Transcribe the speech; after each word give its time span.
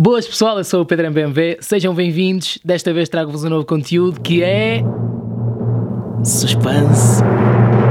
Boas 0.00 0.28
pessoal, 0.28 0.58
eu 0.58 0.62
sou 0.62 0.82
o 0.82 0.86
Pedro 0.86 1.06
MBMV, 1.06 1.58
sejam 1.60 1.92
bem-vindos. 1.92 2.60
Desta 2.64 2.94
vez 2.94 3.08
trago-vos 3.08 3.42
um 3.42 3.48
novo 3.48 3.66
conteúdo 3.66 4.20
que 4.20 4.44
é. 4.44 4.80
Suspense. 6.24 7.20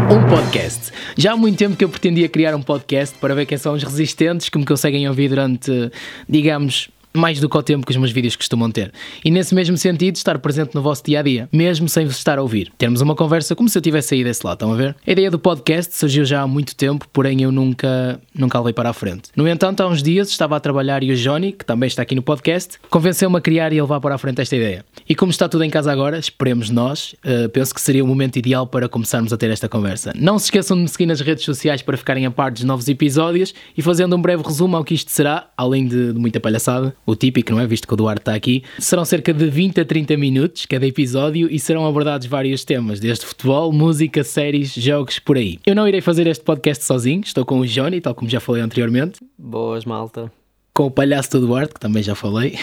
Um 0.09 0.25
podcast. 0.29 0.93
Já 1.17 1.33
há 1.33 1.35
muito 1.35 1.57
tempo 1.57 1.75
que 1.75 1.83
eu 1.83 1.89
pretendia 1.89 2.29
criar 2.29 2.55
um 2.55 2.61
podcast 2.61 3.13
para 3.17 3.35
ver 3.35 3.45
quem 3.45 3.57
são 3.57 3.73
os 3.73 3.83
resistentes 3.83 4.47
que 4.47 4.57
me 4.57 4.63
conseguem 4.63 5.05
ouvir 5.09 5.27
durante, 5.27 5.91
digamos, 6.29 6.89
mais 7.17 7.39
do 7.39 7.49
que 7.49 7.57
o 7.57 7.63
tempo 7.63 7.85
que 7.85 7.91
os 7.91 7.97
meus 7.97 8.11
vídeos 8.11 8.35
costumam 8.35 8.71
ter. 8.71 8.91
E 9.23 9.31
nesse 9.31 9.53
mesmo 9.53 9.77
sentido, 9.77 10.15
estar 10.15 10.37
presente 10.39 10.75
no 10.75 10.81
vosso 10.81 11.03
dia 11.03 11.19
a 11.19 11.23
dia, 11.23 11.49
mesmo 11.51 11.89
sem 11.89 12.05
vos 12.05 12.17
estar 12.17 12.37
a 12.37 12.41
ouvir. 12.41 12.71
Termos 12.77 13.01
uma 13.01 13.15
conversa 13.15 13.55
como 13.55 13.67
se 13.69 13.77
eu 13.77 13.81
tivesse 13.81 14.09
saído 14.09 14.29
desse 14.29 14.45
lado, 14.45 14.55
estão 14.55 14.73
a 14.73 14.75
ver? 14.75 14.95
A 15.05 15.11
ideia 15.11 15.31
do 15.31 15.39
podcast 15.39 15.95
surgiu 15.95 16.25
já 16.25 16.41
há 16.41 16.47
muito 16.47 16.75
tempo, 16.75 17.07
porém 17.11 17.41
eu 17.41 17.51
nunca, 17.51 18.19
nunca 18.33 18.57
a 18.57 18.61
levei 18.61 18.73
para 18.73 18.89
a 18.89 18.93
frente. 18.93 19.29
No 19.35 19.47
entanto, 19.47 19.81
há 19.81 19.87
uns 19.87 20.03
dias 20.03 20.29
estava 20.29 20.55
a 20.55 20.59
trabalhar 20.59 21.03
e 21.03 21.11
o 21.11 21.15
Johnny, 21.15 21.51
que 21.51 21.65
também 21.65 21.87
está 21.87 22.01
aqui 22.01 22.15
no 22.15 22.21
podcast, 22.21 22.77
convenceu-me 22.89 23.37
a 23.37 23.41
criar 23.41 23.73
e 23.73 23.79
a 23.79 23.83
levar 23.83 23.99
para 23.99 24.15
a 24.15 24.17
frente 24.17 24.41
esta 24.41 24.55
ideia. 24.55 24.85
E 25.07 25.15
como 25.15 25.31
está 25.31 25.47
tudo 25.47 25.63
em 25.63 25.69
casa 25.69 25.91
agora, 25.91 26.17
esperemos 26.19 26.69
nós, 26.69 27.15
uh, 27.25 27.49
penso 27.49 27.73
que 27.73 27.81
seria 27.81 28.03
o 28.03 28.07
momento 28.07 28.37
ideal 28.37 28.67
para 28.67 28.89
começarmos 28.89 29.31
a 29.31 29.37
ter 29.37 29.49
esta 29.49 29.69
conversa. 29.69 30.13
Não 30.15 30.37
se 30.37 30.45
esqueçam 30.45 30.75
de 30.75 30.83
me 30.83 30.89
seguir 30.89 31.05
nas 31.05 31.21
redes 31.21 31.45
sociais 31.45 31.81
para 31.81 31.97
ficarem 31.97 32.25
a 32.25 32.31
par 32.31 32.51
dos 32.51 32.63
novos 32.63 32.87
episódios 32.87 33.53
e 33.77 33.81
fazendo 33.81 34.15
um 34.15 34.21
breve 34.21 34.43
resumo 34.43 34.75
ao 34.75 34.83
que 34.83 34.93
isto 34.93 35.11
será, 35.11 35.49
além 35.57 35.87
de, 35.87 36.13
de 36.13 36.19
muita 36.19 36.39
palhaçada, 36.39 36.95
o 37.07 37.15
típico, 37.15 37.53
não 37.53 37.61
é? 37.61 37.65
Visto 37.65 37.87
que 37.87 37.93
o 37.93 37.97
Duarte 37.97 38.21
está 38.21 38.35
aqui. 38.35 38.63
Serão 38.77 39.05
cerca 39.05 39.33
de 39.33 39.49
20 39.49 39.79
a 39.79 39.85
30 39.85 40.17
minutos 40.17 40.65
cada 40.65 40.85
episódio 40.85 41.47
e 41.49 41.57
serão 41.57 41.87
abordados 41.87 42.27
vários 42.27 42.65
temas, 42.65 42.99
desde 42.99 43.25
futebol, 43.25 43.71
música, 43.71 44.25
séries, 44.25 44.73
jogos, 44.73 45.17
por 45.17 45.37
aí. 45.37 45.57
Eu 45.65 45.73
não 45.73 45.87
irei 45.87 46.01
fazer 46.01 46.27
este 46.27 46.43
podcast 46.43 46.83
sozinho, 46.83 47.21
estou 47.23 47.45
com 47.45 47.59
o 47.61 47.65
Johnny, 47.65 48.01
tal 48.01 48.13
como 48.13 48.29
já 48.29 48.41
falei 48.41 48.61
anteriormente. 48.61 49.21
Boas, 49.37 49.85
malta. 49.85 50.29
Com 50.73 50.87
o 50.87 50.91
palhaço 50.91 51.31
do 51.31 51.47
Duarte, 51.47 51.75
que 51.75 51.79
também 51.79 52.03
já 52.03 52.13
falei. 52.13 52.59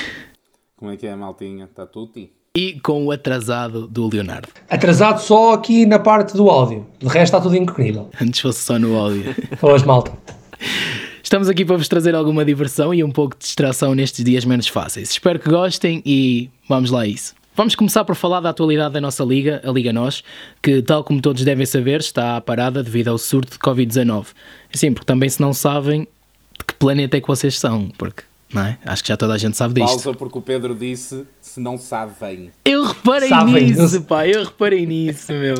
Como 0.76 0.90
é 0.90 0.96
que 0.98 1.06
é, 1.06 1.16
maltinha? 1.16 1.64
Está 1.64 1.86
tudo? 1.86 2.12
E 2.56 2.78
com 2.80 3.06
o 3.06 3.10
atrasado 3.10 3.88
do 3.88 4.06
Leonardo. 4.06 4.48
Atrasado 4.68 5.20
só 5.20 5.54
aqui 5.54 5.86
na 5.86 5.98
parte 5.98 6.36
do 6.36 6.50
áudio. 6.50 6.86
De 6.98 7.06
resto 7.06 7.24
está 7.24 7.40
tudo 7.40 7.56
incrível. 7.56 8.10
Antes 8.20 8.40
fosse 8.40 8.60
só 8.60 8.78
no 8.78 8.96
áudio. 8.96 9.34
Boas, 9.60 9.82
malta. 9.82 10.12
Estamos 11.24 11.48
aqui 11.48 11.64
para 11.64 11.78
vos 11.78 11.88
trazer 11.88 12.14
alguma 12.14 12.44
diversão 12.44 12.92
e 12.92 13.02
um 13.02 13.10
pouco 13.10 13.34
de 13.34 13.44
distração 13.46 13.94
nestes 13.94 14.22
dias 14.22 14.44
menos 14.44 14.68
fáceis. 14.68 15.08
Espero 15.08 15.38
que 15.38 15.48
gostem 15.48 16.02
e 16.04 16.50
vamos 16.68 16.90
lá 16.90 17.00
a 17.00 17.06
isso. 17.06 17.34
Vamos 17.56 17.74
começar 17.74 18.04
por 18.04 18.14
falar 18.14 18.40
da 18.40 18.50
atualidade 18.50 18.92
da 18.92 19.00
nossa 19.00 19.24
liga, 19.24 19.62
a 19.64 19.70
Liga 19.72 19.90
Nós, 19.90 20.22
que, 20.62 20.82
tal 20.82 21.02
como 21.02 21.22
todos 21.22 21.42
devem 21.42 21.64
saber, 21.64 22.00
está 22.00 22.38
parada 22.42 22.82
devido 22.82 23.08
ao 23.08 23.16
surto 23.16 23.52
de 23.52 23.58
Covid-19. 23.58 24.26
Sim, 24.74 24.92
porque 24.92 25.06
também 25.06 25.30
se 25.30 25.40
não 25.40 25.54
sabem 25.54 26.02
de 26.02 26.64
que 26.66 26.74
planeta 26.74 27.16
é 27.16 27.20
que 27.22 27.26
vocês 27.26 27.58
são, 27.58 27.88
porque 27.96 28.22
não 28.52 28.60
é? 28.60 28.78
Acho 28.84 29.02
que 29.02 29.08
já 29.08 29.16
toda 29.16 29.32
a 29.32 29.38
gente 29.38 29.56
sabe 29.56 29.80
disto. 29.80 30.02
Pausa 30.02 30.12
porque 30.12 30.38
o 30.38 30.42
Pedro 30.42 30.74
disse 30.74 31.24
se 31.54 31.60
não 31.60 31.78
sabe 31.78 32.14
bem. 32.20 32.50
Eu 32.64 32.82
reparei 32.82 33.28
Sabem, 33.28 33.70
nisso, 33.70 34.02
pá, 34.02 34.26
eu 34.26 34.42
reparei 34.42 34.84
nisso, 34.84 35.32
meu. 35.32 35.54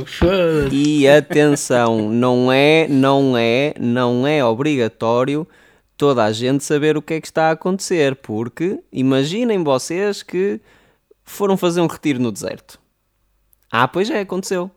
E 0.72 1.06
atenção, 1.06 2.10
não 2.10 2.50
é, 2.50 2.88
não 2.88 3.36
é, 3.38 3.74
não 3.78 4.26
é 4.26 4.44
obrigatório 4.44 5.46
toda 5.96 6.24
a 6.24 6.32
gente 6.32 6.64
saber 6.64 6.96
o 6.96 7.02
que 7.02 7.14
é 7.14 7.20
que 7.20 7.28
está 7.28 7.48
a 7.48 7.52
acontecer, 7.52 8.16
porque 8.16 8.80
imaginem 8.92 9.62
vocês 9.62 10.20
que 10.20 10.60
foram 11.22 11.56
fazer 11.56 11.80
um 11.80 11.86
retiro 11.86 12.18
no 12.18 12.32
deserto. 12.32 12.80
Ah, 13.70 13.86
pois 13.86 14.10
é, 14.10 14.18
aconteceu. 14.18 14.68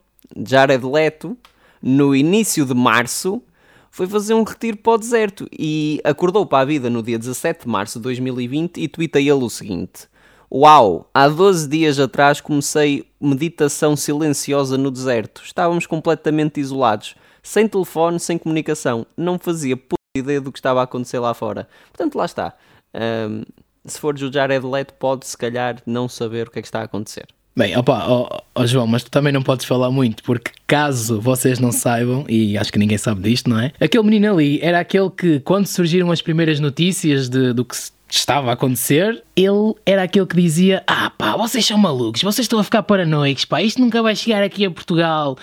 Jared 0.46 0.86
Leto, 0.86 1.36
no 1.82 2.14
início 2.14 2.64
de 2.64 2.74
março, 2.74 3.42
foi 3.90 4.06
fazer 4.06 4.34
um 4.34 4.44
retiro 4.44 4.76
para 4.76 4.92
o 4.92 4.98
deserto 4.98 5.48
e 5.50 6.00
acordou 6.04 6.46
para 6.46 6.60
a 6.60 6.64
vida 6.64 6.88
no 6.88 7.02
dia 7.02 7.18
17 7.18 7.64
de 7.64 7.68
março 7.68 7.98
de 7.98 8.04
2020 8.04 8.80
e 8.80 8.86
tweeta 8.86 9.18
ele 9.18 9.32
o 9.32 9.50
seguinte: 9.50 10.06
Uau! 10.50 11.10
Há 11.12 11.28
12 11.28 11.68
dias 11.68 11.98
atrás 11.98 12.40
comecei 12.40 13.04
meditação 13.20 13.94
silenciosa 13.94 14.78
no 14.78 14.90
deserto. 14.90 15.42
Estávamos 15.44 15.86
completamente 15.86 16.58
isolados, 16.58 17.14
sem 17.42 17.68
telefone, 17.68 18.18
sem 18.18 18.38
comunicação. 18.38 19.06
Não 19.14 19.38
fazia 19.38 19.78
ideia 20.16 20.40
do 20.40 20.50
que 20.50 20.58
estava 20.58 20.80
a 20.80 20.84
acontecer 20.84 21.18
lá 21.18 21.34
fora. 21.34 21.68
Portanto, 21.92 22.16
lá 22.16 22.24
está. 22.24 22.54
Um, 22.94 23.42
se 23.84 24.00
for 24.00 24.14
o 24.14 24.32
Jared 24.32 24.64
Leto, 24.66 24.94
pode 24.94 25.26
se 25.26 25.36
calhar 25.36 25.82
não 25.86 26.08
saber 26.08 26.48
o 26.48 26.50
que 26.50 26.60
é 26.60 26.62
que 26.62 26.68
está 26.68 26.80
a 26.80 26.84
acontecer. 26.84 27.26
Bem, 27.54 27.76
opa, 27.76 28.06
oh, 28.08 28.28
oh, 28.54 28.66
João, 28.66 28.86
mas 28.86 29.02
tu 29.02 29.10
também 29.10 29.32
não 29.32 29.42
podes 29.42 29.66
falar 29.66 29.90
muito, 29.90 30.22
porque 30.22 30.52
caso 30.66 31.20
vocês 31.20 31.58
não 31.58 31.72
saibam, 31.72 32.24
e 32.28 32.56
acho 32.56 32.72
que 32.72 32.78
ninguém 32.78 32.96
sabe 32.96 33.20
disto, 33.20 33.50
não 33.50 33.58
é? 33.58 33.72
Aquele 33.80 34.04
menino 34.04 34.32
ali 34.32 34.60
era 34.62 34.78
aquele 34.78 35.10
que, 35.10 35.40
quando 35.40 35.66
surgiram 35.66 36.12
as 36.12 36.22
primeiras 36.22 36.60
notícias 36.60 37.28
de, 37.28 37.52
do 37.52 37.64
que 37.64 37.76
estava 38.10 38.50
a 38.50 38.54
acontecer, 38.54 39.22
ele 39.36 39.74
era 39.84 40.02
aquele 40.02 40.26
que 40.26 40.36
dizia: 40.36 40.82
Ah, 40.86 41.10
pá, 41.10 41.36
vocês 41.36 41.64
são 41.64 41.78
malucos, 41.78 42.22
vocês 42.22 42.44
estão 42.44 42.58
a 42.58 42.64
ficar 42.64 42.82
paranoicos, 42.82 43.44
pá, 43.44 43.62
isto 43.62 43.80
nunca 43.80 44.02
vai 44.02 44.16
chegar 44.16 44.42
aqui 44.42 44.64
a 44.64 44.70
Portugal. 44.70 45.36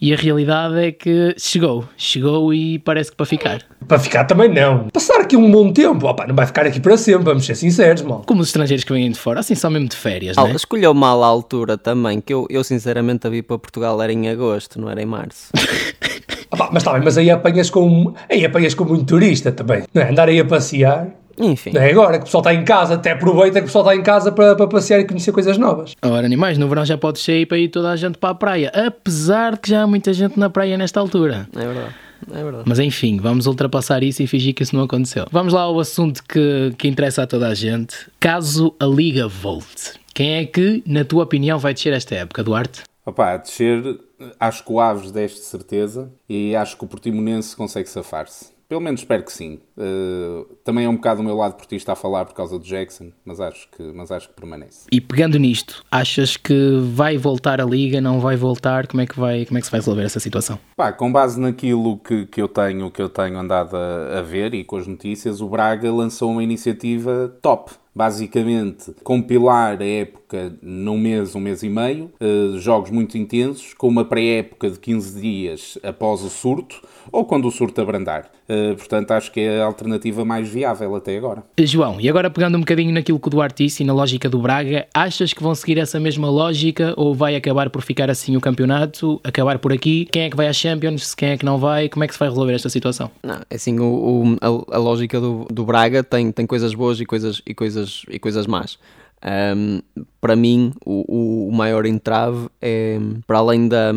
E 0.00 0.14
a 0.14 0.16
realidade 0.16 0.78
é 0.78 0.92
que 0.92 1.34
chegou, 1.36 1.84
chegou 1.96 2.54
e 2.54 2.78
parece 2.78 3.10
que 3.10 3.16
para 3.16 3.26
ficar. 3.26 3.62
Para 3.88 3.98
ficar 3.98 4.24
também 4.26 4.48
não. 4.48 4.88
Passar 4.90 5.20
aqui 5.20 5.36
um 5.36 5.50
bom 5.50 5.72
tempo, 5.72 6.06
opa, 6.06 6.24
não 6.24 6.36
vai 6.36 6.46
ficar 6.46 6.64
aqui 6.64 6.78
para 6.78 6.96
sempre, 6.96 7.24
vamos 7.24 7.44
ser 7.44 7.56
sinceros, 7.56 8.02
mal. 8.02 8.22
Como 8.24 8.40
os 8.40 8.46
estrangeiros 8.46 8.84
que 8.84 8.92
vêm 8.92 9.10
de 9.10 9.18
fora, 9.18 9.40
assim 9.40 9.56
só 9.56 9.68
mesmo 9.68 9.88
de 9.88 9.96
férias, 9.96 10.38
oh, 10.38 10.44
né? 10.46 10.52
Escolheu 10.54 10.94
mal 10.94 11.24
a 11.24 11.26
altura 11.26 11.76
também, 11.76 12.20
que 12.20 12.32
eu, 12.32 12.46
eu 12.48 12.62
sinceramente 12.62 13.26
a 13.26 13.30
vir 13.30 13.42
para 13.42 13.58
Portugal 13.58 14.00
era 14.00 14.12
em 14.12 14.28
agosto, 14.28 14.80
não 14.80 14.88
era 14.88 15.02
em 15.02 15.06
março. 15.06 15.50
opa, 16.48 16.70
mas 16.72 16.84
também, 16.84 17.02
mas 17.02 17.18
aí 17.18 17.28
apanhas 17.28 17.68
com, 17.68 18.14
aí 18.30 18.44
apanhas 18.44 18.74
com 18.74 18.84
muito 18.84 19.04
turista 19.04 19.50
também, 19.50 19.82
não 19.92 20.00
é? 20.00 20.10
Andar 20.10 20.28
aí 20.28 20.38
a 20.38 20.44
passear 20.44 21.08
enfim. 21.38 21.72
É 21.74 21.90
agora 21.90 22.18
que 22.18 22.22
o 22.22 22.24
pessoal 22.24 22.42
está 22.42 22.54
em 22.54 22.64
casa, 22.64 22.94
até 22.94 23.12
aproveita 23.12 23.60
que 23.60 23.64
o 23.64 23.66
pessoal 23.66 23.84
está 23.84 23.96
em 23.96 24.02
casa 24.02 24.32
para, 24.32 24.54
para 24.54 24.66
passear 24.66 25.00
e 25.00 25.04
conhecer 25.04 25.32
coisas 25.32 25.56
novas. 25.58 25.94
Ora, 26.02 26.26
animais, 26.26 26.58
no 26.58 26.68
verão 26.68 26.84
já 26.84 26.98
pode 26.98 27.18
sair 27.18 27.46
para 27.46 27.58
ir 27.58 27.68
toda 27.68 27.90
a 27.90 27.96
gente 27.96 28.18
para 28.18 28.30
a 28.30 28.34
praia, 28.34 28.72
apesar 28.74 29.52
de 29.52 29.60
que 29.60 29.70
já 29.70 29.82
há 29.82 29.86
muita 29.86 30.12
gente 30.12 30.38
na 30.38 30.50
praia 30.50 30.76
nesta 30.76 31.00
altura. 31.00 31.48
É 31.54 31.66
verdade. 31.66 31.94
É 32.32 32.42
verdade. 32.42 32.64
Mas 32.66 32.78
enfim, 32.78 33.18
vamos 33.18 33.46
ultrapassar 33.46 34.02
isso 34.02 34.22
e 34.22 34.26
fingir 34.26 34.54
que 34.54 34.62
isso 34.62 34.74
não 34.74 34.82
aconteceu. 34.84 35.26
Vamos 35.30 35.52
lá 35.52 35.62
ao 35.62 35.78
assunto 35.78 36.22
que, 36.24 36.72
que 36.76 36.88
interessa 36.88 37.22
a 37.22 37.26
toda 37.26 37.48
a 37.48 37.54
gente. 37.54 37.94
Caso 38.18 38.74
a 38.80 38.86
Liga 38.86 39.28
volte, 39.28 39.92
quem 40.12 40.36
é 40.36 40.44
que, 40.44 40.82
na 40.84 41.04
tua 41.04 41.22
opinião, 41.22 41.58
vai 41.58 41.72
descer 41.72 41.92
esta 41.92 42.14
época, 42.16 42.42
Duarte? 42.42 42.82
Opa, 43.06 43.36
descer, 43.36 43.98
acho 44.38 44.64
que 44.64 44.72
o 44.72 44.80
Aves 44.80 45.10
desce 45.10 45.36
de 45.36 45.44
certeza 45.44 46.10
e 46.28 46.54
acho 46.54 46.76
que 46.76 46.84
o 46.84 46.88
Portimonense 46.88 47.56
consegue 47.56 47.88
safar-se. 47.88 48.57
Pelo 48.68 48.82
menos 48.82 49.00
espero 49.00 49.22
que 49.22 49.32
sim. 49.32 49.60
Uh, 49.78 50.44
também 50.62 50.84
é 50.84 50.88
um 50.88 50.96
bocado 50.96 51.22
o 51.22 51.24
meu 51.24 51.34
lado 51.34 51.54
portista 51.54 51.92
a 51.92 51.96
falar 51.96 52.26
por 52.26 52.34
causa 52.34 52.58
do 52.58 52.64
Jackson, 52.64 53.10
mas 53.24 53.40
acho, 53.40 53.66
que, 53.70 53.82
mas 53.94 54.12
acho 54.12 54.28
que 54.28 54.34
permanece. 54.34 54.86
E 54.92 55.00
pegando 55.00 55.38
nisto, 55.38 55.82
achas 55.90 56.36
que 56.36 56.78
vai 56.92 57.16
voltar 57.16 57.62
a 57.62 57.64
liga, 57.64 57.98
não 57.98 58.20
vai 58.20 58.36
voltar? 58.36 58.86
Como 58.86 59.00
é 59.00 59.06
que, 59.06 59.18
vai, 59.18 59.46
como 59.46 59.56
é 59.56 59.60
que 59.60 59.66
se 59.66 59.70
vai 59.70 59.80
resolver 59.80 60.02
essa 60.02 60.20
situação? 60.20 60.58
Pá, 60.76 60.92
com 60.92 61.10
base 61.10 61.40
naquilo 61.40 61.96
que, 61.98 62.26
que, 62.26 62.42
eu, 62.42 62.48
tenho, 62.48 62.90
que 62.90 63.00
eu 63.00 63.08
tenho 63.08 63.38
andado 63.38 63.74
a, 63.74 64.18
a 64.18 64.22
ver 64.22 64.52
e 64.52 64.62
com 64.62 64.76
as 64.76 64.86
notícias, 64.86 65.40
o 65.40 65.48
Braga 65.48 65.90
lançou 65.90 66.30
uma 66.30 66.42
iniciativa 66.42 67.34
top 67.40 67.72
basicamente 67.98 68.94
compilar 69.02 69.76
a 69.82 69.84
época 69.84 70.52
num 70.62 70.96
mês, 70.96 71.34
um 71.34 71.40
mês 71.40 71.64
e 71.64 71.68
meio, 71.68 72.12
uh, 72.20 72.56
jogos 72.58 72.90
muito 72.92 73.18
intensos, 73.18 73.74
com 73.74 73.88
uma 73.88 74.04
pré-época 74.04 74.70
de 74.70 74.78
15 74.78 75.20
dias 75.20 75.78
após 75.82 76.22
o 76.22 76.30
surto, 76.30 76.80
ou 77.10 77.24
quando 77.24 77.48
o 77.48 77.50
surto 77.50 77.80
abrandar. 77.80 78.30
Uh, 78.48 78.76
portanto, 78.76 79.10
acho 79.10 79.32
que 79.32 79.40
é 79.40 79.60
a 79.60 79.64
alternativa 79.64 80.24
mais 80.24 80.48
viável 80.48 80.94
até 80.94 81.16
agora. 81.18 81.42
João, 81.58 82.00
e 82.00 82.08
agora 82.08 82.30
pegando 82.30 82.56
um 82.56 82.60
bocadinho 82.60 82.94
naquilo 82.94 83.18
que 83.18 83.26
o 83.26 83.30
Duarte 83.30 83.64
disse 83.64 83.82
e 83.82 83.86
na 83.86 83.92
lógica 83.92 84.28
do 84.28 84.38
Braga, 84.38 84.86
achas 84.94 85.32
que 85.32 85.42
vão 85.42 85.54
seguir 85.54 85.78
essa 85.78 85.98
mesma 85.98 86.30
lógica 86.30 86.94
ou 86.96 87.14
vai 87.14 87.34
acabar 87.34 87.68
por 87.68 87.82
ficar 87.82 88.08
assim 88.08 88.36
o 88.36 88.40
campeonato, 88.40 89.20
acabar 89.24 89.58
por 89.58 89.72
aqui? 89.72 90.06
Quem 90.10 90.22
é 90.22 90.30
que 90.30 90.36
vai 90.36 90.46
à 90.46 90.52
Champions? 90.52 91.14
Quem 91.14 91.30
é 91.30 91.36
que 91.36 91.44
não 91.44 91.58
vai? 91.58 91.88
Como 91.88 92.04
é 92.04 92.06
que 92.06 92.14
se 92.14 92.20
vai 92.20 92.28
resolver 92.28 92.54
esta 92.54 92.68
situação? 92.68 93.10
Não, 93.22 93.40
é 93.50 93.54
assim, 93.56 93.78
o, 93.80 93.84
o 93.84 94.36
a, 94.40 94.76
a, 94.76 94.78
lógica 94.78 95.20
do, 95.20 95.46
do 95.50 95.64
Braga 95.64 96.02
tem, 96.02 96.30
tem 96.30 96.46
coisas 96.46 96.72
boas 96.74 97.00
e 97.00 97.04
coisas, 97.04 97.42
e 97.46 97.52
coisas 97.52 97.87
coisas, 97.88 98.02
e 98.08 98.18
coisas 98.18 98.46
más. 98.46 98.78
Um, 99.20 99.80
para 100.20 100.36
mim, 100.36 100.72
o, 100.86 101.48
o, 101.48 101.52
maior 101.52 101.84
entrave 101.86 102.48
é, 102.62 103.00
para 103.26 103.38
além 103.38 103.66
da, 103.66 103.90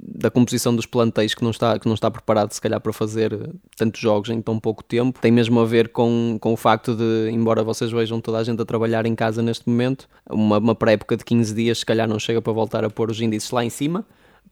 da 0.00 0.32
composição 0.32 0.74
dos 0.74 0.84
plantéis 0.84 1.32
que 1.32 1.44
não, 1.44 1.52
está, 1.52 1.78
que 1.78 1.86
não 1.86 1.94
está 1.94 2.10
preparado, 2.10 2.50
se 2.50 2.60
calhar, 2.60 2.80
para 2.80 2.92
fazer 2.92 3.38
tantos 3.76 4.00
jogos 4.00 4.30
em 4.30 4.42
tão 4.42 4.58
pouco 4.58 4.82
tempo, 4.82 5.20
tem 5.20 5.30
mesmo 5.30 5.60
a 5.60 5.64
ver 5.64 5.90
com, 5.90 6.38
com 6.40 6.52
o 6.52 6.56
facto 6.56 6.92
de, 6.96 7.30
embora 7.30 7.62
vocês 7.62 7.92
vejam 7.92 8.20
toda 8.20 8.38
a 8.38 8.42
gente 8.42 8.60
a 8.60 8.64
trabalhar 8.64 9.06
em 9.06 9.14
casa 9.14 9.40
neste 9.42 9.68
momento, 9.68 10.08
uma, 10.28 10.58
uma 10.58 10.74
pré-época 10.74 11.16
de 11.16 11.24
15 11.24 11.54
dias, 11.54 11.78
se 11.78 11.86
calhar, 11.86 12.08
não 12.08 12.18
chega 12.18 12.42
para 12.42 12.52
voltar 12.52 12.84
a 12.84 12.90
pôr 12.90 13.12
os 13.12 13.20
índices 13.20 13.52
lá 13.52 13.64
em 13.64 13.70
cima 13.70 14.04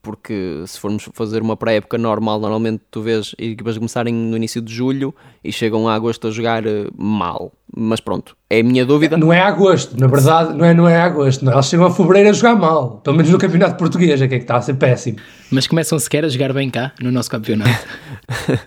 porque 0.02 0.64
se 0.66 0.78
formos 0.80 1.08
fazer 1.12 1.40
uma 1.40 1.56
pré-época 1.56 1.96
normal, 1.96 2.40
normalmente 2.40 2.82
tu 2.90 3.00
vês 3.00 3.34
equipas 3.38 3.78
começarem 3.78 4.12
no 4.12 4.36
início 4.36 4.60
de 4.60 4.74
julho 4.74 5.14
e 5.44 5.52
chegam 5.52 5.88
a 5.88 5.94
agosto 5.94 6.26
a 6.26 6.30
jogar 6.30 6.66
eh, 6.66 6.88
mal. 6.96 7.52
Mas 7.74 8.00
pronto, 8.00 8.36
é 8.50 8.60
a 8.60 8.62
minha 8.62 8.84
dúvida. 8.84 9.16
Não 9.16 9.32
é 9.32 9.40
agosto, 9.40 9.98
na 9.98 10.06
verdade, 10.06 10.54
não 10.54 10.62
é, 10.62 10.74
não 10.74 10.86
é 10.86 11.00
agosto. 11.00 11.42
Não. 11.42 11.54
Eles 11.54 11.66
chegam 11.66 11.86
a 11.86 11.90
fevereiro 11.90 12.28
a 12.28 12.32
jogar 12.32 12.54
mal. 12.54 13.00
Pelo 13.02 13.16
menos 13.16 13.32
no 13.32 13.38
campeonato 13.38 13.76
português, 13.76 14.20
é 14.20 14.28
que 14.28 14.34
é 14.34 14.38
que 14.38 14.44
está 14.44 14.56
a 14.56 14.60
ser 14.60 14.74
péssimo. 14.74 15.16
Mas 15.50 15.66
começam 15.66 15.98
sequer 15.98 16.22
a 16.22 16.28
jogar 16.28 16.52
bem 16.52 16.68
cá, 16.68 16.92
no 17.00 17.10
nosso 17.10 17.30
campeonato. 17.30 17.70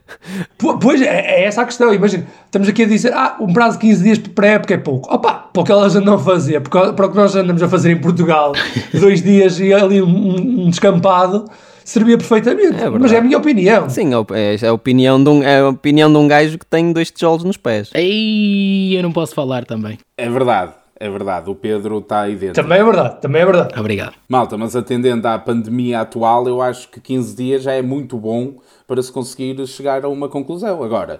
pois, 0.81 1.01
é, 1.01 1.05
é, 1.05 1.43
essa 1.45 1.61
a 1.61 1.65
questão. 1.65 1.93
Imagina, 1.93 2.25
estamos 2.45 2.67
aqui 2.67 2.81
a 2.81 2.87
dizer, 2.87 3.13
ah, 3.13 3.37
um 3.39 3.53
prazo 3.53 3.77
de 3.77 3.87
15 3.87 4.03
dias 4.03 4.17
de 4.17 4.29
pré-época 4.29 4.73
é 4.73 4.77
pouco. 4.77 5.13
Opa, 5.13 5.33
para 5.53 5.61
o 5.61 5.63
que 5.63 5.71
elas 5.71 5.95
andam 5.95 6.15
a 6.15 6.19
fazer, 6.19 6.61
para 6.61 7.05
o 7.05 7.09
que 7.11 7.15
nós 7.15 7.35
andamos 7.35 7.61
a 7.61 7.69
fazer 7.69 7.91
em 7.91 8.01
Portugal, 8.01 8.53
dois 8.91 9.21
dias 9.21 9.59
e 9.59 9.71
ali 9.71 10.01
um, 10.01 10.65
um 10.65 10.69
descampado, 10.71 11.45
servia 11.85 12.17
perfeitamente. 12.17 12.83
É 12.83 12.89
Mas 12.89 13.13
é 13.13 13.17
a 13.17 13.21
minha 13.21 13.37
opinião. 13.37 13.89
Sim, 13.89 14.09
é, 14.33 14.65
é 14.65 14.67
a 14.67 14.73
opinião 14.73 15.23
de 15.23 15.29
um, 15.29 15.43
é 15.43 15.59
a 15.59 15.69
opinião 15.69 16.11
de 16.11 16.17
um 16.17 16.27
gajo 16.27 16.57
que 16.57 16.65
tem 16.65 16.91
dois 16.91 17.09
tijolos 17.11 17.43
nos 17.43 17.57
pés. 17.57 17.89
Ei, 17.93 18.97
eu 18.97 19.03
não 19.03 19.11
posso 19.11 19.33
falar 19.33 19.65
também. 19.65 19.97
É 20.17 20.29
verdade. 20.29 20.73
É 20.97 21.09
verdade, 21.09 21.49
o 21.49 21.55
Pedro 21.55 21.97
está 21.97 22.21
aí 22.21 22.37
dentro. 22.37 22.63
Também 22.63 22.79
é 22.79 22.83
verdade, 22.83 23.19
também 23.19 23.41
é 23.41 23.45
verdade. 23.45 23.77
Obrigado. 23.77 24.13
Malta, 24.29 24.57
mas 24.57 24.77
atendendo 24.77 25.27
à 25.27 25.37
pandemia 25.37 25.99
atual, 25.99 26.47
eu 26.47 26.61
acho 26.61 26.87
que 26.89 27.01
15 27.01 27.35
dias 27.35 27.63
já 27.63 27.73
é 27.73 27.81
muito 27.81 28.17
bom 28.17 28.53
para 28.87 29.03
se 29.03 29.11
conseguir 29.11 29.67
chegar 29.67 30.05
a 30.05 30.07
uma 30.07 30.29
conclusão. 30.29 30.81
Agora, 30.81 31.19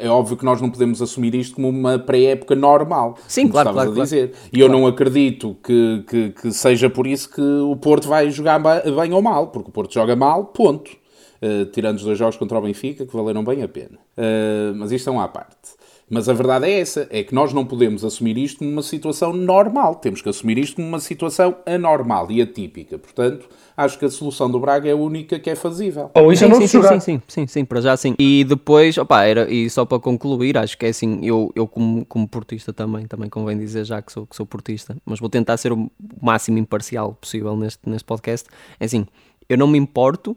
é 0.00 0.08
óbvio 0.08 0.36
que 0.36 0.44
nós 0.44 0.60
não 0.60 0.70
podemos 0.70 1.00
assumir 1.00 1.34
isto 1.34 1.54
como 1.54 1.68
uma 1.68 1.98
pré-época 1.98 2.54
normal. 2.54 3.16
Sim, 3.26 3.48
claro, 3.48 3.72
claro, 3.72 3.90
a 3.90 3.92
claro. 3.92 4.04
dizer. 4.04 4.32
E 4.52 4.60
eu 4.60 4.68
não 4.68 4.86
acredito 4.86 5.56
que, 5.62 6.04
que, 6.08 6.30
que, 6.30 6.52
seja 6.52 6.90
por 6.90 7.06
isso 7.06 7.30
que 7.30 7.40
o 7.40 7.76
Porto 7.76 8.08
vai 8.08 8.30
jogar 8.30 8.58
bem 8.58 9.12
ou 9.12 9.22
mal, 9.22 9.48
porque 9.48 9.70
o 9.70 9.72
Porto 9.72 9.94
joga 9.94 10.14
mal, 10.14 10.46
ponto. 10.46 10.98
Uh, 11.42 11.64
tirando 11.72 11.96
os 11.96 12.04
dois 12.04 12.18
jogos 12.18 12.36
contra 12.36 12.58
o 12.58 12.60
Benfica, 12.60 13.06
que 13.06 13.16
valeram 13.16 13.42
bem 13.42 13.62
a 13.62 13.68
pena. 13.68 13.98
Uh, 14.18 14.74
mas 14.76 14.92
isto 14.92 15.08
é 15.08 15.12
uma 15.12 15.24
à 15.24 15.28
parte. 15.28 15.79
Mas 16.12 16.28
a 16.28 16.32
verdade 16.32 16.66
é 16.66 16.80
essa, 16.80 17.06
é 17.08 17.22
que 17.22 17.32
nós 17.32 17.52
não 17.52 17.64
podemos 17.64 18.04
assumir 18.04 18.36
isto 18.36 18.58
como 18.58 18.70
uma 18.72 18.82
situação 18.82 19.32
normal, 19.32 19.94
temos 19.94 20.20
que 20.20 20.28
assumir 20.28 20.58
isto 20.58 20.74
como 20.74 20.88
uma 20.88 20.98
situação 20.98 21.56
anormal 21.64 22.28
e 22.32 22.42
atípica. 22.42 22.98
Portanto, 22.98 23.48
acho 23.76 23.96
que 23.96 24.04
a 24.04 24.10
solução 24.10 24.50
do 24.50 24.58
Braga 24.58 24.88
é 24.88 24.92
a 24.92 24.96
única 24.96 25.38
que 25.38 25.48
é 25.48 25.54
fazível. 25.54 26.10
Ou 26.14 26.32
isso 26.32 26.42
sim, 26.42 26.50
não 26.50 26.60
sim, 26.60 26.66
se 26.66 26.72
jogar. 26.72 27.00
sim, 27.00 27.00
sim, 27.00 27.22
sim, 27.28 27.46
sim, 27.46 27.64
para 27.64 27.80
já 27.80 27.96
sim. 27.96 28.16
E 28.18 28.42
depois, 28.42 28.98
opa, 28.98 29.22
era, 29.22 29.48
e 29.48 29.70
só 29.70 29.84
para 29.84 30.00
concluir, 30.00 30.58
acho 30.58 30.76
que 30.76 30.86
é 30.86 30.88
assim, 30.88 31.20
eu, 31.22 31.52
eu 31.54 31.68
como, 31.68 32.04
como 32.04 32.26
portista 32.26 32.72
também, 32.72 33.06
também 33.06 33.30
convém 33.30 33.56
dizer 33.56 33.84
já 33.84 34.02
que 34.02 34.10
sou, 34.10 34.26
que 34.26 34.34
sou 34.34 34.44
portista, 34.44 34.96
mas 35.06 35.20
vou 35.20 35.28
tentar 35.28 35.56
ser 35.58 35.72
o 35.72 35.88
máximo 36.20 36.58
imparcial 36.58 37.14
possível 37.14 37.56
neste, 37.56 37.88
neste 37.88 38.04
podcast. 38.04 38.48
É 38.80 38.84
assim, 38.84 39.06
eu 39.48 39.56
não 39.56 39.68
me 39.68 39.78
importo, 39.78 40.36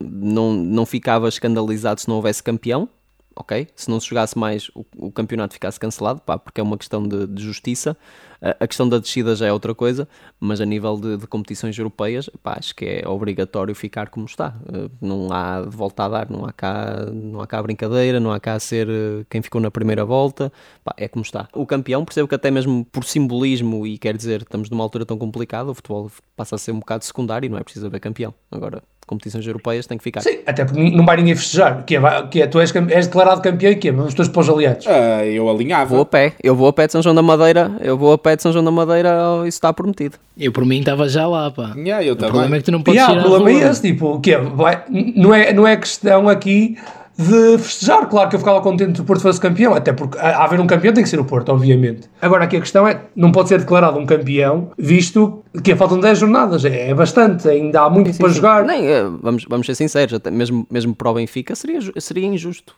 não, 0.00 0.54
não 0.54 0.86
ficava 0.86 1.28
escandalizado 1.28 2.00
se 2.00 2.08
não 2.08 2.16
houvesse 2.16 2.42
campeão, 2.42 2.88
ok? 3.36 3.68
Se 3.74 3.90
não 3.90 4.00
se 4.00 4.08
jogasse 4.08 4.38
mais, 4.38 4.68
o, 4.74 4.84
o 4.96 5.12
campeonato 5.12 5.54
ficasse 5.54 5.78
cancelado, 5.78 6.20
pá, 6.20 6.38
porque 6.38 6.60
é 6.60 6.64
uma 6.64 6.78
questão 6.78 7.06
de, 7.06 7.26
de 7.26 7.42
justiça. 7.42 7.96
A, 8.42 8.66
questão 8.66 8.88
da 8.88 8.98
descida 8.98 9.36
já 9.36 9.46
é 9.46 9.52
outra 9.52 9.72
coisa, 9.72 10.08
mas 10.40 10.60
a 10.60 10.66
nível 10.66 10.96
de, 10.96 11.16
de, 11.16 11.26
competições 11.28 11.78
europeias, 11.78 12.28
pá, 12.42 12.56
acho 12.58 12.74
que 12.74 12.84
é 12.84 13.08
obrigatório 13.08 13.72
ficar 13.72 14.08
como 14.08 14.26
está. 14.26 14.56
Uh, 14.66 14.90
não 15.00 15.32
há 15.32 15.62
de 15.62 15.76
volta 15.76 16.04
a 16.04 16.08
dar, 16.08 16.28
não 16.28 16.44
há 16.44 16.52
cá, 16.52 17.06
não 17.12 17.40
há 17.40 17.46
cá 17.46 17.62
brincadeira, 17.62 18.18
não 18.18 18.32
há 18.32 18.40
cá 18.40 18.58
ser 18.58 18.88
uh, 18.88 19.24
quem 19.30 19.40
ficou 19.42 19.60
na 19.60 19.70
primeira 19.70 20.04
volta, 20.04 20.52
pá, 20.82 20.92
é 20.96 21.06
como 21.06 21.22
está. 21.22 21.48
O 21.54 21.64
campeão, 21.64 22.04
percebo 22.04 22.26
que 22.26 22.34
até 22.34 22.50
mesmo 22.50 22.84
por 22.86 23.04
simbolismo, 23.04 23.86
e 23.86 23.96
quer 23.96 24.16
dizer, 24.16 24.42
estamos 24.42 24.68
numa 24.68 24.82
altura 24.82 25.06
tão 25.06 25.16
complicada, 25.16 25.70
o 25.70 25.74
futebol 25.74 26.10
passa 26.34 26.56
a 26.56 26.58
ser 26.58 26.72
um 26.72 26.80
bocado 26.80 27.04
secundário 27.04 27.46
e 27.46 27.48
não 27.48 27.58
é 27.58 27.62
preciso 27.62 27.86
haver 27.86 28.00
campeão. 28.00 28.34
Agora, 28.50 28.82
competições 29.06 29.46
europeias 29.46 29.86
tem 29.86 29.98
que 29.98 30.04
ficar. 30.04 30.20
Sim, 30.20 30.38
até 30.46 30.64
porque 30.64 30.80
não 30.90 31.04
vai 31.04 31.16
ninguém 31.16 31.34
festejar. 31.34 31.84
Que 31.84 31.96
é, 31.96 32.00
que 32.30 32.42
é, 32.42 32.46
tu 32.46 32.60
és, 32.60 32.74
és 32.74 33.06
declarado 33.06 33.40
campeão 33.42 33.72
e 33.72 33.76
que 33.76 33.88
é? 33.88 33.92
Vamos 33.92 34.14
todos 34.14 34.30
para 34.30 34.40
os 34.40 34.48
aliados. 34.48 34.86
Uh, 34.86 35.24
eu 35.24 35.48
alinhava. 35.48 35.90
Vou 35.90 36.00
a 36.00 36.06
pé, 36.06 36.34
eu 36.42 36.54
vou 36.54 36.68
a 36.68 36.72
pé 36.72 36.86
de 36.86 36.92
São 36.92 37.02
João 37.02 37.14
da 37.14 37.22
Madeira, 37.22 37.76
eu 37.80 37.96
vou 37.96 38.12
a 38.12 38.18
pé 38.18 38.31
de 38.36 38.42
São 38.42 38.52
João 38.52 38.64
da 38.64 38.70
Madeira, 38.70 39.10
isso 39.40 39.56
está 39.56 39.72
prometido. 39.72 40.16
Eu 40.38 40.52
por 40.52 40.64
mim 40.64 40.80
estava 40.80 41.08
já 41.08 41.26
lá, 41.26 41.50
pá. 41.50 41.72
Yeah, 41.76 42.04
eu 42.04 42.14
o 42.14 42.16
problema 42.16 42.56
é 42.56 42.58
que 42.58 42.64
tu 42.64 42.72
não 42.72 42.82
podes 42.82 43.00
yeah, 43.00 43.14
tirar 43.14 43.26
o 43.26 43.30
problema 43.30 43.64
é 43.64 43.70
esse, 43.70 43.82
tipo, 43.82 44.20
que 44.20 44.32
é, 44.32 44.38
vai, 44.38 44.82
não, 44.88 45.34
é, 45.34 45.52
não 45.52 45.66
é 45.66 45.76
questão 45.76 46.28
aqui 46.28 46.76
de 47.16 47.58
festejar. 47.58 48.08
Claro 48.08 48.28
que 48.28 48.36
eu 48.36 48.40
ficava 48.40 48.60
contente 48.60 48.96
se 48.96 49.02
o 49.02 49.04
Porto 49.04 49.22
fosse 49.22 49.40
campeão, 49.40 49.74
até 49.74 49.92
porque 49.92 50.18
a, 50.18 50.38
a 50.38 50.44
haver 50.44 50.60
um 50.60 50.66
campeão 50.66 50.92
tem 50.92 51.02
que 51.02 51.10
ser 51.10 51.20
o 51.20 51.24
Porto, 51.24 51.50
obviamente. 51.50 52.08
Agora 52.20 52.44
aqui 52.44 52.56
a 52.56 52.60
questão 52.60 52.86
é, 52.86 53.00
não 53.14 53.30
pode 53.32 53.48
ser 53.48 53.58
declarado 53.58 53.98
um 53.98 54.06
campeão, 54.06 54.70
visto 54.78 55.42
que 55.62 55.74
faltam 55.76 55.98
10 56.00 56.18
jornadas, 56.18 56.64
é, 56.64 56.90
é 56.90 56.94
bastante, 56.94 57.48
ainda 57.48 57.82
há 57.82 57.90
muito 57.90 58.06
Sim, 58.08 58.12
sim, 58.14 58.18
para 58.20 58.28
sim. 58.30 58.34
jogar. 58.36 58.64
Nem, 58.64 58.86
eh, 58.86 59.04
vamos, 59.20 59.44
vamos 59.48 59.66
ser 59.66 59.74
sinceros, 59.74 60.14
até 60.14 60.30
mesmo, 60.30 60.66
mesmo 60.70 60.94
para 60.94 61.10
o 61.10 61.14
Benfica 61.14 61.54
seria, 61.54 61.80
seria 61.98 62.26
injusto. 62.26 62.74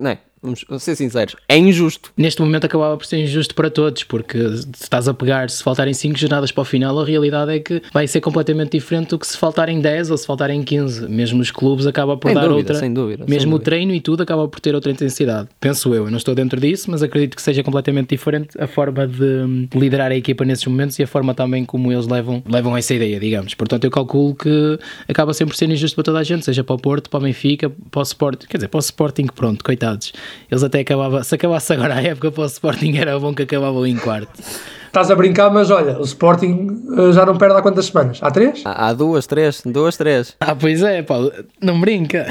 Não 0.00 0.10
é? 0.10 0.18
Vamos 0.40 0.64
ser 0.78 0.94
sinceros, 0.94 1.34
é 1.48 1.56
injusto. 1.58 2.12
Neste 2.16 2.40
momento 2.40 2.64
acabava 2.64 2.96
por 2.96 3.04
ser 3.04 3.16
injusto 3.18 3.56
para 3.56 3.68
todos, 3.70 4.04
porque 4.04 4.38
se 4.58 4.84
estás 4.84 5.08
a 5.08 5.14
pegar, 5.14 5.50
se 5.50 5.60
faltarem 5.64 5.92
5 5.92 6.16
jornadas 6.16 6.52
para 6.52 6.62
o 6.62 6.64
final, 6.64 6.96
a 7.00 7.04
realidade 7.04 7.50
é 7.56 7.58
que 7.58 7.82
vai 7.92 8.06
ser 8.06 8.20
completamente 8.20 8.72
diferente 8.78 9.08
do 9.08 9.18
que 9.18 9.26
se 9.26 9.36
faltarem 9.36 9.80
10 9.80 10.12
ou 10.12 10.16
se 10.16 10.24
faltarem 10.26 10.62
15. 10.62 11.08
Mesmo 11.08 11.40
os 11.40 11.50
clubes 11.50 11.86
acaba 11.88 12.16
por 12.16 12.28
Sem 12.28 12.34
dar 12.36 12.42
dúvida, 12.42 12.56
outra. 12.58 12.74
sem 12.76 12.92
dúvida, 12.92 13.24
sem 13.24 13.34
Mesmo 13.34 13.50
o 13.56 13.58
dúvida. 13.58 13.64
treino 13.64 13.92
e 13.92 14.00
tudo 14.00 14.22
acaba 14.22 14.46
por 14.46 14.60
ter 14.60 14.76
outra 14.76 14.92
intensidade. 14.92 15.48
Penso 15.58 15.92
eu, 15.92 16.04
eu 16.04 16.10
não 16.10 16.18
estou 16.18 16.36
dentro 16.36 16.60
disso, 16.60 16.88
mas 16.88 17.02
acredito 17.02 17.34
que 17.34 17.42
seja 17.42 17.64
completamente 17.64 18.10
diferente 18.10 18.50
a 18.60 18.68
forma 18.68 19.08
de 19.08 19.68
liderar 19.74 20.12
a 20.12 20.16
equipa 20.16 20.44
nesses 20.44 20.66
momentos 20.66 20.96
e 21.00 21.02
a 21.02 21.06
forma 21.08 21.34
também 21.34 21.64
como 21.64 21.90
eles 21.90 22.06
levam, 22.18 22.42
levam 22.46 22.76
essa 22.76 22.94
ideia, 22.94 23.18
digamos. 23.18 23.54
Portanto, 23.54 23.84
eu 23.84 23.90
calculo 23.90 24.34
que 24.34 24.78
acaba 25.08 25.32
sempre 25.32 25.54
por 25.54 25.58
ser 25.58 25.70
injusto 25.70 25.94
para 25.94 26.04
toda 26.04 26.18
a 26.18 26.22
gente, 26.22 26.44
seja 26.44 26.62
para 26.62 26.74
o 26.74 26.78
Porto, 26.78 27.08
para 27.08 27.18
o 27.18 27.22
Benfica, 27.22 27.70
para 27.90 28.00
o 28.00 28.02
Sporting, 28.02 28.46
quer 28.46 28.58
dizer, 28.58 28.68
para 28.68 28.78
o 28.78 28.80
Sporting, 28.80 29.26
pronto, 29.26 29.64
coitados. 29.64 30.12
Eles 30.50 30.62
até 30.62 30.80
acabavam, 30.80 31.22
se 31.22 31.34
acabasse 31.34 31.72
agora 31.72 31.94
a 31.94 32.02
época 32.02 32.30
para 32.30 32.42
o 32.42 32.46
Sporting 32.46 32.96
era 32.96 33.18
bom 33.18 33.34
que 33.34 33.42
acabavam 33.42 33.86
em 33.86 33.96
quarto. 33.96 34.42
Estás 34.86 35.10
a 35.10 35.14
brincar, 35.14 35.50
mas 35.50 35.70
olha, 35.70 35.98
o 35.98 36.02
Sporting 36.02 36.82
eh, 36.96 37.12
já 37.12 37.24
não 37.26 37.36
perde 37.36 37.56
há 37.56 37.62
quantas 37.62 37.86
semanas? 37.86 38.18
Há 38.22 38.30
três? 38.30 38.62
Há, 38.64 38.88
há 38.88 38.92
duas, 38.92 39.26
três, 39.26 39.62
duas, 39.64 39.96
três. 39.96 40.34
Ah, 40.40 40.56
pois 40.56 40.82
é, 40.82 41.02
Paulo, 41.02 41.30
não 41.60 41.78
brinca. 41.78 42.26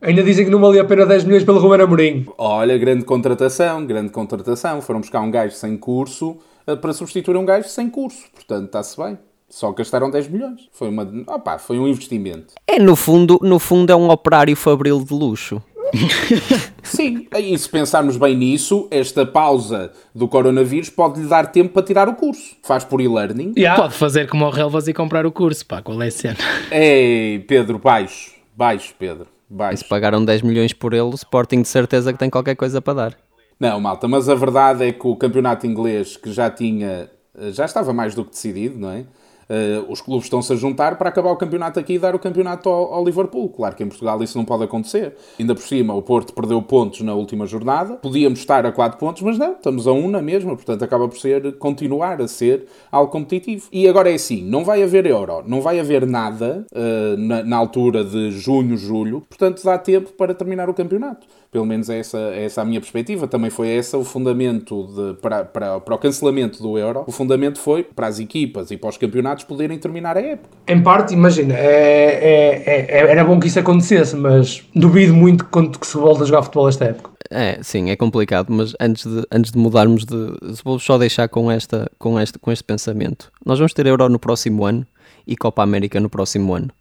Ainda 0.00 0.22
dizem 0.22 0.44
que 0.44 0.50
não 0.50 0.60
valia 0.60 0.82
a 0.82 0.84
pena 0.84 1.04
10 1.06 1.24
milhões 1.24 1.44
pelo 1.44 1.58
Ruben 1.58 1.80
Amorim. 1.80 2.26
Olha, 2.36 2.76
grande 2.76 3.04
contratação, 3.04 3.86
grande 3.86 4.10
contratação. 4.10 4.80
Foram 4.82 5.00
buscar 5.00 5.20
um 5.20 5.30
gajo 5.30 5.54
sem 5.54 5.76
curso 5.78 6.36
para 6.80 6.92
substituir 6.92 7.36
um 7.36 7.44
gajo 7.44 7.68
sem 7.68 7.88
curso. 7.90 8.24
Portanto, 8.32 8.66
está-se 8.66 8.96
bem. 8.96 9.18
Só 9.48 9.70
gastaram 9.72 10.10
10 10.10 10.28
milhões. 10.28 10.68
Foi, 10.72 10.88
uma, 10.88 11.08
opá, 11.28 11.58
foi 11.58 11.78
um 11.78 11.86
investimento. 11.86 12.54
É, 12.66 12.78
no 12.78 12.96
fundo, 12.96 13.38
no 13.42 13.58
fundo 13.58 13.92
é 13.92 13.96
um 13.96 14.10
operário 14.10 14.56
fabril 14.56 15.04
de 15.04 15.14
luxo. 15.14 15.62
Sim, 16.82 17.28
e 17.36 17.56
se 17.56 17.68
pensarmos 17.68 18.16
bem 18.16 18.36
nisso, 18.36 18.88
esta 18.90 19.24
pausa 19.24 19.92
do 20.14 20.26
coronavírus 20.26 20.90
pode-lhe 20.90 21.26
dar 21.28 21.52
tempo 21.52 21.72
para 21.72 21.82
tirar 21.82 22.08
o 22.08 22.14
curso. 22.14 22.56
Faz 22.62 22.84
por 22.84 23.00
e-learning. 23.00 23.52
Yeah. 23.56 23.80
Pode 23.80 23.94
fazer 23.94 24.28
como 24.28 24.44
o 24.44 24.50
Relvas 24.50 24.88
e 24.88 24.92
comprar 24.92 25.24
o 25.26 25.32
curso, 25.32 25.64
pá, 25.66 25.82
qual 25.82 26.00
é 26.02 26.08
a 26.08 26.10
cena? 26.10 26.36
Ei, 26.70 27.38
Pedro, 27.40 27.78
baixo. 27.78 28.32
Baixo, 28.56 28.94
Pedro. 28.98 29.26
E 29.50 29.54
Baixo. 29.54 29.82
se 29.82 29.88
pagaram 29.88 30.24
10 30.24 30.42
milhões 30.42 30.72
por 30.72 30.92
ele, 30.94 31.02
o 31.02 31.14
Sporting 31.14 31.62
de 31.62 31.68
certeza 31.68 32.12
que 32.12 32.18
tem 32.18 32.30
qualquer 32.30 32.56
coisa 32.56 32.80
para 32.80 32.94
dar. 32.94 33.16
Não, 33.58 33.80
malta, 33.80 34.08
mas 34.08 34.28
a 34.28 34.34
verdade 34.34 34.84
é 34.84 34.92
que 34.92 35.06
o 35.06 35.16
campeonato 35.16 35.66
inglês, 35.66 36.16
que 36.16 36.32
já 36.32 36.50
tinha, 36.50 37.10
já 37.52 37.64
estava 37.64 37.92
mais 37.92 38.14
do 38.14 38.24
que 38.24 38.30
decidido, 38.30 38.78
não 38.78 38.90
é? 38.90 39.04
Uh, 39.44 39.90
os 39.92 40.00
clubes 40.00 40.24
estão-se 40.24 40.52
a 40.52 40.56
juntar 40.56 40.96
para 40.96 41.08
acabar 41.08 41.30
o 41.30 41.36
campeonato 41.36 41.78
aqui 41.78 41.94
e 41.94 41.98
dar 41.98 42.14
o 42.14 42.18
campeonato 42.18 42.68
ao, 42.68 42.94
ao, 42.94 43.04
Liverpool. 43.04 43.48
Claro 43.50 43.76
que 43.76 43.82
em 43.82 43.88
Portugal 43.88 44.22
isso 44.22 44.38
não 44.38 44.44
pode 44.44 44.64
acontecer. 44.64 45.14
Ainda 45.38 45.54
por 45.54 45.62
cima, 45.62 45.94
o 45.94 46.02
Porto 46.02 46.32
perdeu 46.32 46.60
pontos 46.62 47.00
na 47.02 47.14
última 47.14 47.46
jornada. 47.46 47.96
Podíamos 47.96 48.38
estar 48.38 48.64
a 48.64 48.72
4 48.72 48.98
pontos, 48.98 49.22
mas 49.22 49.38
não, 49.38 49.52
estamos 49.52 49.86
a 49.86 49.92
1 49.92 50.08
na 50.08 50.22
mesma. 50.22 50.54
Portanto, 50.54 50.82
acaba 50.82 51.08
por 51.08 51.18
ser, 51.18 51.58
continuar 51.58 52.20
a 52.20 52.28
ser 52.28 52.66
algo 52.90 53.10
competitivo. 53.10 53.68
E 53.70 53.86
agora 53.86 54.10
é 54.10 54.14
assim, 54.14 54.42
não 54.42 54.64
vai 54.64 54.82
haver 54.82 55.06
euro, 55.06 55.42
não 55.46 55.60
vai 55.60 55.78
haver 55.78 56.06
nada 56.06 56.64
uh, 56.72 57.16
na, 57.18 57.42
na 57.42 57.56
altura 57.56 58.02
de 58.04 58.30
junho, 58.30 58.76
julho. 58.76 59.22
Portanto, 59.28 59.62
dá 59.62 59.76
tempo 59.78 60.12
para 60.12 60.34
terminar 60.34 60.70
o 60.70 60.74
campeonato. 60.74 61.26
Pelo 61.54 61.66
menos 61.66 61.88
é 61.88 62.00
essa, 62.00 62.18
é 62.18 62.46
essa 62.46 62.62
a 62.62 62.64
minha 62.64 62.80
perspectiva. 62.80 63.28
Também 63.28 63.48
foi 63.48 63.68
essa 63.68 63.96
o 63.96 64.02
fundamento 64.02 64.88
de, 64.88 65.14
para, 65.20 65.44
para, 65.44 65.78
para 65.78 65.94
o 65.94 65.98
cancelamento 65.98 66.60
do 66.60 66.76
Euro. 66.76 67.04
O 67.06 67.12
fundamento 67.12 67.60
foi 67.60 67.84
para 67.84 68.08
as 68.08 68.18
equipas 68.18 68.72
e 68.72 68.76
para 68.76 68.90
os 68.90 68.96
campeonatos 68.96 69.44
poderem 69.44 69.78
terminar 69.78 70.16
a 70.16 70.20
época. 70.20 70.48
Em 70.66 70.82
parte, 70.82 71.14
imagina, 71.14 71.54
é, 71.56 72.64
é, 72.66 72.86
é, 72.88 73.08
era 73.08 73.22
bom 73.22 73.38
que 73.38 73.46
isso 73.46 73.60
acontecesse, 73.60 74.16
mas 74.16 74.64
duvido 74.74 75.14
muito 75.14 75.44
que, 75.44 75.78
que 75.78 75.86
se 75.86 75.96
volte 75.96 76.22
a 76.22 76.26
jogar 76.26 76.42
futebol 76.42 76.68
esta 76.68 76.86
época. 76.86 77.10
É, 77.30 77.62
sim, 77.62 77.88
é 77.88 77.94
complicado, 77.94 78.48
mas 78.50 78.74
antes 78.80 79.06
de, 79.06 79.24
antes 79.30 79.52
de 79.52 79.58
mudarmos 79.58 80.04
de. 80.04 80.16
Vou 80.64 80.80
só 80.80 80.98
deixar 80.98 81.28
com, 81.28 81.52
esta, 81.52 81.88
com, 82.00 82.18
este, 82.18 82.36
com 82.36 82.50
este 82.50 82.64
pensamento. 82.64 83.30
Nós 83.46 83.60
vamos 83.60 83.72
ter 83.72 83.86
Euro 83.86 84.08
no 84.08 84.18
próximo 84.18 84.64
ano 84.64 84.84
e 85.24 85.36
Copa 85.36 85.62
América 85.62 86.00
no 86.00 86.10
próximo 86.10 86.52
ano. 86.52 86.72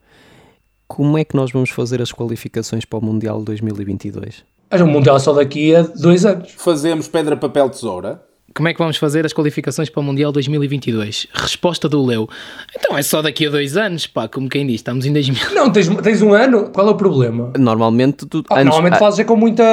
Como 0.87 1.15
é 1.15 1.23
que 1.23 1.35
nós 1.35 1.51
vamos 1.51 1.69
fazer 1.69 2.01
as 2.01 2.11
qualificações 2.11 2.85
para 2.85 2.97
o 2.97 3.05
Mundial 3.05 3.43
2022? 3.43 4.51
O 4.81 4.87
Mundial 4.87 5.19
só 5.19 5.33
daqui 5.33 5.75
a 5.75 5.83
dois 5.83 6.25
anos. 6.25 6.51
Fazemos 6.57 7.07
pedra, 7.07 7.37
papel, 7.37 7.69
tesoura. 7.69 8.21
Como 8.55 8.67
é 8.67 8.73
que 8.73 8.77
vamos 8.79 8.97
fazer 8.97 9.25
as 9.25 9.33
qualificações 9.33 9.89
para 9.89 9.99
o 9.99 10.03
Mundial 10.03 10.31
2022? 10.31 11.27
Resposta 11.33 11.89
do 11.89 12.03
Leu. 12.05 12.29
Então 12.77 12.95
é 12.95 13.01
só 13.01 13.19
daqui 13.21 13.47
a 13.47 13.49
dois 13.49 13.75
anos, 13.75 14.05
pá, 14.05 14.27
como 14.27 14.47
quem 14.47 14.67
diz, 14.67 14.75
estamos 14.75 15.05
em 15.07 15.11
2000. 15.13 15.55
Não, 15.55 15.71
tens, 15.71 15.87
tens 15.87 16.21
um 16.21 16.33
ano, 16.33 16.69
qual 16.69 16.87
é 16.87 16.91
o 16.91 16.95
problema? 16.95 17.51
Normalmente, 17.57 18.27
tu, 18.27 18.43
Ah, 18.49 18.55
antes- 18.55 18.65
normalmente 18.65 18.93
ah, 18.95 18.99
fazes 18.99 19.19
é 19.19 19.23
com, 19.23 19.35
muita, 19.35 19.63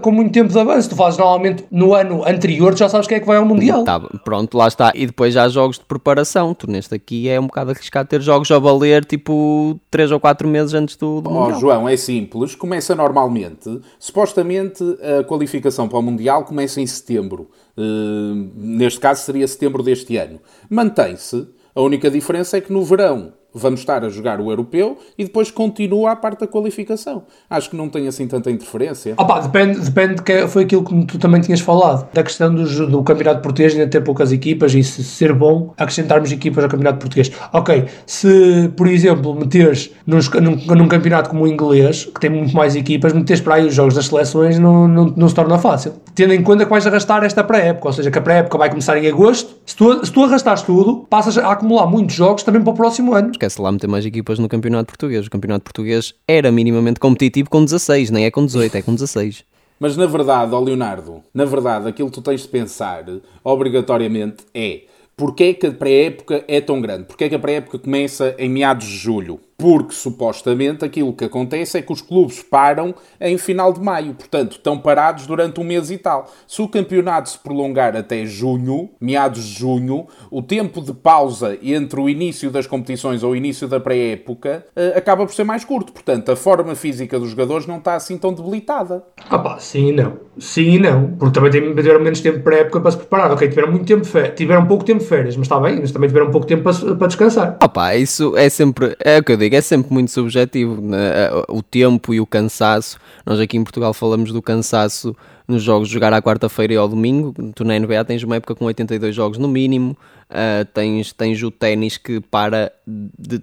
com 0.00 0.10
muito 0.10 0.32
tempo 0.32 0.50
de 0.50 0.58
avanço. 0.58 0.88
Tu 0.88 0.96
fazes 0.96 1.18
normalmente 1.18 1.64
no 1.70 1.94
ano 1.94 2.26
anterior, 2.26 2.72
tu 2.72 2.78
já 2.78 2.88
sabes 2.88 3.06
quem 3.06 3.18
é 3.18 3.20
que 3.20 3.26
vai 3.26 3.36
ao 3.36 3.44
Mundial. 3.44 3.84
Tá, 3.84 4.00
pronto, 4.00 4.56
lá 4.56 4.66
está. 4.66 4.92
E 4.94 5.04
depois 5.06 5.34
já 5.34 5.44
há 5.44 5.48
jogos 5.50 5.78
de 5.78 5.84
preparação. 5.84 6.54
Tu 6.54 6.70
neste 6.70 6.94
aqui 6.94 7.28
é 7.28 7.38
um 7.38 7.46
bocado 7.46 7.72
arriscado 7.72 8.08
ter 8.08 8.22
jogos 8.22 8.50
a 8.50 8.58
valer 8.58 9.04
tipo 9.04 9.78
3 9.90 10.10
ou 10.10 10.18
4 10.18 10.48
meses 10.48 10.72
antes 10.72 10.96
do, 10.96 11.20
do 11.20 11.28
Ó 11.30 11.32
Mundial. 11.42 11.60
João, 11.60 11.88
é 11.88 11.96
simples. 11.98 12.54
Começa 12.54 12.94
normalmente. 12.94 13.78
Supostamente 13.98 14.82
a 15.20 15.22
qualificação 15.24 15.86
para 15.86 15.98
o 15.98 16.02
Mundial 16.02 16.44
começa 16.44 16.80
em 16.80 16.86
setembro. 16.86 17.50
Uh, 17.76 18.52
neste 18.54 19.00
caso 19.00 19.22
seria 19.24 19.46
setembro 19.48 19.82
deste 19.82 20.16
ano. 20.16 20.40
Mantém-se. 20.68 21.48
A 21.74 21.80
única 21.80 22.10
diferença 22.10 22.58
é 22.58 22.60
que 22.60 22.72
no 22.72 22.84
verão 22.84 23.32
vamos 23.54 23.80
estar 23.80 24.04
a 24.04 24.08
jogar 24.08 24.40
o 24.40 24.50
europeu 24.50 24.98
e 25.16 25.24
depois 25.24 25.50
continua 25.50 26.12
a 26.12 26.16
parte 26.16 26.40
da 26.40 26.46
qualificação. 26.46 27.24
Acho 27.48 27.70
que 27.70 27.76
não 27.76 27.88
tem 27.88 28.08
assim 28.08 28.26
tanta 28.26 28.50
interferência. 28.50 29.14
Opa, 29.16 29.40
depende, 29.40 29.80
depende 29.80 30.22
que 30.22 30.46
foi 30.48 30.64
aquilo 30.64 30.84
que 30.84 31.06
tu 31.06 31.18
também 31.18 31.40
tinhas 31.40 31.60
falado, 31.60 32.08
da 32.12 32.22
questão 32.22 32.54
do, 32.54 32.86
do 32.86 33.02
campeonato 33.02 33.42
português 33.42 33.74
ainda 33.74 33.86
ter 33.86 34.00
poucas 34.00 34.32
equipas 34.32 34.74
e 34.74 34.82
se 34.82 35.04
ser 35.04 35.32
bom 35.32 35.72
acrescentarmos 35.76 36.32
equipas 36.32 36.64
ao 36.64 36.70
campeonato 36.70 36.98
português. 36.98 37.30
Ok, 37.52 37.84
se 38.06 38.70
por 38.76 38.86
exemplo 38.86 39.34
meteres 39.34 39.90
num, 40.06 40.18
num, 40.40 40.76
num 40.76 40.88
campeonato 40.88 41.30
como 41.30 41.44
o 41.44 41.48
inglês, 41.48 42.06
que 42.06 42.20
tem 42.20 42.30
muito 42.30 42.54
mais 42.54 42.74
equipas, 42.74 43.12
meteres 43.12 43.40
para 43.40 43.56
aí 43.56 43.66
os 43.66 43.74
jogos 43.74 43.94
das 43.94 44.06
seleções 44.06 44.58
não, 44.58 44.88
não, 44.88 45.06
não 45.16 45.28
se 45.28 45.34
torna 45.34 45.58
fácil. 45.58 45.92
Tendo 46.14 46.32
em 46.32 46.42
conta 46.42 46.64
que 46.64 46.70
vais 46.70 46.86
arrastar 46.86 47.24
esta 47.24 47.44
pré-época, 47.44 47.88
ou 47.88 47.92
seja, 47.92 48.10
que 48.10 48.18
a 48.18 48.22
pré-época 48.22 48.56
vai 48.58 48.68
começar 48.68 48.96
em 48.96 49.06
agosto, 49.08 49.54
se 49.64 49.76
tu, 49.76 50.04
se 50.04 50.12
tu 50.12 50.24
arrastares 50.24 50.62
tudo, 50.62 51.06
passas 51.08 51.36
a 51.38 51.52
acumular 51.52 51.86
muitos 51.86 52.14
jogos 52.14 52.42
também 52.42 52.62
para 52.62 52.72
o 52.72 52.74
próximo 52.74 53.14
ano 53.14 53.30
esquece 53.42 53.60
lá 53.60 53.72
meter 53.72 53.88
mais 53.88 54.06
equipas 54.06 54.38
no 54.38 54.48
campeonato 54.48 54.86
português. 54.86 55.26
O 55.26 55.30
campeonato 55.30 55.64
português 55.64 56.14
era 56.28 56.52
minimamente 56.52 57.00
competitivo 57.00 57.50
com 57.50 57.64
16, 57.64 58.10
nem 58.10 58.24
é 58.24 58.30
com 58.30 58.46
18, 58.46 58.76
é 58.76 58.82
com 58.82 58.94
16. 58.94 59.44
Mas 59.80 59.96
na 59.96 60.06
verdade, 60.06 60.54
ó 60.54 60.60
Leonardo, 60.60 61.22
na 61.34 61.44
verdade, 61.44 61.88
aquilo 61.88 62.08
que 62.08 62.14
tu 62.14 62.22
tens 62.22 62.42
de 62.42 62.48
pensar, 62.48 63.04
obrigatoriamente, 63.42 64.44
é 64.54 64.82
porque 65.16 65.44
é 65.44 65.54
que 65.54 65.66
a 65.66 65.72
pré-época 65.72 66.44
é 66.46 66.60
tão 66.60 66.80
grande? 66.80 67.04
Porque 67.04 67.24
é 67.24 67.28
que 67.28 67.34
a 67.34 67.38
pré-época 67.38 67.78
começa 67.78 68.34
em 68.38 68.48
meados 68.48 68.86
de 68.86 68.96
julho? 68.96 69.40
Porque 69.62 69.94
supostamente 69.94 70.84
aquilo 70.84 71.12
que 71.12 71.24
acontece 71.24 71.78
é 71.78 71.82
que 71.82 71.92
os 71.92 72.02
clubes 72.02 72.42
param 72.42 72.92
em 73.20 73.38
final 73.38 73.72
de 73.72 73.80
maio, 73.80 74.12
portanto 74.12 74.56
estão 74.56 74.76
parados 74.76 75.24
durante 75.24 75.60
um 75.60 75.62
mês 75.62 75.88
e 75.88 75.98
tal. 75.98 76.28
Se 76.48 76.60
o 76.60 76.66
campeonato 76.66 77.30
se 77.30 77.38
prolongar 77.38 77.94
até 77.94 78.26
junho, 78.26 78.90
meados 79.00 79.44
de 79.44 79.60
junho, 79.60 80.08
o 80.32 80.42
tempo 80.42 80.80
de 80.80 80.92
pausa 80.92 81.56
entre 81.62 82.00
o 82.00 82.08
início 82.08 82.50
das 82.50 82.66
competições 82.66 83.22
ou 83.22 83.30
o 83.30 83.36
início 83.36 83.68
da 83.68 83.78
pré-época 83.78 84.66
uh, 84.76 84.98
acaba 84.98 85.24
por 85.24 85.32
ser 85.32 85.44
mais 85.44 85.64
curto, 85.64 85.92
portanto 85.92 86.32
a 86.32 86.34
forma 86.34 86.74
física 86.74 87.16
dos 87.16 87.30
jogadores 87.30 87.64
não 87.64 87.78
está 87.78 87.94
assim 87.94 88.18
tão 88.18 88.34
debilitada. 88.34 89.04
Ah 89.30 89.38
pá, 89.38 89.60
sim 89.60 89.90
e 89.90 89.92
não. 89.92 90.16
Sim 90.38 90.70
e 90.70 90.78
não, 90.80 91.12
porque 91.18 91.38
também 91.38 91.52
tiveram 91.52 92.00
menos 92.00 92.20
tempo 92.20 92.38
de 92.38 92.42
pré-época 92.42 92.80
para 92.80 92.90
se 92.90 92.96
preparar. 92.96 93.30
Ok, 93.30 93.48
tiveram 93.48 93.70
muito 93.70 93.86
tempo 93.86 94.04
tiveram 94.34 94.66
pouco 94.66 94.82
tempo 94.82 94.98
de 94.98 95.06
férias, 95.06 95.36
mas 95.36 95.44
está 95.44 95.60
bem, 95.60 95.78
mas 95.78 95.92
também 95.92 96.08
tiveram 96.08 96.32
pouco 96.32 96.48
tempo 96.48 96.64
para, 96.64 96.96
para 96.96 97.06
descansar. 97.06 97.58
Ah 97.60 97.68
pá, 97.68 97.94
isso 97.94 98.36
é 98.36 98.48
sempre, 98.48 98.96
é 98.98 99.18
o 99.18 99.22
que 99.22 99.30
eu 99.30 99.36
digo, 99.36 99.51
é 99.56 99.60
sempre 99.60 99.92
muito 99.92 100.10
subjetivo. 100.10 100.80
Né? 100.80 101.30
O 101.48 101.62
tempo 101.62 102.14
e 102.14 102.20
o 102.20 102.26
cansaço. 102.26 102.98
Nós 103.24 103.40
aqui 103.40 103.56
em 103.56 103.64
Portugal 103.64 103.92
falamos 103.92 104.32
do 104.32 104.42
cansaço 104.42 105.16
nos 105.46 105.62
jogos 105.62 105.88
jogar 105.88 106.12
à 106.12 106.22
quarta-feira 106.22 106.74
e 106.74 106.76
ao 106.76 106.88
domingo. 106.88 107.34
Tu 107.54 107.64
na 107.64 107.78
NBA 107.78 108.04
tens 108.04 108.22
uma 108.22 108.36
época 108.36 108.54
com 108.54 108.64
82 108.64 109.14
jogos 109.14 109.38
no 109.38 109.48
mínimo. 109.48 109.96
Uh, 110.30 110.64
tens, 110.72 111.12
tens 111.12 111.42
o 111.42 111.50
ténis 111.50 111.96
que 111.96 112.20
para 112.20 112.72
de, 112.86 113.42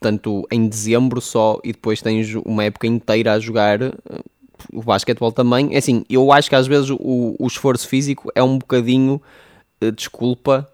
tanto 0.00 0.46
em 0.50 0.68
dezembro 0.68 1.20
só 1.20 1.60
e 1.62 1.72
depois 1.72 2.00
tens 2.00 2.34
uma 2.44 2.64
época 2.64 2.86
inteira 2.86 3.34
a 3.34 3.40
jogar. 3.40 3.78
O 4.72 4.82
basquetebol 4.82 5.32
também. 5.32 5.74
É 5.74 5.78
assim, 5.78 6.04
eu 6.08 6.32
acho 6.32 6.48
que 6.48 6.54
às 6.54 6.66
vezes 6.66 6.90
o, 6.90 7.36
o 7.38 7.46
esforço 7.46 7.88
físico 7.88 8.30
é 8.34 8.42
um 8.42 8.58
bocadinho 8.58 9.20
uh, 9.82 9.92
desculpa 9.92 10.68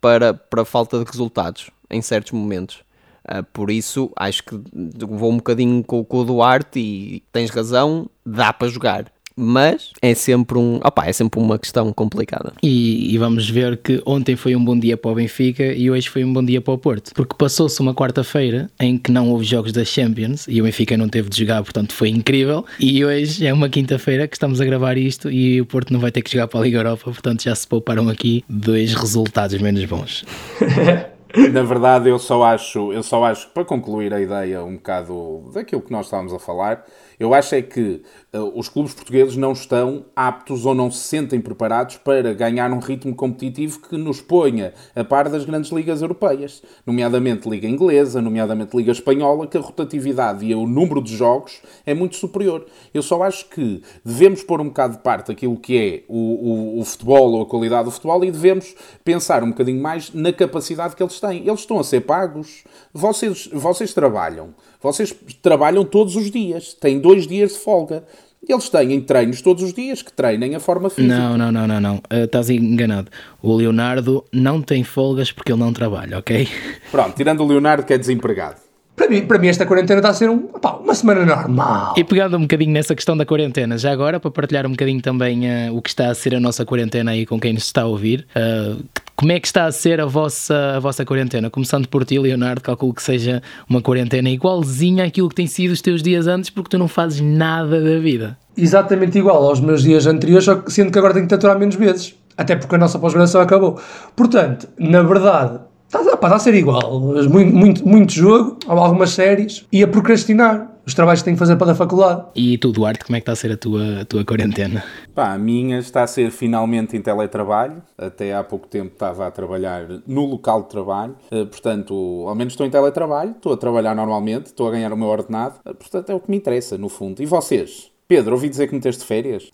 para, 0.00 0.34
para 0.34 0.64
falta 0.64 0.98
de 0.98 1.04
resultados 1.04 1.70
em 1.90 2.00
certos 2.00 2.32
momentos. 2.32 2.82
Uh, 3.30 3.44
por 3.52 3.70
isso, 3.70 4.10
acho 4.16 4.42
que 4.42 4.60
vou 5.06 5.30
um 5.30 5.36
bocadinho 5.36 5.84
com, 5.84 6.04
com 6.04 6.18
o 6.18 6.24
Duarte 6.24 6.78
e 6.78 7.22
tens 7.32 7.50
razão, 7.50 8.08
dá 8.24 8.52
para 8.52 8.68
jogar 8.68 9.12
mas 9.40 9.90
é 10.02 10.14
sempre 10.14 10.58
um 10.58 10.76
opa, 10.76 11.06
é 11.06 11.12
sempre 11.12 11.40
uma 11.40 11.58
questão 11.58 11.90
complicada. 11.92 12.52
E, 12.62 13.14
e, 13.14 13.16
vamos 13.16 13.48
ver 13.48 13.78
que 13.78 14.02
ontem 14.04 14.36
foi 14.36 14.54
um 14.54 14.62
bom 14.62 14.78
dia 14.78 14.98
para 14.98 15.10
o 15.10 15.14
Benfica 15.14 15.64
e 15.64 15.90
hoje 15.90 16.10
foi 16.10 16.22
um 16.24 16.32
bom 16.32 16.44
dia 16.44 16.60
para 16.60 16.74
o 16.74 16.78
Porto, 16.78 17.12
porque 17.14 17.34
passou-se 17.36 17.80
uma 17.80 17.94
quarta-feira 17.94 18.70
em 18.78 18.98
que 18.98 19.10
não 19.10 19.30
houve 19.30 19.44
jogos 19.44 19.72
da 19.72 19.84
Champions 19.84 20.46
e 20.46 20.60
o 20.60 20.64
Benfica 20.64 20.96
não 20.96 21.08
teve 21.08 21.30
de 21.30 21.38
jogar, 21.38 21.62
portanto 21.62 21.94
foi 21.94 22.10
incrível. 22.10 22.66
E 22.78 23.02
hoje 23.02 23.46
é 23.46 23.52
uma 23.52 23.70
quinta-feira 23.70 24.28
que 24.28 24.36
estamos 24.36 24.60
a 24.60 24.64
gravar 24.64 24.98
isto 24.98 25.30
e 25.30 25.60
o 25.60 25.66
Porto 25.66 25.92
não 25.92 26.00
vai 26.00 26.12
ter 26.12 26.20
que 26.20 26.30
jogar 26.30 26.46
para 26.46 26.60
a 26.60 26.62
Liga 26.62 26.78
Europa, 26.78 27.04
portanto 27.04 27.42
já 27.42 27.54
se 27.54 27.66
pouparam 27.66 28.10
aqui 28.10 28.44
dois 28.46 28.92
resultados 28.92 29.58
menos 29.60 29.84
bons. 29.86 30.24
Na 31.52 31.62
verdade, 31.62 32.08
eu 32.08 32.18
só 32.18 32.42
acho, 32.42 32.92
eu 32.92 33.02
só 33.02 33.24
acho, 33.24 33.48
para 33.50 33.64
concluir 33.64 34.12
a 34.12 34.20
ideia 34.20 34.64
um 34.64 34.74
bocado 34.74 35.50
daquilo 35.52 35.82
que 35.82 35.92
nós 35.92 36.06
estávamos 36.06 36.32
a 36.32 36.38
falar, 36.38 36.84
eu 37.20 37.34
acho 37.34 37.54
é 37.54 37.60
que 37.60 38.02
uh, 38.32 38.58
os 38.58 38.70
clubes 38.70 38.94
portugueses 38.94 39.36
não 39.36 39.52
estão 39.52 40.06
aptos 40.16 40.64
ou 40.64 40.74
não 40.74 40.90
se 40.90 41.00
sentem 41.00 41.38
preparados 41.38 41.98
para 41.98 42.32
ganhar 42.32 42.72
um 42.72 42.78
ritmo 42.78 43.14
competitivo 43.14 43.78
que 43.78 43.94
nos 43.98 44.22
ponha 44.22 44.72
a 44.96 45.04
par 45.04 45.28
das 45.28 45.44
grandes 45.44 45.70
ligas 45.70 46.00
europeias, 46.00 46.62
nomeadamente 46.86 47.46
Liga 47.46 47.68
Inglesa, 47.68 48.22
nomeadamente 48.22 48.74
Liga 48.74 48.90
Espanhola, 48.90 49.46
que 49.46 49.58
a 49.58 49.60
rotatividade 49.60 50.46
e 50.46 50.54
o 50.54 50.66
número 50.66 51.02
de 51.02 51.14
jogos 51.14 51.60
é 51.84 51.92
muito 51.92 52.16
superior. 52.16 52.64
Eu 52.94 53.02
só 53.02 53.22
acho 53.22 53.50
que 53.50 53.82
devemos 54.02 54.42
pôr 54.42 54.62
um 54.62 54.68
bocado 54.68 54.96
de 54.96 55.02
parte 55.02 55.30
aquilo 55.30 55.58
que 55.58 55.76
é 55.76 56.04
o, 56.08 56.78
o, 56.78 56.80
o 56.80 56.84
futebol 56.86 57.32
ou 57.32 57.42
a 57.42 57.46
qualidade 57.46 57.84
do 57.84 57.90
futebol 57.90 58.24
e 58.24 58.30
devemos 58.30 58.74
pensar 59.04 59.44
um 59.44 59.50
bocadinho 59.50 59.82
mais 59.82 60.10
na 60.14 60.32
capacidade 60.32 60.96
que 60.96 61.02
eles 61.02 61.20
têm. 61.20 61.46
Eles 61.46 61.60
estão 61.60 61.78
a 61.78 61.84
ser 61.84 62.00
pagos, 62.00 62.64
vocês, 62.94 63.46
vocês 63.52 63.92
trabalham, 63.92 64.54
vocês 64.82 65.14
trabalham 65.42 65.84
todos 65.84 66.16
os 66.16 66.30
dias, 66.30 66.74
têm 66.74 66.98
dois 66.98 67.26
dias 67.26 67.52
de 67.52 67.58
folga. 67.58 68.04
Eles 68.48 68.70
têm 68.70 68.98
treinos 69.02 69.42
todos 69.42 69.62
os 69.62 69.74
dias 69.74 70.00
que 70.00 70.10
treinem 70.10 70.54
a 70.54 70.60
forma 70.60 70.88
física. 70.88 71.14
Não, 71.14 71.36
não, 71.36 71.52
não, 71.52 71.66
não, 71.66 71.80
não. 71.80 71.96
Uh, 71.96 72.24
estás 72.24 72.48
enganado. 72.48 73.10
O 73.42 73.54
Leonardo 73.54 74.24
não 74.32 74.62
tem 74.62 74.82
folgas 74.82 75.30
porque 75.30 75.52
ele 75.52 75.60
não 75.60 75.74
trabalha, 75.74 76.18
ok? 76.18 76.48
Pronto, 76.90 77.14
tirando 77.14 77.42
o 77.42 77.46
Leonardo 77.46 77.84
que 77.84 77.92
é 77.92 77.98
desempregado. 77.98 78.56
Para 78.96 79.08
mim, 79.08 79.26
para 79.26 79.38
mim 79.38 79.48
esta 79.48 79.64
quarentena 79.64 80.00
está 80.00 80.10
a 80.10 80.14
ser 80.14 80.28
um, 80.28 80.48
opa, 80.52 80.76
uma 80.76 80.94
semana 80.94 81.24
normal. 81.24 81.94
E 81.96 82.04
pegando 82.04 82.36
um 82.36 82.42
bocadinho 82.42 82.72
nessa 82.72 82.94
questão 82.94 83.16
da 83.16 83.24
quarentena, 83.24 83.78
já 83.78 83.92
agora, 83.92 84.20
para 84.20 84.30
partilhar 84.30 84.66
um 84.66 84.70
bocadinho 84.70 85.00
também 85.00 85.40
uh, 85.46 85.74
o 85.74 85.80
que 85.80 85.88
está 85.88 86.10
a 86.10 86.14
ser 86.14 86.34
a 86.34 86.40
nossa 86.40 86.66
quarentena 86.66 87.12
aí 87.12 87.24
com 87.24 87.40
quem 87.40 87.52
nos 87.52 87.64
está 87.64 87.82
a 87.82 87.86
ouvir, 87.86 88.26
uh, 88.36 88.82
como 89.20 89.32
é 89.32 89.38
que 89.38 89.46
está 89.46 89.66
a 89.66 89.72
ser 89.72 90.00
a 90.00 90.06
vossa, 90.06 90.76
a 90.76 90.80
vossa 90.80 91.04
quarentena? 91.04 91.50
Começando 91.50 91.86
por 91.86 92.06
ti, 92.06 92.18
Leonardo, 92.18 92.62
calculo 92.62 92.94
que 92.94 93.02
seja 93.02 93.42
uma 93.68 93.82
quarentena 93.82 94.30
igualzinha 94.30 95.04
àquilo 95.04 95.28
que 95.28 95.34
tem 95.34 95.46
sido 95.46 95.72
os 95.72 95.82
teus 95.82 96.02
dias 96.02 96.26
antes, 96.26 96.48
porque 96.48 96.70
tu 96.70 96.78
não 96.78 96.88
fazes 96.88 97.20
nada 97.20 97.82
da 97.82 97.98
vida. 97.98 98.38
Exatamente 98.56 99.18
igual 99.18 99.44
aos 99.44 99.60
meus 99.60 99.82
dias 99.82 100.06
anteriores, 100.06 100.46
só 100.46 100.54
que 100.54 100.72
sendo 100.72 100.90
que 100.90 100.98
agora 100.98 101.12
tenho 101.12 101.28
que 101.28 101.34
aturar 101.34 101.58
menos 101.58 101.74
vezes. 101.74 102.14
Até 102.34 102.56
porque 102.56 102.74
a 102.74 102.78
nossa 102.78 102.98
pós-graduação 102.98 103.42
acabou. 103.42 103.78
Portanto, 104.16 104.66
na 104.78 105.02
verdade, 105.02 105.60
está, 105.86 106.00
está 106.00 106.36
a 106.36 106.38
ser 106.38 106.54
igual. 106.54 106.98
Muito, 106.98 107.54
muito, 107.54 107.86
muito 107.86 108.12
jogo, 108.14 108.56
algumas 108.66 109.10
séries 109.10 109.66
e 109.70 109.82
a 109.82 109.86
procrastinar 109.86 110.69
os 110.86 110.94
trabalhos 110.94 111.20
que 111.20 111.24
tenho 111.24 111.36
que 111.36 111.38
fazer 111.38 111.56
para 111.56 111.72
a 111.72 111.74
faculdade. 111.74 112.24
E 112.34 112.58
tu, 112.58 112.72
Duarte, 112.72 113.04
como 113.04 113.16
é 113.16 113.20
que 113.20 113.22
está 113.22 113.32
a 113.32 113.36
ser 113.36 113.52
a 113.52 113.56
tua, 113.56 114.00
a 114.00 114.04
tua 114.04 114.24
quarentena? 114.24 114.84
Pá, 115.14 115.32
a 115.32 115.38
minha 115.38 115.78
está 115.78 116.02
a 116.02 116.06
ser 116.06 116.30
finalmente 116.30 116.96
em 116.96 117.02
teletrabalho. 117.02 117.82
Até 117.96 118.34
há 118.34 118.42
pouco 118.42 118.66
tempo 118.66 118.92
estava 118.92 119.26
a 119.26 119.30
trabalhar 119.30 119.86
no 120.06 120.26
local 120.26 120.62
de 120.62 120.68
trabalho. 120.68 121.14
Uh, 121.30 121.46
portanto, 121.46 122.24
ao 122.26 122.34
menos 122.34 122.52
estou 122.52 122.66
em 122.66 122.70
teletrabalho, 122.70 123.32
estou 123.32 123.52
a 123.52 123.56
trabalhar 123.56 123.94
normalmente, 123.94 124.46
estou 124.46 124.68
a 124.68 124.70
ganhar 124.70 124.92
o 124.92 124.96
meu 124.96 125.08
ordenado. 125.08 125.56
Uh, 125.64 125.74
portanto, 125.74 126.10
é 126.10 126.14
o 126.14 126.20
que 126.20 126.30
me 126.30 126.36
interessa, 126.36 126.76
no 126.78 126.88
fundo. 126.88 127.22
E 127.22 127.26
vocês? 127.26 127.90
Pedro, 128.08 128.32
ouvi 128.32 128.48
dizer 128.48 128.66
que 128.68 128.74
meteste 128.74 129.04
férias? 129.04 129.50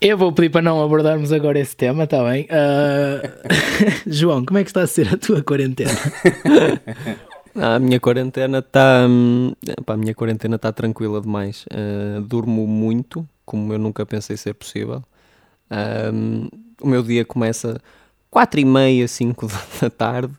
Eu 0.00 0.16
vou 0.16 0.32
pedir 0.32 0.50
para 0.50 0.62
não 0.62 0.82
abordarmos 0.82 1.30
agora 1.30 1.58
esse 1.58 1.76
tema, 1.76 2.04
está 2.04 2.24
bem? 2.24 2.44
Uh... 2.44 4.00
João, 4.10 4.44
como 4.44 4.58
é 4.58 4.64
que 4.64 4.70
está 4.70 4.82
a 4.82 4.86
ser 4.86 5.12
a 5.12 5.16
tua 5.16 5.42
quarentena? 5.42 5.90
A 7.62 7.78
minha 7.78 8.00
quarentena 8.00 8.60
está. 8.60 9.06
Hum, 9.06 9.52
a 9.86 9.96
minha 9.96 10.14
quarentena 10.14 10.56
está 10.56 10.72
tranquila 10.72 11.20
demais. 11.20 11.66
Uh, 11.66 12.22
durmo 12.22 12.66
muito, 12.66 13.28
como 13.44 13.70
eu 13.74 13.78
nunca 13.78 14.06
pensei 14.06 14.38
ser 14.38 14.54
possível. 14.54 15.02
Um, 15.70 16.48
o 16.80 16.88
meu 16.88 17.02
dia 17.02 17.22
começa 17.22 17.78
4 18.30 18.60
e 18.60 18.64
meia, 18.64 19.06
5 19.06 19.46
da 19.82 19.90
tarde. 19.90 20.32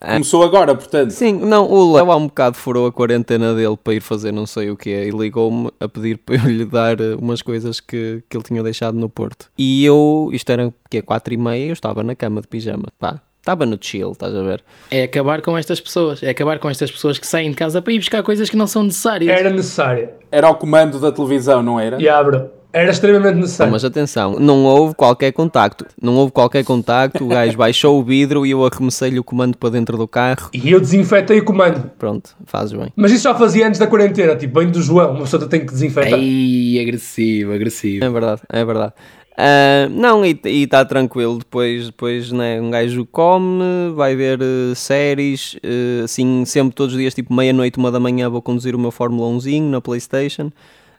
Começou 0.00 0.42
agora, 0.42 0.74
portanto. 0.74 1.10
Sim, 1.10 1.32
não, 1.32 1.70
o 1.70 1.94
Léo 1.94 2.10
há 2.10 2.16
um 2.16 2.26
bocado 2.26 2.56
furou 2.56 2.86
a 2.86 2.92
quarentena 2.92 3.54
dele 3.54 3.78
para 3.82 3.94
ir 3.94 4.02
fazer 4.02 4.30
não 4.30 4.46
sei 4.46 4.68
o 4.68 4.76
que 4.76 4.90
e 4.90 5.10
ligou-me 5.10 5.70
a 5.80 5.88
pedir 5.88 6.18
para 6.18 6.34
eu 6.34 6.50
lhe 6.50 6.66
dar 6.66 7.00
eh, 7.00 7.14
umas 7.14 7.40
coisas 7.40 7.80
que, 7.80 8.22
que 8.28 8.36
ele 8.36 8.44
tinha 8.44 8.62
deixado 8.62 8.98
no 8.98 9.08
Porto. 9.08 9.50
E 9.56 9.82
eu, 9.86 10.28
isto 10.34 10.50
era 10.50 10.74
que 10.90 10.98
é 10.98 11.02
4 11.02 11.32
e 11.32 11.36
meia, 11.38 11.68
eu 11.68 11.72
estava 11.72 12.02
na 12.02 12.14
cama 12.14 12.42
de 12.42 12.48
pijama. 12.48 12.88
Pá, 12.98 13.22
Estava 13.46 13.64
no 13.64 13.78
chill, 13.80 14.10
estás 14.10 14.34
a 14.34 14.42
ver? 14.42 14.60
É 14.90 15.04
acabar 15.04 15.40
com 15.40 15.56
estas 15.56 15.78
pessoas. 15.78 16.20
É 16.20 16.30
acabar 16.30 16.58
com 16.58 16.68
estas 16.68 16.90
pessoas 16.90 17.16
que 17.16 17.24
saem 17.24 17.50
de 17.50 17.56
casa 17.56 17.80
para 17.80 17.92
ir 17.92 18.00
buscar 18.00 18.20
coisas 18.24 18.50
que 18.50 18.56
não 18.56 18.66
são 18.66 18.82
necessárias. 18.82 19.38
Era 19.38 19.50
necessária. 19.50 20.14
Era 20.32 20.50
o 20.50 20.56
comando 20.56 20.98
da 20.98 21.12
televisão, 21.12 21.62
não 21.62 21.78
era? 21.78 22.02
E 22.02 22.08
abro. 22.08 22.50
Era 22.72 22.90
extremamente 22.90 23.36
necessário. 23.36 23.72
Mas 23.72 23.84
atenção, 23.84 24.40
não 24.40 24.64
houve 24.64 24.96
qualquer 24.96 25.30
contacto. 25.30 25.86
Não 26.02 26.16
houve 26.16 26.32
qualquer 26.32 26.64
contacto. 26.64 27.22
O 27.22 27.28
gajo 27.28 27.56
baixou 27.56 28.00
o 28.00 28.02
vidro 28.02 28.44
e 28.44 28.50
eu 28.50 28.66
arremessei-lhe 28.66 29.20
o 29.20 29.22
comando 29.22 29.56
para 29.56 29.70
dentro 29.70 29.96
do 29.96 30.08
carro. 30.08 30.50
E 30.52 30.72
eu 30.72 30.80
desinfetei 30.80 31.38
o 31.38 31.44
comando. 31.44 31.88
Pronto, 31.96 32.34
fazes 32.46 32.72
bem. 32.72 32.92
Mas 32.96 33.12
isso 33.12 33.22
já 33.22 33.34
fazia 33.36 33.68
antes 33.68 33.78
da 33.78 33.86
quarentena, 33.86 34.34
tipo, 34.34 34.58
bem 34.58 34.68
do 34.72 34.82
João. 34.82 35.12
Uma 35.12 35.20
pessoa 35.20 35.46
tem 35.46 35.60
que 35.60 35.72
desinfetar. 35.72 36.18
Ei, 36.18 36.80
agressivo, 36.82 37.52
agressivo. 37.52 38.04
É 38.04 38.10
verdade, 38.10 38.42
é 38.52 38.64
verdade. 38.64 38.92
Ah, 39.36 39.88
não, 39.90 40.24
e 40.24 40.38
está 40.44 40.84
tranquilo. 40.84 41.38
Depois, 41.38 41.86
depois 41.86 42.32
né, 42.32 42.60
um 42.60 42.70
gajo 42.70 43.04
come, 43.06 43.92
vai 43.94 44.16
ver 44.16 44.40
uh, 44.40 44.74
séries, 44.74 45.54
uh, 45.56 46.04
assim, 46.04 46.44
sempre 46.46 46.74
todos 46.74 46.94
os 46.94 47.00
dias, 47.00 47.14
tipo 47.14 47.34
meia-noite, 47.34 47.78
uma 47.78 47.92
da 47.92 48.00
manhã, 48.00 48.30
vou 48.30 48.40
conduzir 48.40 48.74
o 48.74 48.78
meu 48.78 48.90
Fórmula 48.90 49.30
1zinho 49.36 49.70
na 49.70 49.80
PlayStation 49.80 50.50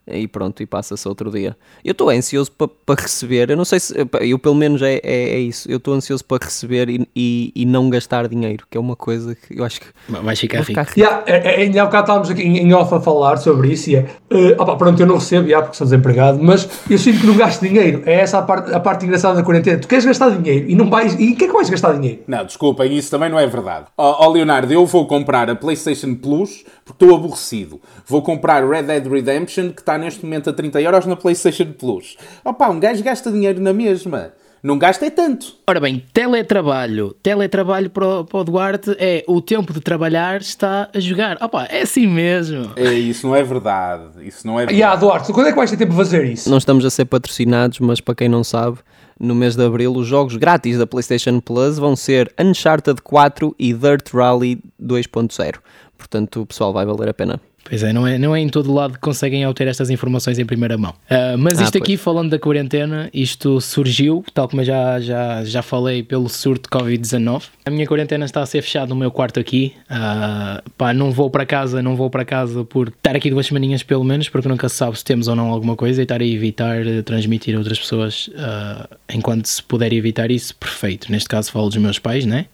e 0.10 0.28
pronto, 0.28 0.62
e 0.62 0.66
passa-se 0.66 1.08
outro 1.08 1.30
dia. 1.30 1.56
Eu 1.84 1.92
estou 1.92 2.10
ansioso 2.10 2.52
para 2.52 2.68
pa 2.68 2.96
receber, 2.96 3.50
eu 3.50 3.58
não 3.58 3.66
sei 3.66 3.80
se, 3.80 3.94
eu 4.22 4.40
pelo 4.40 4.56
menos 4.56 4.82
é, 4.82 4.96
é, 5.04 5.30
é 5.36 5.40
isso, 5.40 5.70
eu 5.70 5.78
estou 5.78 5.94
ansioso 5.94 6.24
para 6.24 6.46
receber 6.46 6.90
e, 6.90 7.08
e, 7.16 7.52
e, 7.56 7.66
não 7.66 7.90
gastar 7.90 8.28
dinheiro, 8.28 8.66
que 8.70 8.78
é 8.78 8.82
uma 8.82 8.96
coisa 8.96 9.36
que 9.36 9.60
eu 9.60 9.66
acho 9.66 9.82
que 9.82 9.88
vai 10.08 10.36
ficar 10.36 10.62
rico. 10.62 10.80
rico. 10.80 11.00
Yeah, 11.00 11.24
é, 11.26 11.62
é, 11.62 11.64
ainda 11.64 11.82
há 11.82 11.86
bocado 11.86 12.04
estávamos 12.04 12.30
aqui 12.30 12.42
em, 12.42 12.58
em 12.58 12.74
off 12.74 12.94
a 12.94 13.02
falar 13.02 13.38
sobre 13.38 13.72
isso 13.72 13.90
e 13.90 13.98
é, 13.98 14.10
uh, 14.32 14.62
opa, 14.62 14.76
pronto, 14.76 15.00
eu 15.00 15.06
não 15.06 15.16
recebo, 15.16 15.48
yeah, 15.48 15.66
porque 15.66 15.78
sou 15.78 15.86
desempregado, 15.86 16.40
mas 16.42 16.68
eu 16.90 16.98
sinto 16.98 17.20
que 17.20 17.28
não 17.28 17.36
gasto 17.36 17.62
dinheiro, 17.62 18.04
é 18.06 18.22
essa 18.22 18.40
a 18.40 18.42
parte, 18.42 18.74
a 18.74 18.80
parte 18.80 19.06
engraçada 19.06 19.36
da 19.36 19.44
quarentena, 19.44 19.80
tu 19.80 19.88
queres 19.88 20.06
gastar 20.06 20.30
dinheiro 20.30 20.70
e 20.70 20.76
não 20.76 20.90
vais, 20.90 21.14
e 21.20 21.34
o 21.34 21.36
que 21.36 21.46
é 21.46 21.48
que 21.48 21.54
vais 21.54 21.70
gastar 21.70 21.94
dinheiro? 21.94 22.22
Não, 22.28 22.46
desculpem, 22.46 22.96
isso 22.96 23.12
também 23.12 23.30
não 23.30 23.40
é 23.40 23.48
verdade. 23.48 23.88
Ó 23.98 24.12
oh, 24.12 24.28
oh, 24.28 24.32
Leonardo, 24.32 24.72
eu 24.72 24.86
vou 24.86 25.06
comprar 25.06 25.50
a 25.50 25.56
PlayStation 25.56 26.16
Plus 26.16 26.64
porque 26.86 27.04
estou 27.04 27.18
aborrecido, 27.18 27.82
vou 28.06 28.22
comprar 28.22 28.68
Red 28.68 28.84
Dead 28.84 29.06
Redemption 29.06 29.72
que 29.72 29.82
está 29.82 29.97
neste 29.98 30.24
momento 30.24 30.50
a 30.50 30.54
30 30.54 30.82
euros 30.82 31.06
na 31.06 31.16
PlayStation 31.16 31.72
Plus. 31.74 32.18
Opa, 32.44 32.70
um 32.70 32.80
gajo 32.80 33.04
gasta 33.04 33.32
dinheiro 33.32 33.60
na 33.60 33.74
mesma. 33.74 34.34
Não 34.64 34.78
gasta 34.78 35.06
é 35.06 35.10
tanto. 35.10 35.56
Ora 35.68 35.80
bem, 35.80 36.04
teletrabalho. 36.12 37.16
Teletrabalho 37.22 37.90
para 37.90 38.08
o, 38.08 38.26
para 38.26 38.40
o 38.40 38.44
Duarte 38.44 38.96
é 39.00 39.24
o 39.28 39.40
tempo 39.40 39.72
de 39.72 39.80
trabalhar 39.80 40.42
está 40.42 40.90
a 40.94 41.00
jogar. 41.00 41.38
Opa, 41.42 41.66
é 41.66 41.84
assim 41.84 42.08
mesmo. 42.08 42.72
É, 42.76 42.92
isso 42.92 43.28
não 43.28 43.36
é 43.36 43.44
verdade. 43.44 44.28
Isso 44.28 44.46
não 44.46 44.56
é 44.56 44.66
verdade. 44.66 44.76
E 44.76 44.80
yeah, 44.80 45.00
Duarte, 45.00 45.32
quando 45.32 45.48
é 45.48 45.52
que 45.52 45.58
vais 45.58 45.70
ter 45.70 45.78
tempo 45.78 45.92
de 45.92 45.98
fazer 45.98 46.26
isso? 46.26 46.50
Não 46.50 46.58
estamos 46.58 46.84
a 46.86 46.90
ser 46.90 47.06
patrocinados, 47.06 47.80
mas 47.80 48.02
para 48.02 48.16
quem 48.16 48.28
não 48.28 48.44
sabe, 48.44 48.80
no 49.20 49.36
mês 49.36 49.56
de 49.56 49.64
Abril 49.64 49.94
os 49.94 50.08
jogos 50.08 50.36
grátis 50.36 50.78
da 50.78 50.88
PlayStation 50.88 51.40
Plus 51.40 51.78
vão 51.78 51.96
ser 51.96 52.34
Uncharted 52.40 53.02
4 53.02 53.56
e 53.60 53.74
Dirt 53.74 54.12
Rally 54.12 54.60
2.0. 54.82 55.56
Portanto, 55.98 56.42
o 56.42 56.46
pessoal 56.46 56.74
vai 56.74 56.86
valer 56.86 57.10
a 57.10 57.14
pena. 57.14 57.40
Pois 57.68 57.84
é, 57.84 57.92
não 57.92 58.08
é, 58.08 58.18
não 58.18 58.34
é 58.34 58.40
em 58.40 58.48
todo 58.48 58.74
lado 58.74 58.94
que 58.94 59.00
conseguem 59.00 59.46
obter 59.46 59.68
estas 59.68 59.90
informações 59.90 60.40
em 60.40 60.46
primeira 60.46 60.78
mão. 60.78 60.92
Uh, 61.12 61.38
mas 61.38 61.60
isto 61.60 61.78
ah, 61.78 61.80
aqui, 61.80 61.98
falando 61.98 62.30
da 62.30 62.40
quarentena, 62.40 63.10
isto 63.14 63.60
surgiu, 63.60 64.24
tal 64.34 64.48
como 64.48 64.62
eu 64.62 64.66
já, 64.66 65.00
já, 65.02 65.44
já 65.44 65.62
falei, 65.62 66.02
pelo 66.02 66.30
surto 66.30 66.70
de 66.70 66.78
Covid-19. 66.78 67.44
A 67.66 67.70
minha 67.70 67.86
quarentena 67.86 68.24
está 68.24 68.42
a 68.42 68.46
ser 68.46 68.62
fechada 68.62 68.88
no 68.88 68.96
meu 68.96 69.12
quarto 69.12 69.38
aqui. 69.38 69.74
Uh, 69.92 70.70
pá, 70.78 70.94
não 70.94 71.12
vou 71.12 71.30
para 71.30 71.46
casa, 71.46 71.82
não 71.82 71.98
vou 71.98 72.10
para 72.10 72.24
casa 72.24 72.64
por 72.64 72.88
estar 72.88 73.18
aqui 73.18 73.30
duas 73.30 73.48
semaninhas 73.48 73.84
pelo 73.84 74.04
menos, 74.04 74.30
porque 74.30 74.48
nunca 74.48 74.70
se 74.70 74.76
sabe 74.76 74.98
se 74.98 75.04
temos 75.04 75.28
ou 75.28 75.36
não 75.36 75.50
alguma 75.50 75.76
coisa 75.76 76.02
e 76.02 76.04
estar 76.04 76.22
a 76.22 76.26
evitar 76.26 76.78
transmitir 77.04 77.56
a 77.56 77.58
outras 77.58 77.78
pessoas 77.78 78.30
uh, 78.30 78.96
enquanto 79.14 79.46
se 79.46 79.62
puder 79.62 79.92
evitar 79.92 80.32
isso, 80.32 80.56
perfeito. 80.56 81.12
Neste 81.12 81.28
caso 81.28 81.52
falo 81.52 81.68
dos 81.68 81.78
meus 81.78 82.00
pais, 82.00 82.26
né? 82.26 82.46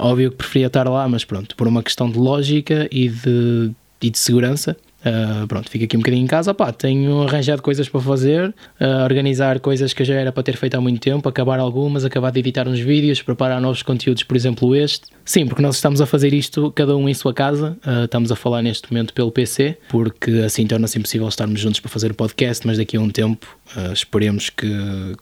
óbvio 0.00 0.32
que 0.32 0.38
preferia 0.38 0.66
estar 0.66 0.88
lá, 0.88 1.08
mas 1.08 1.24
pronto, 1.24 1.54
por 1.54 1.68
uma 1.68 1.84
questão 1.84 2.10
de 2.10 2.18
lógica 2.18 2.88
e 2.90 3.08
de 3.08 3.70
e 4.06 4.10
de 4.10 4.18
segurança. 4.18 4.76
Uh, 5.02 5.46
pronto, 5.48 5.68
fico 5.68 5.84
aqui 5.84 5.96
um 5.96 6.00
bocadinho 6.00 6.22
em 6.22 6.28
casa, 6.28 6.54
pá, 6.54 6.72
tenho 6.72 7.22
arranjado 7.22 7.60
coisas 7.60 7.88
para 7.88 8.00
fazer, 8.00 8.54
uh, 8.80 9.02
organizar 9.02 9.58
coisas 9.58 9.92
que 9.92 10.04
já 10.04 10.14
era 10.14 10.30
para 10.30 10.44
ter 10.44 10.56
feito 10.56 10.76
há 10.76 10.80
muito 10.80 11.00
tempo, 11.00 11.28
acabar 11.28 11.58
algumas, 11.58 12.04
acabar 12.04 12.30
de 12.30 12.38
editar 12.38 12.68
uns 12.68 12.78
vídeos, 12.78 13.20
preparar 13.20 13.60
novos 13.60 13.82
conteúdos, 13.82 14.22
por 14.22 14.36
exemplo 14.36 14.76
este. 14.76 15.06
Sim, 15.24 15.46
porque 15.46 15.60
nós 15.60 15.74
estamos 15.74 16.00
a 16.00 16.06
fazer 16.06 16.32
isto 16.32 16.70
cada 16.70 16.96
um 16.96 17.08
em 17.08 17.14
sua 17.14 17.34
casa, 17.34 17.76
uh, 17.84 18.04
estamos 18.04 18.30
a 18.30 18.36
falar 18.36 18.62
neste 18.62 18.92
momento 18.92 19.12
pelo 19.12 19.32
PC, 19.32 19.76
porque 19.88 20.30
assim 20.46 20.68
torna-se 20.68 20.96
impossível 20.96 21.26
estarmos 21.26 21.60
juntos 21.60 21.80
para 21.80 21.90
fazer 21.90 22.12
o 22.12 22.14
podcast, 22.14 22.64
mas 22.64 22.78
daqui 22.78 22.96
a 22.96 23.00
um 23.00 23.10
tempo 23.10 23.58
esperemos 23.92 24.50
que 24.50 24.68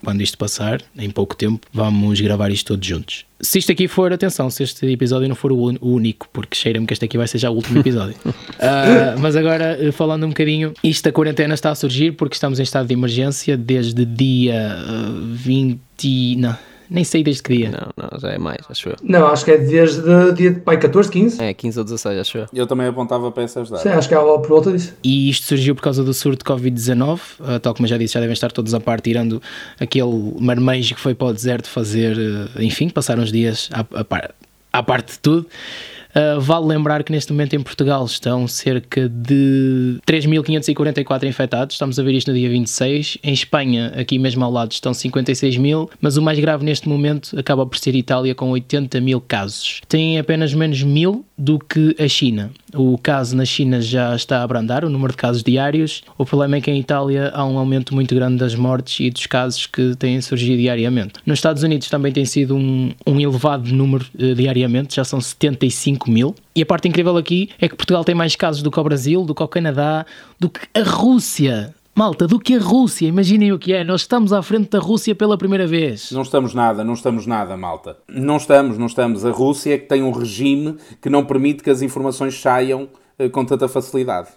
quando 0.05 0.21
isto 0.21 0.37
passar, 0.37 0.83
em 0.99 1.09
pouco 1.09 1.35
tempo, 1.35 1.67
vamos 1.73 2.21
gravar 2.21 2.51
isto 2.51 2.75
todos 2.75 2.87
juntos 2.87 3.30
se 3.41 3.59
isto 3.59 3.73
aqui 3.73 3.89
for, 3.89 4.13
atenção, 4.13 4.51
se 4.51 4.63
este 4.63 4.87
episódio 4.87 5.29
não 5.29 5.35
for 5.35 5.53
o 5.53 5.75
único, 5.81 6.29
porque 6.33 6.57
cheira-me 6.57 6.87
que 6.87 6.93
este 6.93 7.05
aqui 7.05 7.17
vai 7.17 7.27
ser 7.27 7.39
já 7.39 7.51
o 7.51 7.55
último 7.55 7.81
episódio. 7.81 8.17
uh, 8.27 9.19
mas 9.19 9.37
agora, 9.37 9.79
eh, 9.81 9.93
falando 9.93 10.25
um 10.25 10.29
bocadinho, 10.29 10.75
isto 10.85 11.05
da 11.05 11.13
quarentena 11.13 11.55
está 11.55 11.71
a 11.71 11.75
surgir 11.75 12.13
porque 12.13 12.35
estamos 12.35 12.61
em 12.61 12.63
estado 12.63 12.87
de 12.87 12.95
emergência 12.95 13.57
desde 13.57 14.05
dia 14.05 14.77
uh, 14.87 15.35
20. 15.35 16.37
Não, 16.37 16.57
nem 16.91 17.05
sei 17.05 17.23
desde 17.23 17.43
que 17.43 17.57
dia. 17.57 17.71
Não, 17.71 18.09
não, 18.11 18.19
já 18.19 18.31
é 18.31 18.39
mais, 18.39 18.59
acho 18.69 18.89
eu. 18.89 18.97
Não, 19.03 19.27
acho 19.29 19.45
que 19.45 19.53
é 19.53 19.59
desde 19.59 20.03
dia 20.35 20.61
pai, 20.65 20.77
14, 20.77 21.11
15. 21.11 21.43
É, 21.43 21.55
15 21.55 21.79
ou 21.79 21.85
16, 21.85 22.19
acho 22.19 22.39
eu. 22.39 22.47
Eu 22.53 22.67
também 22.67 22.89
apontava 22.89 23.31
para 23.31 23.45
essas 23.45 23.71
datas. 23.71 23.83
Sim, 23.83 23.97
acho 23.97 24.09
que 24.09 24.15
é 24.15 24.19
por 24.19 24.49
volta 24.49 24.73
disso. 24.73 24.95
E 25.05 25.31
isto 25.31 25.47
surgiu 25.47 25.75
por 25.75 25.83
causa 25.83 26.03
do 26.03 26.13
surto 26.13 26.45
de 26.45 26.51
Covid-19, 26.51 27.21
uh, 27.39 27.61
tal 27.61 27.75
como 27.75 27.87
eu 27.87 27.91
já 27.91 27.97
disse, 27.97 28.15
já 28.15 28.21
devem 28.21 28.33
estar 28.33 28.51
todos 28.51 28.75
a 28.75 28.81
par, 28.81 29.01
tirando 29.01 29.41
aquele 29.79 30.35
marmanjo 30.41 30.95
que 30.95 31.01
foi 31.01 31.15
para 31.15 31.29
o 31.29 31.33
deserto 31.33 31.69
fazer, 31.69 32.17
uh, 32.17 32.63
enfim, 32.63 32.89
passar 32.89 33.19
uns 33.19 33.31
dias 33.31 33.71
à, 33.73 33.81
à, 33.81 34.31
à 34.73 34.83
parte 34.83 35.13
de 35.13 35.19
tudo. 35.21 35.47
Uh, 36.11 36.41
vale 36.41 36.67
lembrar 36.67 37.03
que 37.05 37.13
neste 37.13 37.33
momento 37.33 37.55
em 37.55 37.61
Portugal 37.61 38.05
estão 38.05 38.47
cerca 38.49 39.09
de 39.09 39.99
3.544 40.07 41.25
infectados, 41.25 41.75
estamos 41.75 41.99
a 41.99 42.03
ver 42.03 42.15
isto 42.15 42.31
no 42.31 42.37
dia 42.37 42.49
26. 42.49 43.19
Em 43.23 43.33
Espanha, 43.33 43.93
aqui 43.97 44.19
mesmo 44.19 44.45
ao 44.45 44.51
lado, 44.51 44.73
estão 44.73 44.93
56 44.93 45.57
mil, 45.57 45.89
mas 46.01 46.17
o 46.17 46.23
mais 46.23 46.39
grave 46.39 46.65
neste 46.65 46.89
momento 46.89 47.39
acaba 47.39 47.65
por 47.65 47.79
ser 47.79 47.95
Itália, 47.95 48.35
com 48.35 48.51
80 48.51 49.01
mil 49.01 49.21
casos. 49.21 49.81
Tem 49.89 50.19
apenas 50.19 50.53
menos 50.53 50.83
mil 50.83 51.25
do 51.37 51.59
que 51.59 51.97
a 51.99 52.07
China. 52.07 52.51
O 52.75 52.99
caso 52.99 53.35
na 53.35 53.45
China 53.45 53.81
já 53.81 54.15
está 54.15 54.39
a 54.39 54.43
abrandar, 54.43 54.85
o 54.85 54.91
número 54.91 55.13
de 55.13 55.17
casos 55.17 55.43
diários. 55.43 56.03
O 56.19 56.25
problema 56.27 56.57
é 56.57 56.61
que 56.61 56.71
em 56.71 56.79
Itália 56.79 57.31
há 57.35 57.45
um 57.45 57.59
aumento 57.59 57.95
muito 57.95 58.15
grande 58.15 58.37
das 58.37 58.55
mortes 58.55 59.01
e 59.01 59.11
dos 59.11 59.27
casos 59.27 59.67
que 59.67 59.97
têm 59.97 60.21
surgido 60.21 60.59
diariamente. 60.59 61.15
Nos 61.25 61.39
Estados 61.39 61.63
Unidos 61.63 61.89
também 61.89 62.13
tem 62.13 62.25
sido 62.25 62.55
um, 62.55 62.93
um 63.07 63.19
elevado 63.19 63.73
número 63.73 64.05
uh, 64.15 64.35
diariamente, 64.35 64.97
já 64.97 65.05
são 65.05 65.21
75 65.21 66.00
5 66.01 66.11
mil. 66.11 66.35
E 66.57 66.63
a 66.63 66.67
parte 66.67 66.89
incrível 66.89 67.17
aqui 67.17 67.51
é 67.61 67.69
que 67.69 67.77
Portugal 67.77 68.05
tem 68.05 68.15
mais 68.15 68.35
casos 68.35 68.63
do 68.63 68.71
que 68.71 68.81
o 68.81 68.85
Brasil, 68.85 69.25
do 69.25 69.35
que 69.35 69.43
o 69.43 69.49
Canadá, 69.49 70.07
do 70.39 70.49
que 70.49 70.61
a 70.75 70.83
Rússia. 70.83 71.75
Malta, 71.95 72.27
do 72.27 72.39
que 72.39 72.55
a 72.55 72.61
Rússia, 72.61 73.09
imaginem 73.09 73.53
o 73.53 73.59
que 73.59 73.75
é, 73.75 73.85
nós 73.85 74.03
estamos 74.03 74.33
à 74.33 74.41
frente 74.41 74.71
da 74.71 74.79
Rússia 74.79 75.15
pela 75.15 75.37
primeira 75.37 75.67
vez. 75.67 76.11
Não 76.13 76.23
estamos 76.23 76.55
nada, 76.55 76.83
não 76.85 76.95
estamos 76.95 77.27
nada, 77.27 77.57
malta. 77.57 77.97
Não 78.09 78.37
estamos, 78.37 78.79
não 78.79 78.87
estamos. 78.87 79.27
A 79.27 79.31
Rússia 79.31 79.75
é 79.75 79.79
que 79.79 79.87
tem 79.87 80.03
um 80.03 80.13
regime 80.13 80.77
que 81.03 81.11
não 81.11 81.25
permite 81.25 81.63
que 81.63 81.69
as 81.69 81.83
informações 81.83 82.41
saiam 82.41 82.89
uh, 83.19 83.29
com 83.31 83.45
tanta 83.45 83.69
facilidade. 83.69 84.29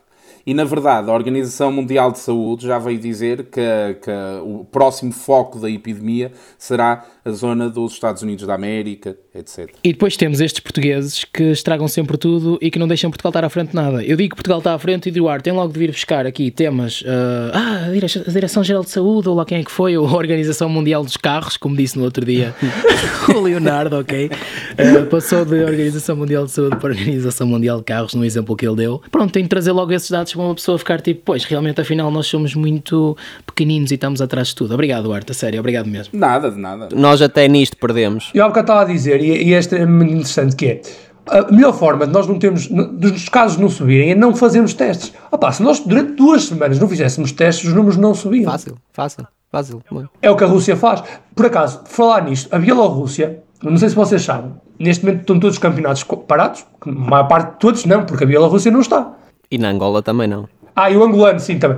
E 0.45 0.53
na 0.53 0.65
verdade, 0.65 1.09
a 1.09 1.13
Organização 1.13 1.71
Mundial 1.71 2.11
de 2.11 2.19
Saúde 2.19 2.67
já 2.67 2.77
veio 2.77 2.99
dizer 2.99 3.45
que, 3.45 3.61
que 4.01 4.11
o 4.43 4.65
próximo 4.65 5.13
foco 5.13 5.57
da 5.57 5.69
epidemia 5.69 6.31
será 6.57 7.05
a 7.23 7.31
zona 7.31 7.69
dos 7.69 7.93
Estados 7.93 8.21
Unidos 8.21 8.45
da 8.45 8.53
América, 8.53 9.15
etc. 9.33 9.69
E 9.81 9.93
depois 9.93 10.17
temos 10.17 10.41
estes 10.41 10.59
portugueses 10.59 11.23
que 11.23 11.51
estragam 11.51 11.87
sempre 11.87 12.17
tudo 12.17 12.57
e 12.61 12.69
que 12.69 12.77
não 12.77 12.87
deixam 12.87 13.09
Portugal 13.09 13.29
estar 13.29 13.45
à 13.45 13.49
frente 13.49 13.69
de 13.69 13.75
nada. 13.75 14.03
Eu 14.03 14.17
digo 14.17 14.31
que 14.31 14.35
Portugal 14.35 14.57
está 14.57 14.73
à 14.73 14.79
frente 14.79 15.05
e 15.05 15.09
Eduardo 15.09 15.43
tem 15.43 15.53
logo 15.53 15.71
de 15.71 15.79
vir 15.79 15.91
buscar 15.91 16.25
aqui 16.25 16.51
temas. 16.51 17.01
Uh, 17.01 17.05
ah, 17.53 17.85
a 18.27 18.31
Direção-Geral 18.31 18.83
de 18.83 18.89
Saúde, 18.89 19.29
ou 19.29 19.35
lá 19.35 19.45
quem 19.45 19.59
é 19.59 19.63
que 19.63 19.71
foi, 19.71 19.97
ou 19.97 20.05
a 20.05 20.13
Organização 20.13 20.67
Mundial 20.67 21.05
dos 21.05 21.15
Carros, 21.15 21.55
como 21.55 21.77
disse 21.77 21.97
no 21.97 22.03
outro 22.03 22.25
dia 22.25 22.53
o 23.33 23.39
Leonardo, 23.39 23.97
ok? 23.97 24.25
Uh, 24.25 25.05
passou 25.09 25.45
de 25.45 25.63
Organização 25.63 26.17
Mundial 26.17 26.45
de 26.45 26.51
Saúde 26.51 26.75
para 26.75 26.89
a 26.89 26.97
Organização 26.97 27.47
Mundial 27.47 27.77
de 27.77 27.85
Carros, 27.85 28.13
no 28.13 28.25
exemplo 28.25 28.57
que 28.57 28.67
ele 28.67 28.75
deu. 28.75 29.01
Pronto, 29.09 29.31
tem 29.31 29.43
de 29.43 29.49
trazer 29.49 29.71
logo 29.71 29.93
esses 29.93 30.11
dados 30.11 30.32
para 30.35 30.45
uma 30.45 30.55
pessoa 30.55 30.77
ficar 30.77 31.01
tipo, 31.01 31.21
pois, 31.25 31.43
realmente 31.45 31.79
afinal 31.81 32.09
nós 32.11 32.27
somos 32.27 32.55
muito 32.55 33.15
pequeninos 33.45 33.91
e 33.91 33.95
estamos 33.95 34.21
atrás 34.21 34.49
de 34.49 34.55
tudo. 34.55 34.73
Obrigado, 34.73 35.03
Duarte, 35.03 35.31
a 35.31 35.35
sério, 35.35 35.59
obrigado 35.59 35.87
mesmo. 35.87 36.17
Nada, 36.17 36.51
de 36.51 36.59
nada. 36.59 36.89
Nós 36.93 37.21
até 37.21 37.47
nisto 37.47 37.77
perdemos. 37.77 38.31
E 38.33 38.39
algo 38.39 38.53
que 38.53 38.59
eu 38.59 38.63
estava 38.63 38.81
a 38.81 38.85
dizer, 38.85 39.21
e, 39.21 39.49
e 39.49 39.53
este 39.53 39.75
é 39.75 39.85
muito 39.85 40.11
interessante, 40.13 40.55
que 40.55 40.65
é 40.65 40.81
a 41.27 41.51
melhor 41.51 41.73
forma 41.73 42.05
de 42.05 42.11
nós 42.11 42.27
não 42.27 42.37
termos, 42.37 42.67
dos 42.67 43.29
casos 43.29 43.57
não 43.57 43.69
subirem 43.69 44.11
é 44.11 44.15
não 44.15 44.35
fazermos 44.35 44.73
testes. 44.73 45.13
Opa, 45.31 45.51
se 45.51 45.63
nós 45.63 45.79
durante 45.79 46.13
duas 46.13 46.43
semanas 46.43 46.79
não 46.79 46.87
fizéssemos 46.87 47.31
testes, 47.31 47.69
os 47.69 47.73
números 47.73 47.97
não 47.97 48.13
subiam. 48.13 48.51
Fácil, 48.51 48.77
fácil, 48.91 49.27
fácil. 49.49 49.83
É 50.21 50.29
o 50.29 50.35
que 50.35 50.43
a 50.43 50.47
Rússia 50.47 50.75
faz. 50.75 51.03
Por 51.35 51.45
acaso, 51.45 51.81
falar 51.85 52.23
nisto, 52.25 52.53
a 52.53 52.59
Bielorrússia, 52.59 53.41
não 53.61 53.77
sei 53.77 53.89
se 53.89 53.95
vocês 53.95 54.21
sabem, 54.21 54.51
neste 54.77 55.05
momento 55.05 55.21
estão 55.21 55.39
todos 55.39 55.55
os 55.55 55.61
campeonatos 55.61 56.03
parados, 56.27 56.65
a 56.81 56.91
maior 56.91 57.27
parte 57.27 57.53
de 57.53 57.59
todos 57.59 57.85
não, 57.85 58.05
porque 58.05 58.25
a 58.25 58.27
Bielorrússia 58.27 58.71
não 58.71 58.81
está. 58.81 59.13
E 59.53 59.57
na 59.59 59.69
Angola 59.69 60.01
também 60.01 60.27
não. 60.27 60.49
Ah, 60.75 60.89
e 60.89 60.97
o 60.97 61.03
angolano, 61.03 61.39
sim, 61.39 61.59
também. 61.59 61.77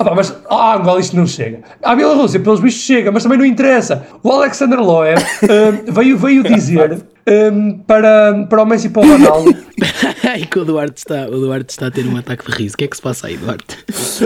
Ah, 0.00 0.04
pá, 0.04 0.12
mas 0.16 0.36
a 0.50 0.74
Angola 0.74 0.98
isto 0.98 1.14
não 1.14 1.24
chega. 1.24 1.60
A 1.80 1.94
Bielorrússia, 1.94 2.40
pelos 2.40 2.58
bichos, 2.58 2.80
chega, 2.80 3.12
mas 3.12 3.22
também 3.22 3.38
não 3.38 3.44
interessa. 3.44 4.04
O 4.24 4.32
Alexander 4.32 4.80
Loer 4.80 5.18
um, 5.44 5.92
veio, 5.92 6.18
veio 6.18 6.42
dizer 6.42 7.00
um, 7.28 7.78
para, 7.78 8.44
para 8.50 8.62
o 8.64 8.66
Messi 8.66 8.88
e 8.88 8.90
para 8.90 9.02
o 9.02 9.08
Ronaldo. 9.08 9.54
e 10.36 10.46
que 10.46 10.58
o 10.58 10.64
Duarte, 10.64 10.98
está, 10.98 11.26
o 11.28 11.38
Duarte 11.38 11.70
está 11.70 11.86
a 11.86 11.90
ter 11.92 12.04
um 12.04 12.16
ataque 12.16 12.50
de 12.50 12.56
riso. 12.56 12.74
O 12.74 12.78
que 12.78 12.84
é 12.86 12.88
que 12.88 12.96
se 12.96 13.02
passa 13.02 13.28
aí, 13.28 13.36
Duarte? 13.36 13.78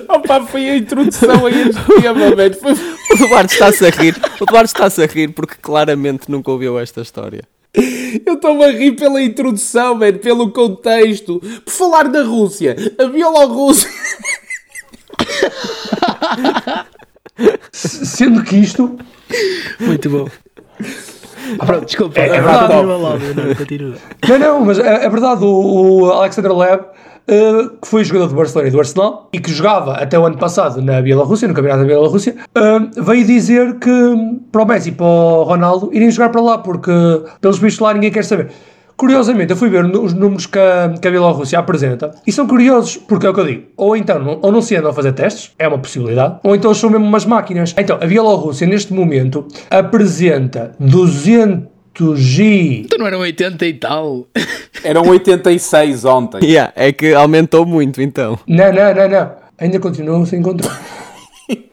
Opa, 0.08 0.40
foi 0.40 0.70
a 0.70 0.76
introdução 0.78 1.44
a 1.44 1.50
este 1.50 2.00
tema, 2.00 2.34
velho. 2.34 2.54
Foi... 2.54 2.72
O 2.72 3.28
Duarte 3.28 3.52
está-se 3.52 3.84
a 3.84 3.90
rir. 3.90 4.16
O 4.40 4.46
Duarte 4.46 4.72
está-se 4.72 5.02
a 5.02 5.06
rir 5.06 5.28
porque 5.34 5.56
claramente 5.60 6.30
nunca 6.30 6.50
ouviu 6.50 6.78
esta 6.78 7.02
história. 7.02 7.42
Eu 8.26 8.34
estou-me 8.34 8.64
a 8.64 8.70
rir 8.70 8.92
pela 8.92 9.22
introdução, 9.22 9.94
man, 9.94 10.14
pelo 10.14 10.50
contexto. 10.50 11.40
Por 11.64 11.70
falar 11.70 12.08
da 12.08 12.22
Rússia, 12.22 12.76
a 12.98 13.04
Bielorrússia. 13.04 13.90
Sendo 17.72 18.42
que 18.42 18.56
isto 18.56 18.98
Muito 19.80 20.10
bom. 20.10 20.28
Pronto, 21.64 21.84
desculpa. 21.86 22.18
É- 22.20 22.26
é 22.28 22.40
verdade. 22.40 22.72
Leonardo, 22.74 23.56
continua. 23.56 23.94
Não, 24.28 24.38
não, 24.38 24.64
mas 24.64 24.78
é, 24.78 25.04
é 25.04 25.08
verdade, 25.08 25.44
o, 25.44 26.00
o 26.00 26.10
Alexander 26.12 26.52
Leb, 26.56 26.80
eh, 27.28 27.52
que 27.80 27.86
foi 27.88 28.02
jogador 28.04 28.28
do 28.28 28.34
Barcelona 28.34 28.68
e 28.68 28.72
do 28.72 28.78
Arsenal, 28.78 29.28
e 29.32 29.38
que 29.38 29.50
jogava 29.52 29.92
até 29.94 30.18
o 30.18 30.24
ano 30.26 30.36
passado 30.38 30.82
na 30.82 31.00
Bielorrússia, 31.00 31.46
no 31.46 31.54
Campeonato 31.54 31.82
da 31.82 31.86
Bielorrússia, 31.86 32.34
eh, 32.54 32.78
veio 33.00 33.24
dizer 33.24 33.76
que 33.78 34.38
para 34.50 34.62
o 34.62 34.66
Messi 34.66 34.88
e 34.88 34.92
para 34.92 35.06
o 35.06 35.44
Ronaldo 35.44 35.90
irem 35.92 36.10
jogar 36.10 36.30
para 36.30 36.40
lá, 36.40 36.58
porque 36.58 36.90
pelos 37.40 37.58
bichos 37.60 37.78
lá 37.78 37.94
ninguém 37.94 38.10
quer 38.10 38.24
saber. 38.24 38.50
Curiosamente, 38.96 39.50
eu 39.50 39.56
fui 39.56 39.68
ver 39.68 39.84
os 39.84 40.14
números 40.14 40.46
que 40.46 40.58
a, 40.58 40.94
que 41.00 41.06
a 41.06 41.10
Bielorrússia 41.10 41.58
apresenta 41.58 42.14
e 42.26 42.32
são 42.32 42.46
curiosos, 42.46 42.96
porque 42.96 43.26
é 43.26 43.30
o 43.30 43.34
que 43.34 43.40
eu 43.40 43.46
digo, 43.46 43.64
ou 43.76 43.94
então 43.94 44.18
não, 44.18 44.38
ou 44.40 44.50
não 44.50 44.62
se 44.62 44.74
andam 44.74 44.90
a 44.90 44.94
fazer 44.94 45.12
testes, 45.12 45.52
é 45.58 45.68
uma 45.68 45.78
possibilidade, 45.78 46.38
ou 46.42 46.54
então 46.54 46.72
são 46.72 46.88
mesmo 46.88 47.04
umas 47.04 47.26
máquinas. 47.26 47.74
Então, 47.76 47.98
a 48.00 48.06
Bielorrússia 48.06 48.66
neste 48.66 48.94
momento 48.94 49.46
apresenta 49.68 50.74
200 50.80 51.68
e... 52.38 52.82
Então 52.86 52.98
não 52.98 53.06
eram 53.06 53.18
80 53.18 53.66
e 53.66 53.74
tal. 53.74 54.26
Eram 54.84 55.08
86 55.08 56.04
ontem. 56.04 56.44
Yeah, 56.44 56.72
é 56.76 56.92
que 56.92 57.12
aumentou 57.12 57.66
muito 57.66 58.00
então. 58.00 58.38
Não, 58.46 58.72
não, 58.72 58.94
não, 58.94 59.08
não. 59.08 59.32
Ainda 59.58 59.80
continuam 59.80 60.24
sem 60.24 60.40
controle. 60.40 60.76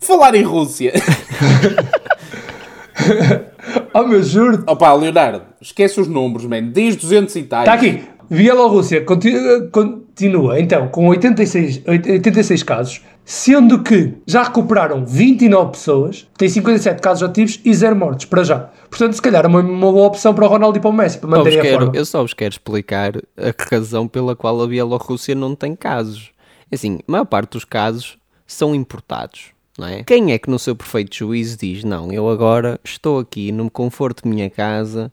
Falar 0.00 0.34
em 0.34 0.42
Rússia. 0.42 0.92
Oh, 3.94 4.02
meu 4.04 4.22
juro. 4.22 4.62
Opa, 4.66 4.92
Leonardo, 4.94 5.42
esquece 5.60 6.00
os 6.00 6.08
números, 6.08 6.44
man. 6.46 6.70
Diz 6.70 6.96
200 6.96 7.34
e 7.36 7.42
tais. 7.44 7.62
Está 7.62 7.74
aqui. 7.74 8.02
Bielorrússia 8.28 9.02
continua, 9.04 9.68
continua, 9.70 10.58
então, 10.60 10.88
com 10.88 11.06
86, 11.08 11.82
86 11.86 12.62
casos, 12.64 13.00
sendo 13.24 13.82
que 13.84 14.14
já 14.26 14.42
recuperaram 14.42 15.04
29 15.06 15.70
pessoas, 15.70 16.26
tem 16.36 16.48
57 16.48 17.00
casos 17.00 17.22
ativos 17.22 17.60
e 17.64 17.72
0 17.72 17.94
mortes, 17.94 18.26
para 18.26 18.42
já. 18.42 18.68
Portanto, 18.90 19.12
se 19.14 19.22
calhar 19.22 19.44
é 19.44 19.48
uma, 19.48 19.60
uma 19.60 19.92
boa 19.92 20.08
opção 20.08 20.34
para 20.34 20.44
o 20.44 20.48
Ronaldo 20.48 20.76
e 20.76 20.80
para 20.80 20.90
o 20.90 20.92
Messi, 20.92 21.18
para 21.18 21.30
manterem 21.30 21.60
a 21.60 21.62
quero- 21.62 21.78
forma. 21.84 21.92
eu 21.96 22.04
só 22.04 22.20
vos 22.22 22.34
quero 22.34 22.52
explicar 22.52 23.12
a 23.36 23.54
razão 23.70 24.08
pela 24.08 24.34
qual 24.34 24.60
a 24.60 24.66
Bielorrússia 24.66 25.34
não 25.36 25.54
tem 25.54 25.76
casos. 25.76 26.30
Assim, 26.72 26.98
a 27.08 27.12
maior 27.12 27.26
parte 27.26 27.52
dos 27.52 27.64
casos 27.64 28.18
são 28.44 28.74
importados. 28.74 29.55
Não 29.78 29.86
é? 29.86 30.02
Quem 30.04 30.32
é 30.32 30.38
que 30.38 30.50
no 30.50 30.58
seu 30.58 30.74
perfeito 30.74 31.14
juízo 31.14 31.58
diz 31.58 31.84
não, 31.84 32.10
eu 32.10 32.28
agora 32.28 32.80
estou 32.82 33.18
aqui 33.18 33.52
no 33.52 33.70
conforto 33.70 34.22
de 34.22 34.28
minha 34.28 34.48
casa 34.48 35.10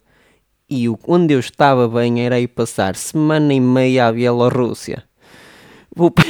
e 0.70 0.86
onde 1.08 1.34
eu 1.34 1.40
estava 1.40 1.88
bem 1.88 2.26
era 2.26 2.40
ir 2.40 2.48
passar 2.48 2.96
semana 2.96 3.54
e 3.54 3.60
meia 3.60 4.08
à 4.08 4.12
Bielorrússia. 4.12 5.04
Vou 5.96 6.12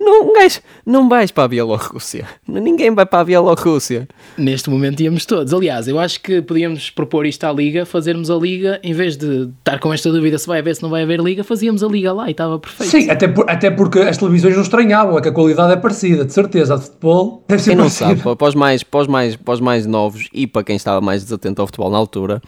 Não, 0.00 0.28
um 0.28 0.32
gajo, 0.34 0.60
não 0.84 1.08
vais 1.08 1.30
para 1.30 1.44
a 1.44 1.48
Bielorrússia. 1.48 2.26
Ninguém 2.46 2.94
vai 2.94 3.04
para 3.06 3.20
a 3.20 3.24
Bielorrússia. 3.24 4.06
Neste 4.36 4.68
momento 4.70 5.00
íamos 5.00 5.24
todos. 5.26 5.52
Aliás, 5.52 5.88
eu 5.88 5.98
acho 5.98 6.20
que 6.20 6.40
podíamos 6.42 6.90
propor 6.90 7.24
isto 7.26 7.44
à 7.44 7.52
Liga, 7.52 7.84
fazermos 7.86 8.30
a 8.30 8.34
Liga, 8.36 8.78
em 8.82 8.92
vez 8.92 9.16
de 9.16 9.50
estar 9.58 9.78
com 9.78 9.92
esta 9.92 10.10
dúvida 10.12 10.38
se 10.38 10.46
vai 10.46 10.58
haver, 10.60 10.76
se 10.76 10.82
não 10.82 10.90
vai 10.90 11.02
haver 11.02 11.20
Liga, 11.20 11.42
fazíamos 11.42 11.82
a 11.82 11.88
Liga 11.88 12.12
lá 12.12 12.28
e 12.28 12.32
estava 12.32 12.58
perfeito. 12.58 12.90
Sim, 12.90 13.10
até, 13.10 13.28
por- 13.28 13.48
até 13.48 13.70
porque 13.70 13.98
as 14.00 14.16
televisões 14.18 14.54
não 14.54 14.62
estranhavam, 14.62 15.18
é 15.18 15.22
que 15.22 15.28
a 15.28 15.32
qualidade 15.32 15.72
é 15.72 15.76
parecida, 15.76 16.24
de 16.24 16.32
certeza. 16.32 16.74
A 16.74 16.76
de 16.76 16.84
futebol 16.84 17.44
deve 17.48 17.62
ser 17.62 17.70
Quem 17.70 17.76
não 17.76 17.84
parecida. 17.84 18.08
sabe, 18.10 18.22
para- 18.22 18.36
para 18.36 18.48
os, 18.48 18.54
mais, 18.54 18.82
para, 18.82 19.00
os 19.00 19.06
mais, 19.06 19.36
para 19.36 19.54
os 19.54 19.60
mais 19.60 19.86
novos 19.86 20.28
e 20.32 20.46
para 20.46 20.62
quem 20.64 20.76
estava 20.76 21.00
mais 21.00 21.22
desatento 21.24 21.60
ao 21.62 21.66
futebol 21.66 21.90
na 21.90 21.98
altura, 21.98 22.40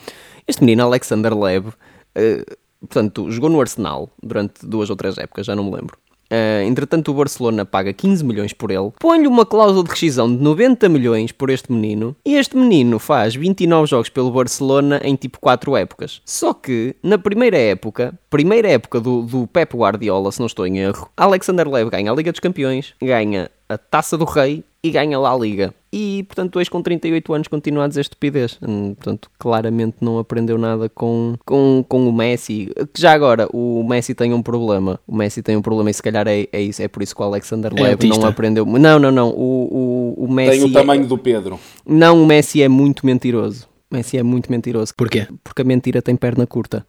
este 0.46 0.62
menino 0.62 0.82
Alexander 0.84 1.36
Leb, 1.36 1.66
eh, 2.14 2.44
portanto, 2.80 3.30
jogou 3.30 3.48
no 3.50 3.60
Arsenal 3.60 4.10
durante 4.22 4.66
duas 4.66 4.90
ou 4.90 4.96
três 4.96 5.16
épocas, 5.18 5.46
já 5.46 5.54
não 5.56 5.64
me 5.64 5.74
lembro. 5.74 5.96
Eh, 6.30 6.64
entretanto, 6.66 7.10
o 7.10 7.14
Barcelona 7.14 7.64
paga 7.66 7.92
15 7.92 8.24
milhões 8.24 8.52
por 8.52 8.70
ele, 8.70 8.92
põe-lhe 8.98 9.26
uma 9.26 9.44
cláusula 9.44 9.82
de 9.82 9.90
rescisão 9.90 10.34
de 10.34 10.42
90 10.42 10.88
milhões 10.88 11.32
por 11.32 11.50
este 11.50 11.72
menino, 11.72 12.14
e 12.24 12.36
este 12.36 12.56
menino 12.56 12.98
faz 12.98 13.34
29 13.34 13.88
jogos 13.88 14.08
pelo 14.08 14.30
Barcelona 14.30 15.00
em 15.02 15.16
tipo 15.16 15.40
4 15.40 15.76
épocas. 15.76 16.22
Só 16.24 16.54
que, 16.54 16.94
na 17.02 17.18
primeira 17.18 17.58
época, 17.58 18.14
primeira 18.28 18.68
época 18.68 19.00
do, 19.00 19.22
do 19.22 19.46
Pep 19.46 19.76
Guardiola, 19.76 20.30
se 20.30 20.38
não 20.38 20.46
estou 20.46 20.66
em 20.66 20.78
erro, 20.78 21.10
Alexander 21.16 21.68
Leb 21.68 21.90
ganha 21.90 22.12
a 22.12 22.14
Liga 22.14 22.30
dos 22.30 22.40
Campeões, 22.40 22.94
ganha 23.02 23.50
a 23.68 23.76
Taça 23.76 24.16
do 24.16 24.24
Rei 24.24 24.64
e 24.82 24.90
ganha 24.90 25.18
lá 25.18 25.32
a 25.32 25.36
Liga. 25.36 25.74
E, 25.92 26.22
portanto, 26.24 26.56
hoje 26.56 26.70
com 26.70 26.80
38 26.80 27.34
anos 27.34 27.48
continua 27.48 27.84
a 27.84 27.88
dizer 27.88 28.02
estupidez. 28.02 28.58
Hum, 28.62 28.94
Portanto, 28.94 29.30
claramente 29.38 29.96
não 30.00 30.18
aprendeu 30.18 30.56
nada 30.56 30.88
com, 30.88 31.34
com, 31.44 31.84
com 31.88 32.08
o 32.08 32.12
Messi. 32.12 32.70
Que 32.92 33.00
já 33.00 33.12
agora, 33.12 33.48
o 33.52 33.82
Messi 33.82 34.14
tem 34.14 34.32
um 34.32 34.42
problema. 34.42 35.00
O 35.06 35.14
Messi 35.16 35.42
tem 35.42 35.56
um 35.56 35.62
problema 35.62 35.90
e 35.90 35.94
se 35.94 36.02
calhar 36.02 36.28
é, 36.28 36.46
é 36.52 36.60
isso. 36.60 36.82
É 36.82 36.88
por 36.88 37.02
isso 37.02 37.14
que 37.14 37.20
o 37.20 37.24
Alexander 37.24 37.72
É 37.76 38.06
não 38.06 38.26
aprendeu. 38.26 38.64
Não, 38.64 38.98
não, 38.98 39.10
não. 39.10 39.30
O, 39.30 40.14
o, 40.16 40.24
o 40.24 40.32
Messi... 40.32 40.60
Tem 40.60 40.70
o 40.70 40.72
tamanho 40.72 41.06
do 41.06 41.18
Pedro. 41.18 41.58
Não, 41.84 42.22
o 42.22 42.26
Messi 42.26 42.62
é 42.62 42.68
muito 42.68 43.04
mentiroso. 43.04 43.66
O 43.90 43.96
Messi 43.96 44.16
é 44.16 44.22
muito 44.22 44.50
mentiroso. 44.50 44.94
Porquê? 44.96 45.26
Porque 45.42 45.62
a 45.62 45.64
mentira 45.64 46.00
tem 46.00 46.14
perna 46.14 46.46
curta. 46.46 46.86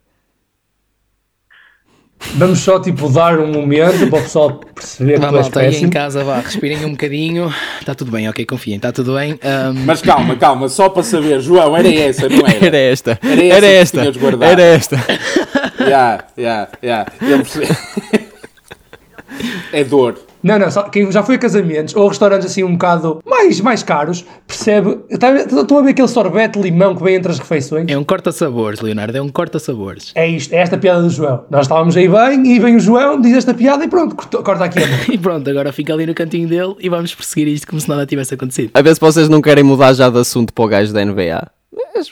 Vamos 2.36 2.60
só, 2.60 2.79
tipo, 2.79 3.10
dar 3.10 3.39
um 3.39 3.47
momento 3.51 4.07
para 4.10 4.19
o 4.19 4.21
pessoal 4.23 4.62
perceber 4.73 5.13
que 5.15 5.19
Vá, 5.19 5.29
tu 5.29 5.36
és 5.38 5.41
malta, 5.43 5.60
aí 5.60 5.75
em 5.84 5.89
casa, 5.89 6.23
vá, 6.23 6.39
respirem 6.39 6.86
um 6.86 6.91
bocadinho. 6.91 7.53
Está 7.79 7.93
tudo 7.93 8.12
bem, 8.12 8.29
ok, 8.29 8.45
confiem, 8.45 8.77
está 8.77 8.91
tudo 8.91 9.15
bem. 9.15 9.38
Ahm, 9.43 9.84
Mas 9.86 10.01
calma, 10.01 10.36
calma, 10.36 10.69
só 10.69 10.88
para 10.88 11.03
saber, 11.03 11.41
João, 11.41 11.75
era 11.75 11.93
essa, 11.93 12.29
não 12.29 12.45
era? 12.47 12.51
Era 12.71 12.77
esta. 12.77 13.19
Era 13.21 13.43
essa 13.43 13.55
Era 13.55 13.67
que 13.67 13.73
esta. 13.73 13.99
tinhas 14.01 14.17
guardado. 14.17 14.51
Era 14.51 14.62
esta. 14.62 14.97
Ya, 15.89 16.23
ya, 16.38 16.67
ya. 16.81 17.05
Eu 17.21 17.39
percebi. 17.39 17.67
É 19.73 19.84
dor. 19.84 20.15
Não, 20.43 20.58
não, 20.58 20.71
só, 20.71 20.82
quem 20.84 21.12
já 21.12 21.21
foi 21.21 21.36
a 21.36 21.38
casamentos 21.38 21.95
ou 21.95 22.08
a 22.08 22.10
restaurantes 22.10 22.47
assim 22.49 22.63
um 22.63 22.71
bocado 22.71 23.21
mais, 23.23 23.62
mais 23.62 23.84
caros, 23.84 24.25
percebe. 24.47 24.97
Tá 25.19 25.27
a 25.27 25.32
ver- 25.34 25.45
Estão 25.45 25.77
a 25.77 25.82
ver 25.84 25.91
aquele 25.91 26.08
sorvete 26.08 26.54
de 26.54 26.62
limão 26.63 26.95
que 26.95 27.04
vem 27.04 27.13
entre 27.15 27.32
as 27.32 27.38
refeições? 27.38 27.86
é 27.88 27.95
um 27.95 28.04
corta-sabores, 28.04 28.82
Leonardo, 28.82 29.15
é 29.15 29.21
um 29.21 29.30
corta-sabores. 29.30 30.12
É 30.15 30.27
isto, 30.27 30.51
é 30.54 30.58
esta 30.58 30.80
piada 30.80 31.04
do 31.04 31.12
João. 31.12 31.43
Nós 31.51 31.65
estávamos 31.67 31.95
aí 31.95 32.08
bem 32.08 32.56
e 32.56 32.60
vem 32.60 32.75
o 32.75 32.80
João, 32.80 33.21
diz 33.21 33.38
esta 33.38 33.54
piada 33.54 33.86
e 33.86 33.88
pronto, 33.88 34.15
corta- 34.15 34.38
corta 34.41 34.63
aqui 34.65 34.80
a 34.84 34.88
mão. 34.88 34.97
E 35.13 35.17
pronto, 35.19 35.47
agora 35.47 35.71
fica 35.71 35.93
ali 35.93 36.08
no 36.08 36.13
cantinho 36.15 36.47
dele 36.47 36.75
e 36.80 36.89
vamos 36.89 37.13
perseguir 37.13 37.47
isto 37.47 37.67
como 37.67 37.80
se 37.80 37.88
nada 37.88 38.06
tivesse 38.08 38.34
acontecido. 38.34 38.71
A 38.73 38.82
ver 38.82 38.95
se 38.95 38.99
vocês 39.01 39.30
não 39.30 39.41
querem 39.43 39.63
mudar 39.63 39.93
já 39.93 40.10
de 40.10 40.17
assunto 40.17 40.51
para 40.54 40.65
o 40.65 40.67
gajo 40.67 40.91
da 40.91 41.06
NBA. 41.06 41.51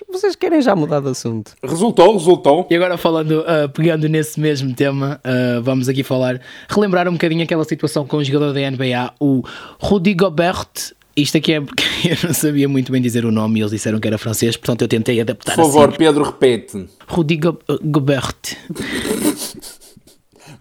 Mas 0.08 0.22
vocês 0.22 0.36
querem 0.36 0.62
já 0.62 0.76
mudar 0.76 1.00
de 1.00 1.10
assunto. 1.10 1.54
Resultou, 1.64 2.14
resultou. 2.14 2.68
E 2.70 2.76
agora 2.76 2.98
falando, 2.98 3.44
ah, 3.48 3.68
pegando 3.70 4.08
nesse 4.08 4.40
mesmo 4.40 4.74
tema, 4.74 5.20
ah, 5.24 5.60
vamos 5.62 5.90
aqui 5.90 6.04
falar, 6.04 6.40
relembrar 6.70 7.08
um 7.08 7.14
bocadinho 7.14 7.44
aquela 7.44 7.64
situação 7.64 8.06
com 8.06 8.18
o 8.18 8.24
jogador 8.24 8.54
da 8.54 8.60
NBA, 8.70 9.14
o 9.20 9.42
Rudy 9.80 10.14
Gobert. 10.14 10.68
Isto 11.16 11.38
aqui 11.38 11.54
é 11.54 11.62
porque 11.62 11.84
eu 12.08 12.18
não 12.28 12.34
sabia 12.34 12.70
muito 12.70 12.92
bem 12.92 13.02
dizer 13.02 13.26
o 13.26 13.32
nome 13.32 13.60
e 13.60 13.62
eles 13.62 13.72
disseram 13.72 14.00
que 14.00 14.08
era 14.08 14.18
francês, 14.18 14.56
portanto 14.56 14.84
eu 14.84 14.88
tentei 14.88 15.20
adaptar 15.20 15.56
Por 15.56 15.66
favor, 15.66 15.90
assim. 15.90 15.98
Pedro, 15.98 16.24
repete. 16.24 16.88
Rudy 17.08 17.38
Go- 17.38 17.60
ah, 17.68 17.78
Gobert. 17.84 18.36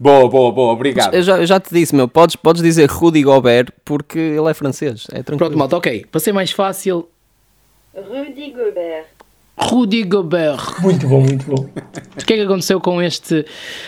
Boa, 0.01 0.29
boa, 0.29 0.53
boa, 0.53 0.73
obrigado. 0.73 1.13
Eu 1.13 1.23
já, 1.23 1.39
eu 1.39 1.47
já 1.47 1.59
te 1.59 1.75
disse, 1.75 1.93
meu, 1.93 2.07
podes, 2.07 2.37
podes 2.37 2.63
dizer 2.63 2.89
Rudy 2.89 3.23
Gobert 3.23 3.71
porque 3.85 4.19
ele 4.19 4.49
é 4.49 4.55
francês. 4.55 5.07
É 5.11 5.23
tranquilo. 5.25 5.39
Pronto, 5.39 5.59
malta, 5.59 5.77
ok. 5.77 6.07
Para 6.11 6.21
ser 6.21 6.33
mais 6.33 6.53
fácil, 6.53 7.09
Rudy 7.95 8.53
Gobert. 8.53 9.07
Rudy 9.61 10.05
Gobert. 10.05 10.81
Muito 10.81 11.07
bom, 11.09 11.21
muito 11.21 11.45
bom. 11.47 11.69
O 12.21 12.25
que 12.25 12.33
é 12.33 12.37
que 12.37 12.43
aconteceu 12.43 12.81
com 12.81 13.03
este, 13.03 13.45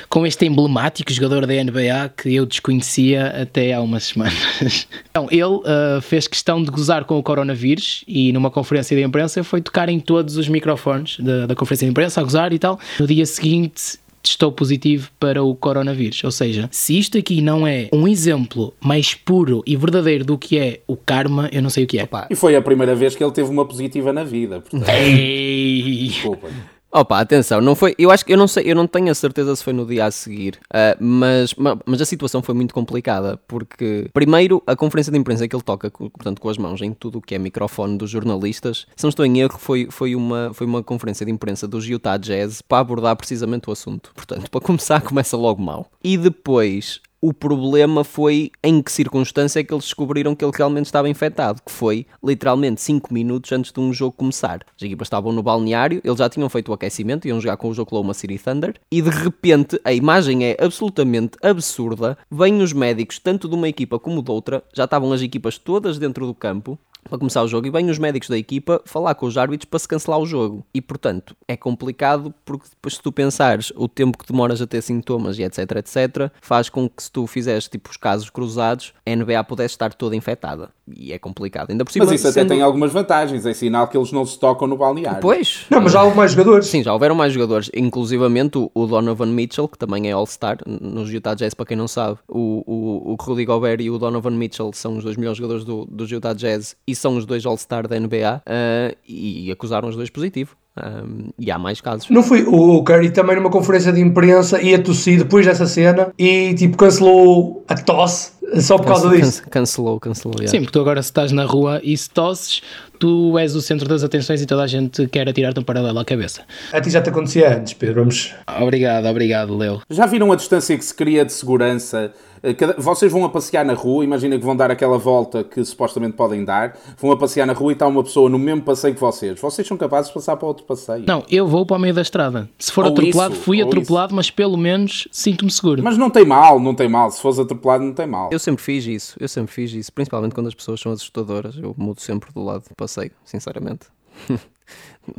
com 0.08 0.26
este 0.26 0.46
emblemático 0.46 1.12
jogador 1.12 1.46
da 1.46 1.54
NBA 1.54 2.12
que 2.16 2.34
eu 2.34 2.44
desconhecia 2.44 3.42
até 3.42 3.72
há 3.72 3.80
umas 3.80 4.04
semanas? 4.04 4.88
Então, 5.10 5.26
ele 5.30 5.60
ah, 5.64 6.00
fez 6.00 6.28
questão 6.28 6.62
de 6.62 6.70
gozar 6.70 7.04
com 7.04 7.18
o 7.18 7.22
coronavírus 7.22 8.04
e 8.06 8.32
numa 8.32 8.48
conferência 8.48 8.96
de 8.96 9.02
imprensa 9.02 9.42
foi 9.42 9.60
tocar 9.60 9.88
em 9.88 9.98
todos 9.98 10.36
os 10.36 10.48
microfones 10.48 11.18
da, 11.18 11.46
da 11.46 11.54
conferência 11.54 11.84
de 11.84 11.90
imprensa, 11.90 12.20
a 12.20 12.24
gozar 12.24 12.52
e 12.52 12.58
tal. 12.58 12.78
No 12.98 13.06
dia 13.06 13.26
seguinte 13.26 13.98
testou 14.22 14.52
positivo 14.52 15.10
para 15.18 15.42
o 15.42 15.54
coronavírus. 15.54 16.22
Ou 16.24 16.30
seja, 16.30 16.68
se 16.70 16.98
isto 16.98 17.18
aqui 17.18 17.40
não 17.40 17.66
é 17.66 17.88
um 17.92 18.06
exemplo 18.06 18.72
mais 18.80 19.14
puro 19.14 19.62
e 19.66 19.76
verdadeiro 19.76 20.24
do 20.24 20.38
que 20.38 20.58
é 20.58 20.80
o 20.86 20.96
karma, 20.96 21.48
eu 21.52 21.62
não 21.62 21.70
sei 21.70 21.84
o 21.84 21.86
que 21.86 21.98
é. 21.98 22.08
E 22.30 22.34
foi 22.34 22.56
a 22.56 22.62
primeira 22.62 22.94
vez 22.94 23.14
que 23.14 23.22
ele 23.22 23.32
teve 23.32 23.50
uma 23.50 23.66
positiva 23.66 24.12
na 24.12 24.24
vida. 24.24 24.60
Portanto, 24.60 24.88
Ei. 24.88 26.08
desculpa. 26.08 26.48
Opa, 26.92 27.20
atenção, 27.20 27.60
não 27.60 27.76
foi. 27.76 27.94
Eu 27.96 28.10
acho 28.10 28.24
que 28.26 28.32
eu 28.32 28.36
não 28.36 28.48
sei, 28.48 28.64
eu 28.66 28.74
não 28.74 28.84
tenho 28.84 29.12
a 29.12 29.14
certeza 29.14 29.54
se 29.54 29.62
foi 29.62 29.72
no 29.72 29.86
dia 29.86 30.06
a 30.06 30.10
seguir, 30.10 30.58
ah, 30.74 30.96
mas, 30.98 31.54
ma- 31.54 31.78
mas 31.86 32.00
a 32.00 32.04
situação 32.04 32.42
foi 32.42 32.52
muito 32.52 32.74
complicada 32.74 33.36
porque 33.46 34.10
primeiro 34.12 34.60
a 34.66 34.74
conferência 34.74 35.12
de 35.12 35.18
imprensa 35.18 35.46
que 35.46 35.54
ele 35.54 35.62
toca, 35.62 35.88
portanto, 35.88 36.40
com 36.40 36.48
as 36.48 36.58
mãos 36.58 36.80
em 36.82 36.92
tudo 36.92 37.18
o 37.18 37.22
que 37.22 37.36
é 37.36 37.38
microfone 37.38 37.96
dos 37.96 38.10
jornalistas, 38.10 38.86
se 38.96 39.04
não 39.04 39.08
estou 39.10 39.24
em 39.24 39.38
erro, 39.38 39.56
foi, 39.56 39.86
foi, 39.88 40.16
uma, 40.16 40.50
foi 40.52 40.66
uma 40.66 40.82
conferência 40.82 41.24
de 41.24 41.30
imprensa 41.30 41.68
dos 41.68 41.86
Utah 41.86 42.16
Jazz 42.16 42.60
para 42.60 42.78
abordar 42.80 43.14
precisamente 43.14 43.68
o 43.70 43.72
assunto. 43.72 44.10
Portanto, 44.12 44.50
para 44.50 44.60
começar, 44.60 45.00
começa 45.06 45.36
logo 45.36 45.62
mal. 45.62 45.86
E 46.02 46.18
depois 46.18 47.00
o 47.20 47.34
problema 47.34 48.02
foi 48.02 48.50
em 48.62 48.80
que 48.80 48.90
circunstância 48.90 49.60
é 49.60 49.64
que 49.64 49.74
eles 49.74 49.84
descobriram 49.84 50.34
que 50.34 50.44
ele 50.44 50.52
realmente 50.56 50.86
estava 50.86 51.08
infectado, 51.08 51.60
que 51.64 51.70
foi 51.70 52.06
literalmente 52.24 52.80
5 52.80 53.12
minutos 53.12 53.52
antes 53.52 53.72
de 53.72 53.80
um 53.80 53.92
jogo 53.92 54.16
começar. 54.16 54.64
As 54.74 54.82
equipas 54.82 55.06
estavam 55.06 55.32
no 55.32 55.42
balneário, 55.42 56.00
eles 56.02 56.18
já 56.18 56.28
tinham 56.28 56.48
feito 56.48 56.70
o 56.70 56.74
aquecimento, 56.74 57.28
iam 57.28 57.40
jogar 57.40 57.56
com 57.58 57.68
o 57.68 57.80
Oklahoma 57.80 58.14
City 58.14 58.38
Thunder, 58.38 58.74
e 58.90 59.02
de 59.02 59.10
repente 59.10 59.78
a 59.84 59.92
imagem 59.92 60.44
é 60.44 60.56
absolutamente 60.58 61.36
absurda. 61.42 62.16
Vêm 62.30 62.62
os 62.62 62.72
médicos, 62.72 63.18
tanto 63.18 63.48
de 63.48 63.54
uma 63.54 63.68
equipa 63.68 63.98
como 63.98 64.22
de 64.22 64.30
outra, 64.30 64.62
já 64.74 64.84
estavam 64.84 65.12
as 65.12 65.20
equipas 65.20 65.58
todas 65.58 65.98
dentro 65.98 66.26
do 66.26 66.34
campo, 66.34 66.78
para 67.08 67.18
começar 67.18 67.42
o 67.42 67.48
jogo 67.48 67.66
e 67.66 67.70
vêm 67.70 67.88
os 67.90 67.98
médicos 67.98 68.28
da 68.28 68.38
equipa 68.38 68.80
falar 68.84 69.14
com 69.14 69.26
os 69.26 69.36
árbitros 69.36 69.68
para 69.68 69.78
se 69.78 69.88
cancelar 69.88 70.18
o 70.20 70.26
jogo. 70.26 70.64
E 70.74 70.80
portanto 70.80 71.36
é 71.48 71.56
complicado 71.56 72.32
porque 72.44 72.66
depois 72.70 72.94
se 72.94 73.02
tu 73.02 73.10
pensares 73.12 73.72
o 73.76 73.88
tempo 73.88 74.18
que 74.18 74.26
demoras 74.30 74.60
a 74.60 74.66
ter 74.66 74.82
sintomas 74.82 75.38
e 75.38 75.42
etc 75.42 75.58
etc 75.76 76.30
faz 76.40 76.68
com 76.68 76.88
que 76.88 77.02
se 77.02 77.10
tu 77.10 77.26
fizeres 77.26 77.68
tipo 77.68 77.90
os 77.90 77.96
casos 77.96 78.30
cruzados 78.30 78.92
a 79.06 79.10
NBA 79.16 79.42
pudesse 79.44 79.74
estar 79.74 79.92
toda 79.94 80.14
infectada. 80.16 80.70
E 80.92 81.12
é 81.12 81.18
complicado. 81.18 81.70
Ainda 81.70 81.84
por 81.84 81.92
cima, 81.92 82.04
Mas 82.04 82.14
isso 82.16 82.26
até 82.28 82.40
sendo- 82.40 82.48
tem 82.48 82.62
algumas 82.62 82.92
vantagens, 82.92 83.46
é 83.46 83.54
sinal 83.54 83.86
que 83.86 83.96
eles 83.96 84.10
não 84.10 84.26
se 84.26 84.38
tocam 84.38 84.66
no 84.66 84.76
balneário. 84.76 85.20
Pois. 85.20 85.66
Não, 85.70 85.80
mas 85.80 85.92
já 85.92 86.02
houve 86.02 86.16
mais 86.16 86.32
jogadores. 86.32 86.66
Sim, 86.66 86.82
já 86.82 86.92
houveram 86.92 87.14
mais 87.14 87.32
jogadores, 87.32 87.70
inclusivamente 87.72 88.58
o, 88.58 88.86
Donovan 88.86 89.26
Mitchell, 89.26 89.68
que 89.68 89.78
também 89.78 90.08
é 90.08 90.12
All-Star 90.12 90.58
nos 90.66 91.10
Utah 91.10 91.34
Jazz, 91.34 91.54
para 91.54 91.66
quem 91.66 91.76
não 91.76 91.86
sabe. 91.86 92.18
O, 92.26 92.64
o, 92.66 93.12
o 93.12 93.16
Rudy 93.20 93.44
Gobert 93.44 93.80
e 93.80 93.90
o 93.90 93.98
Donovan 93.98 94.30
Mitchell 94.30 94.70
são 94.74 94.96
os 94.96 95.04
dois 95.04 95.16
melhores 95.16 95.38
jogadores 95.38 95.64
do, 95.64 95.84
dos 95.86 96.10
Utah 96.10 96.32
Jazz 96.34 96.76
e 96.90 96.94
são 96.94 97.16
os 97.16 97.24
dois 97.24 97.46
All-Star 97.46 97.86
da 97.86 97.98
NBA 97.98 98.42
ah, 98.44 98.94
e, 99.08 99.50
acusaram 99.50 99.88
os 99.88 99.96
dois 99.96 100.10
positivo. 100.10 100.56
Ah, 100.76 101.02
e 101.38 101.50
há 101.50 101.58
mais 101.58 101.80
casos. 101.80 102.08
Não 102.10 102.22
foi 102.22 102.44
o 102.46 102.82
Curry 102.82 103.10
também 103.10 103.36
numa 103.36 103.50
conferência 103.50 103.92
de 103.92 104.00
imprensa 104.00 104.60
ia 104.60 104.78
tossir 104.78 105.18
depois 105.18 105.46
dessa 105.46 105.66
cena 105.66 106.12
e 106.18 106.54
tipo 106.54 106.76
cancelou 106.76 107.64
a 107.68 107.74
tosse 107.74 108.32
só 108.58 108.76
por 108.76 108.86
causa 108.86 109.08
Cance- 109.08 109.16
disso. 109.20 109.42
cance- 109.42 109.50
Cancelou, 109.50 110.00
cancelou. 110.00 110.34
yeah. 110.38 110.50
Sim, 110.50 110.58
porque 110.60 110.72
tu 110.72 110.80
agora 110.80 111.02
se 111.02 111.08
estás 111.10 111.30
na 111.32 111.44
rua 111.44 111.80
e 111.84 111.96
se 111.96 112.08
tosses, 112.10 112.62
tu 112.98 113.38
és 113.38 113.54
o 113.54 113.60
centro 113.60 113.88
das 113.88 114.02
atenções 114.02 114.40
e 114.42 114.46
toda 114.46 114.62
a 114.62 114.66
gente 114.66 115.06
quer 115.08 115.28
atirar-te 115.28 115.60
um 115.60 115.62
paralelo 115.62 115.98
à 115.98 116.04
cabeça. 116.04 116.42
A 116.72 116.80
ti 116.80 116.90
já 116.90 117.00
te 117.00 117.10
acontecia 117.10 117.56
antes, 117.56 117.72
Pedro. 117.74 118.00
Vamos. 118.00 118.32
Obrigado, 118.60 119.06
obrigado, 119.06 119.56
Leo. 119.56 119.80
Já 119.90 120.06
viram 120.06 120.32
a 120.32 120.36
distância 120.36 120.76
que 120.76 120.84
se 120.84 120.94
cria 120.94 121.24
de 121.24 121.32
segurança? 121.32 122.12
Eh, 122.42 122.56
Vocês 122.78 123.12
vão 123.12 123.22
a 123.24 123.28
passear 123.28 123.66
na 123.66 123.74
rua, 123.74 124.02
imagina 124.02 124.38
que 124.38 124.42
vão 124.44 124.56
dar 124.56 124.70
aquela 124.70 124.96
volta 124.96 125.44
que 125.44 125.62
supostamente 125.62 126.16
podem 126.16 126.42
dar, 126.42 126.74
vão 126.98 127.12
a 127.12 127.16
passear 127.16 127.44
na 127.46 127.52
rua 127.52 127.70
e 127.70 127.74
está 127.74 127.86
uma 127.86 128.02
pessoa 128.02 128.30
no 128.30 128.38
mesmo 128.38 128.62
passeio 128.62 128.94
que 128.94 129.00
vocês. 129.00 129.38
Vocês 129.38 129.68
são 129.68 129.76
capazes 129.76 130.08
de 130.08 130.14
passar 130.14 130.36
para 130.38 130.48
outro 130.48 130.64
passeio. 130.64 131.04
Não, 131.06 131.22
eu 131.30 131.46
vou 131.46 131.66
para 131.66 131.76
o 131.76 131.78
meio 131.80 131.92
da 131.92 132.00
estrada. 132.00 132.48
Se 132.58 132.72
for 132.72 132.86
Ou 132.86 132.92
atropelado, 132.92 133.34
isso, 133.34 133.42
fui 133.42 133.60
atropelado, 133.60 134.14
mas 134.14 134.30
pelo 134.30 134.56
menos 134.56 135.06
sinto-me 135.12 135.50
seguro. 135.50 135.82
Mas 135.82 135.98
não 135.98 136.08
tem 136.08 136.24
mal, 136.24 136.58
não 136.58 136.74
tem 136.74 136.88
mal. 136.88 137.10
Se 137.10 137.20
fores 137.20 137.38
atropelado, 137.38 137.84
não 137.84 137.92
tem 137.92 138.06
mal. 138.06 138.30
Eu 138.32 138.38
sempre 138.40 138.62
fiz 138.62 138.86
isso, 138.86 139.16
eu 139.20 139.28
sempre 139.28 139.52
fiz 139.52 139.72
isso, 139.72 139.92
principalmente 139.92 140.34
quando 140.34 140.48
as 140.48 140.54
pessoas 140.54 140.80
são 140.80 140.92
assustadoras. 140.92 141.56
Eu 141.56 141.74
mudo 141.76 142.00
sempre 142.00 142.32
do 142.32 142.42
lado 142.42 142.68
do 142.68 142.74
passeio, 142.74 143.12
sinceramente. 143.24 143.86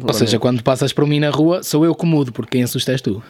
Ou 0.02 0.14
seja, 0.14 0.40
quando 0.40 0.64
passas 0.64 0.94
por 0.94 1.06
mim 1.06 1.20
na 1.20 1.30
rua, 1.30 1.64
sou 1.64 1.86
eu 1.86 1.94
que 1.94 2.06
mudo, 2.06 2.32
porque 2.32 2.52
quem 2.52 2.64
assusta 2.64 2.92
és 2.92 3.02
tu. 3.02 3.22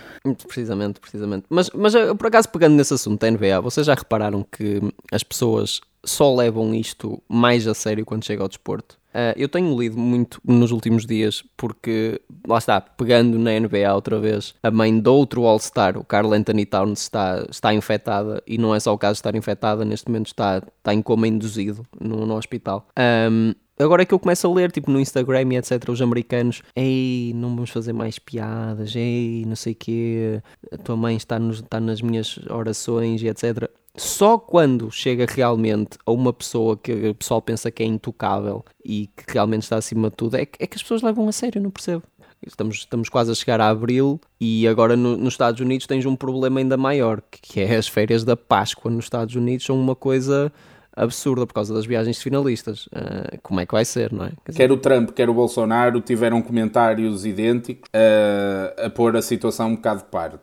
Precisamente, 0.47 0.99
precisamente. 0.99 1.45
Mas, 1.49 1.69
mas 1.71 1.95
eh, 1.95 2.13
por 2.13 2.27
acaso, 2.27 2.49
pegando 2.49 2.75
nesse 2.75 2.93
assunto 2.93 3.19
da 3.19 3.31
NBA, 3.31 3.61
vocês 3.61 3.87
já 3.87 3.95
repararam 3.95 4.43
que 4.43 4.81
as 5.11 5.23
pessoas 5.23 5.81
só 6.03 6.33
levam 6.35 6.73
isto 6.73 7.21
mais 7.27 7.67
a 7.67 7.73
sério 7.73 8.05
quando 8.05 8.25
chega 8.25 8.43
ao 8.43 8.47
desporto? 8.47 9.00
Eh, 9.13 9.33
eu 9.37 9.49
tenho 9.49 9.77
lido 9.79 9.97
muito 9.97 10.39
nos 10.43 10.71
últimos 10.71 11.05
dias 11.05 11.43
porque, 11.57 12.21
lá 12.47 12.57
está, 12.57 12.81
pegando 12.81 13.37
na 13.37 13.59
NBA 13.59 13.93
outra 13.93 14.19
vez, 14.19 14.53
a 14.63 14.71
mãe 14.71 14.97
do 14.99 15.13
outro 15.13 15.45
All-Star, 15.45 15.97
o 15.97 16.03
Carl 16.03 16.33
Anthony 16.33 16.65
Towns, 16.65 17.01
está, 17.01 17.45
está 17.49 17.73
infectada 17.73 18.41
e 18.47 18.57
não 18.57 18.73
é 18.73 18.79
só 18.79 18.93
o 18.93 18.97
caso 18.97 19.13
de 19.13 19.19
estar 19.19 19.35
infectada, 19.35 19.85
neste 19.85 20.07
momento 20.07 20.27
está, 20.27 20.57
está 20.57 20.93
em 20.93 21.01
coma 21.01 21.27
induzido 21.27 21.85
no, 21.99 22.25
no 22.25 22.35
hospital. 22.35 22.87
Ahm, 22.95 23.53
Agora 23.83 24.03
é 24.03 24.05
que 24.05 24.13
eu 24.13 24.19
começo 24.19 24.45
a 24.45 24.53
ler, 24.53 24.71
tipo, 24.71 24.91
no 24.91 24.99
Instagram 24.99 25.53
e 25.53 25.57
etc, 25.57 25.89
os 25.89 26.01
americanos, 26.03 26.61
ei, 26.75 27.33
não 27.35 27.55
vamos 27.55 27.71
fazer 27.71 27.93
mais 27.93 28.19
piadas, 28.19 28.95
ei, 28.95 29.43
não 29.47 29.55
sei 29.55 29.73
o 29.73 29.75
quê, 29.75 30.43
a 30.71 30.77
tua 30.77 30.95
mãe 30.95 31.15
está, 31.15 31.39
nos, 31.39 31.61
está 31.61 31.79
nas 31.79 31.99
minhas 31.99 32.37
orações 32.47 33.23
e 33.23 33.27
etc. 33.27 33.67
Só 33.95 34.37
quando 34.37 34.89
chega 34.89 35.25
realmente 35.29 35.97
a 36.05 36.11
uma 36.11 36.31
pessoa 36.31 36.77
que 36.77 36.91
o 37.09 37.15
pessoal 37.15 37.41
pensa 37.41 37.69
que 37.69 37.83
é 37.83 37.85
intocável 37.85 38.63
e 38.85 39.07
que 39.07 39.33
realmente 39.33 39.63
está 39.63 39.75
acima 39.75 40.09
de 40.09 40.15
tudo, 40.15 40.35
é 40.37 40.45
que, 40.45 40.63
é 40.63 40.67
que 40.67 40.75
as 40.75 40.81
pessoas 40.81 41.01
levam 41.01 41.27
a 41.27 41.31
sério, 41.31 41.61
não 41.61 41.69
percebo. 41.69 42.03
Estamos, 42.45 42.77
estamos 42.77 43.07
quase 43.09 43.31
a 43.31 43.35
chegar 43.35 43.61
a 43.61 43.69
abril 43.69 44.19
e 44.39 44.67
agora 44.67 44.95
no- 44.95 45.15
nos 45.17 45.33
Estados 45.33 45.59
Unidos 45.61 45.85
tens 45.85 46.05
um 46.05 46.15
problema 46.15 46.59
ainda 46.59 46.75
maior, 46.75 47.21
que 47.29 47.59
é 47.59 47.75
as 47.75 47.87
férias 47.87 48.23
da 48.23 48.35
Páscoa 48.35 48.89
nos 48.89 49.05
Estados 49.05 49.35
Unidos 49.35 49.65
são 49.65 49.79
uma 49.79 49.95
coisa 49.95 50.51
absurda 50.95 51.45
por 51.47 51.53
causa 51.53 51.73
das 51.73 51.85
viagens 51.85 52.17
de 52.17 52.23
finalistas. 52.23 52.87
Ah, 52.93 53.37
como 53.41 53.59
é 53.59 53.65
que 53.65 53.73
vai 53.73 53.85
ser, 53.85 54.11
não 54.11 54.25
é? 54.25 54.29
Quer 54.45 54.51
dizer, 54.51 54.57
Quer 54.67 54.71
o 54.71 54.77
Trump, 54.77 55.11
quer 55.11 55.29
o 55.29 55.33
Bolsonaro 55.33 56.01
tiveram 56.01 56.41
comentários 56.41 57.25
idênticos 57.25 57.89
eh, 57.93 58.75
a 58.85 58.89
pôr 58.89 59.15
a 59.15 59.21
situação 59.21 59.69
um 59.69 59.75
bocado 59.75 59.99
de 60.01 60.05
parte. 60.09 60.41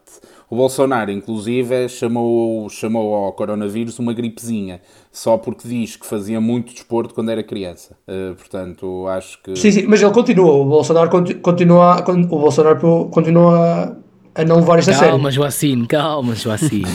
O 0.50 0.56
Bolsonaro, 0.56 1.10
inclusive, 1.10 1.88
chamou, 1.90 2.70
chamou 2.70 3.14
ao 3.14 3.32
coronavírus 3.34 3.98
uma 3.98 4.14
gripezinha, 4.14 4.80
só 5.12 5.36
porque 5.36 5.68
diz 5.68 5.94
que 5.96 6.06
fazia 6.06 6.40
muito 6.40 6.72
desporto 6.72 7.12
quando 7.12 7.30
era 7.30 7.42
criança. 7.42 7.94
Eh, 8.06 8.32
portanto, 8.34 9.06
acho 9.08 9.42
que. 9.42 9.54
Sim, 9.56 9.70
sim, 9.70 9.86
mas 9.86 10.00
ele 10.00 10.10
continua. 10.12 10.50
O 10.52 10.64
Bolsonaro 10.64 11.10
conti- 11.10 11.34
continua, 11.34 12.00
con- 12.02 12.22
o 12.22 12.38
Bolsonaro 12.38 13.10
continua 13.10 13.94
a 14.38 14.44
não 14.44 14.60
levar 14.60 14.78
isto 14.78 14.92
a 14.92 14.94
sério. 14.94 15.10
Calma, 15.10 15.30
Joacine, 15.32 15.86
calma, 15.88 16.36
Joacine. 16.36 16.86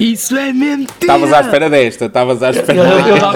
Isso 0.00 0.36
é 0.36 0.52
mentira! 0.52 0.88
Estavas 1.00 1.32
à 1.32 1.40
espera 1.40 1.70
desta, 1.70 2.06
estavas 2.06 2.42
à 2.42 2.50
espera 2.50 2.80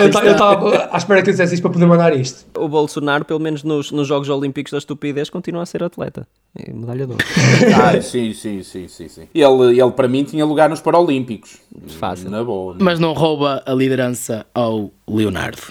Eu 0.00 0.08
estava 0.08 0.88
à 0.90 0.96
espera 0.96 1.22
que 1.22 1.30
eu 1.30 1.32
dissesse 1.32 1.54
isto 1.54 1.62
para 1.62 1.70
poder 1.70 1.86
mandar 1.86 2.12
isto. 2.16 2.44
O 2.58 2.68
Bolsonaro, 2.68 3.24
pelo 3.24 3.38
menos 3.38 3.62
nos, 3.62 3.92
nos 3.92 4.08
Jogos 4.08 4.28
Olímpicos 4.28 4.72
da 4.72 4.78
Estupidez, 4.78 5.30
continua 5.30 5.62
a 5.62 5.66
ser 5.66 5.84
atleta. 5.84 6.26
É 6.58 6.72
medalha 6.72 7.06
de 7.06 7.12
ouro. 7.12 7.24
Ah, 7.80 8.00
sim, 8.02 8.32
sim, 8.32 8.64
sim, 8.64 8.88
sim, 8.88 9.08
sim. 9.08 9.28
Ele, 9.32 9.80
ele, 9.80 9.90
para 9.92 10.08
mim, 10.08 10.24
tinha 10.24 10.44
lugar 10.44 10.68
nos 10.68 10.80
Paralímpicos. 10.80 11.58
Fácil. 11.98 12.28
Na 12.28 12.42
boa. 12.42 12.74
Mas 12.80 12.98
não 12.98 13.12
rouba 13.12 13.62
a 13.64 13.72
liderança 13.72 14.44
ao 14.52 14.90
Leonardo. 15.10 15.62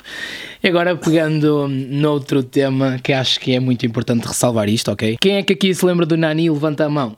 E 0.63 0.67
agora 0.67 0.95
pegando 0.95 1.67
noutro 1.67 2.41
tema 2.41 2.99
que 3.01 3.13
acho 3.13 3.39
que 3.39 3.53
é 3.53 3.59
muito 3.59 3.85
importante 3.85 4.25
ressalvar 4.27 4.67
isto, 4.67 4.91
ok? 4.91 5.17
Quem 5.21 5.35
é 5.35 5.43
que 5.43 5.53
aqui 5.53 5.73
se 5.73 5.85
lembra 5.85 6.05
do 6.05 6.17
Nani? 6.17 6.49
Levanta 6.49 6.85
a 6.85 6.89
mão. 6.89 7.15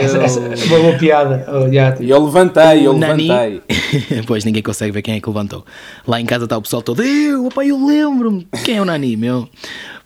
Essa, 0.00 0.16
eu... 0.18 0.22
essa 0.22 0.40
é 0.40 0.64
uma 0.66 0.78
boa 0.80 0.98
piada. 0.98 1.46
Oh, 1.48 1.72
já, 1.72 1.92
tipo, 1.92 2.02
E 2.04 2.10
eu 2.10 2.24
levantei, 2.24 2.86
eu 2.86 2.92
Nani- 2.92 3.28
levantei. 3.28 3.62
pois 4.26 4.44
ninguém 4.44 4.62
consegue 4.62 4.90
ver 4.90 5.02
quem 5.02 5.14
é 5.14 5.20
que 5.20 5.28
levantou. 5.28 5.64
Lá 6.06 6.20
em 6.20 6.26
casa 6.26 6.44
está 6.44 6.58
o 6.58 6.62
pessoal 6.62 6.82
todo, 6.82 7.02
eu, 7.02 7.46
opa, 7.46 7.64
eu 7.64 7.86
lembro-me. 7.86 8.46
Quem 8.64 8.78
é 8.78 8.82
o 8.82 8.84
Nani, 8.84 9.16
meu? 9.16 9.48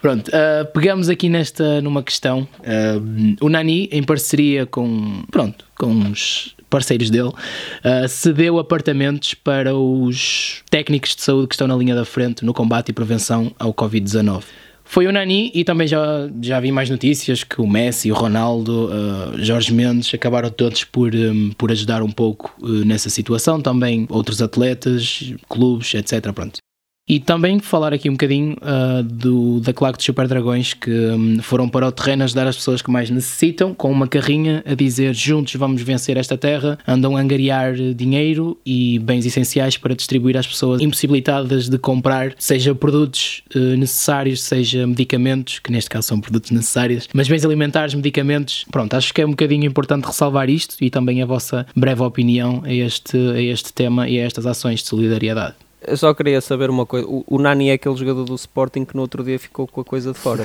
Pronto, 0.01 0.31
ah, 0.33 0.65
pegamos 0.67 1.09
aqui 1.09 1.29
nesta, 1.31 1.81
numa 1.81 2.03
questão. 2.03 2.47
Ah, 2.63 3.01
o 3.41 3.49
Nani, 3.49 3.89
em 3.91 4.03
parceria 4.03 4.67
com, 4.67 5.23
pronto, 5.31 5.65
com 5.79 5.87
uns 5.87 6.55
parceiros 6.69 7.11
dele, 7.11 7.33
ah, 7.83 8.07
cedeu 8.09 8.59
apartamentos 8.59 9.35
para 9.35 9.75
os 9.75 10.63
técnicos 10.71 11.15
de 11.15 11.23
saúde 11.23 11.49
que 11.49 11.55
estão 11.55 11.67
na 11.67 11.77
linha 11.77 11.95
da 11.95 12.05
frente 12.05 12.45
no 12.45 12.53
combate 12.55 12.91
e 12.91 12.93
prevenção 12.93 13.53
ao 13.59 13.73
Covid-19. 13.73 14.45
Foi 14.91 15.07
o 15.07 15.13
Nani 15.13 15.51
e 15.55 15.65
também 15.65 15.87
já, 15.87 16.01
já 16.41 16.59
vi 16.59 16.73
mais 16.73 16.89
notícias 16.89 17.45
que 17.45 17.61
o 17.61 17.67
Messi, 17.67 18.11
o 18.11 18.15
Ronaldo, 18.15 18.87
uh, 18.87 19.45
Jorge 19.45 19.71
Mendes 19.71 20.15
acabaram 20.15 20.49
todos 20.49 20.83
por, 20.83 21.15
um, 21.15 21.51
por 21.59 21.71
ajudar 21.71 22.03
um 22.03 22.11
pouco 22.11 22.55
uh, 22.63 22.87
nessa 22.87 23.11
situação. 23.11 23.61
Também 23.61 24.07
outros 24.09 24.41
atletas, 24.41 25.35
clubes, 25.47 25.93
etc. 25.93 26.33
Pronto. 26.33 26.59
E 27.09 27.19
também 27.19 27.59
falar 27.59 27.95
aqui 27.95 28.11
um 28.11 28.13
bocadinho 28.13 28.55
uh, 28.61 29.03
do, 29.03 29.61
da 29.61 29.73
claque 29.73 29.97
dos 29.97 30.05
Super 30.05 30.29
Dragões 30.29 30.75
que 30.75 30.91
um, 30.91 31.41
foram 31.41 31.67
para 31.67 31.87
o 31.87 31.93
terreno 31.93 32.25
ajudar 32.25 32.47
as 32.47 32.57
pessoas 32.57 32.83
que 32.83 32.91
mais 32.91 33.09
necessitam, 33.09 33.75
com 33.75 33.91
uma 33.91 34.07
carrinha 34.07 34.63
a 34.67 34.75
dizer 34.75 35.15
juntos 35.15 35.55
vamos 35.55 35.81
vencer 35.81 36.19
esta 36.19 36.37
terra, 36.37 36.79
andam 36.87 37.17
a 37.17 37.21
angariar 37.21 37.75
dinheiro 37.95 38.59
e 38.65 38.99
bens 38.99 39.25
essenciais 39.25 39.79
para 39.79 39.95
distribuir 39.95 40.37
às 40.37 40.47
pessoas 40.47 40.83
impossibilitadas 40.83 41.69
de 41.69 41.79
comprar, 41.79 42.35
seja 42.39 42.75
produtos 42.75 43.43
uh, 43.55 43.59
necessários, 43.77 44.43
seja 44.43 44.87
medicamentos, 44.87 45.61
que 45.61 45.73
neste 45.73 45.89
caso 45.89 46.09
são 46.09 46.21
produtos 46.21 46.51
necessários, 46.51 47.09
mas 47.15 47.27
bens 47.27 47.43
alimentares, 47.43 47.95
medicamentos. 47.95 48.67
Pronto, 48.71 48.93
acho 48.95 49.15
que 49.15 49.23
é 49.23 49.27
um 49.27 49.31
bocadinho 49.31 49.65
importante 49.65 50.05
ressalvar 50.05 50.51
isto 50.51 50.77
e 50.81 50.91
também 50.91 51.23
a 51.23 51.27
vossa 51.27 51.67
breve 51.75 52.03
opinião 52.03 52.63
a 52.67 52.73
este, 52.73 53.17
a 53.17 53.41
este 53.41 53.73
tema 53.73 54.07
e 54.09 54.21
a 54.21 54.25
estas 54.25 54.45
ações 54.45 54.81
de 54.81 54.89
solidariedade. 54.89 55.55
Eu 55.89 55.97
só 55.97 56.13
queria 56.15 56.41
saber 56.41 56.71
uma 56.71 56.85
coisa. 56.87 57.07
O, 57.07 57.25
o 57.27 57.39
Nani 57.39 57.71
é 57.71 57.73
aquele 57.75 57.97
jogador 57.97 58.25
do 58.25 58.35
Sporting 58.35 58.85
que 58.85 58.95
no 58.95 59.03
outro 59.03 59.23
dia 59.25 59.39
ficou 59.39 59.67
com 59.67 59.81
a 59.81 59.85
coisa 59.85 60.13
de 60.13 60.19
fora. 60.19 60.45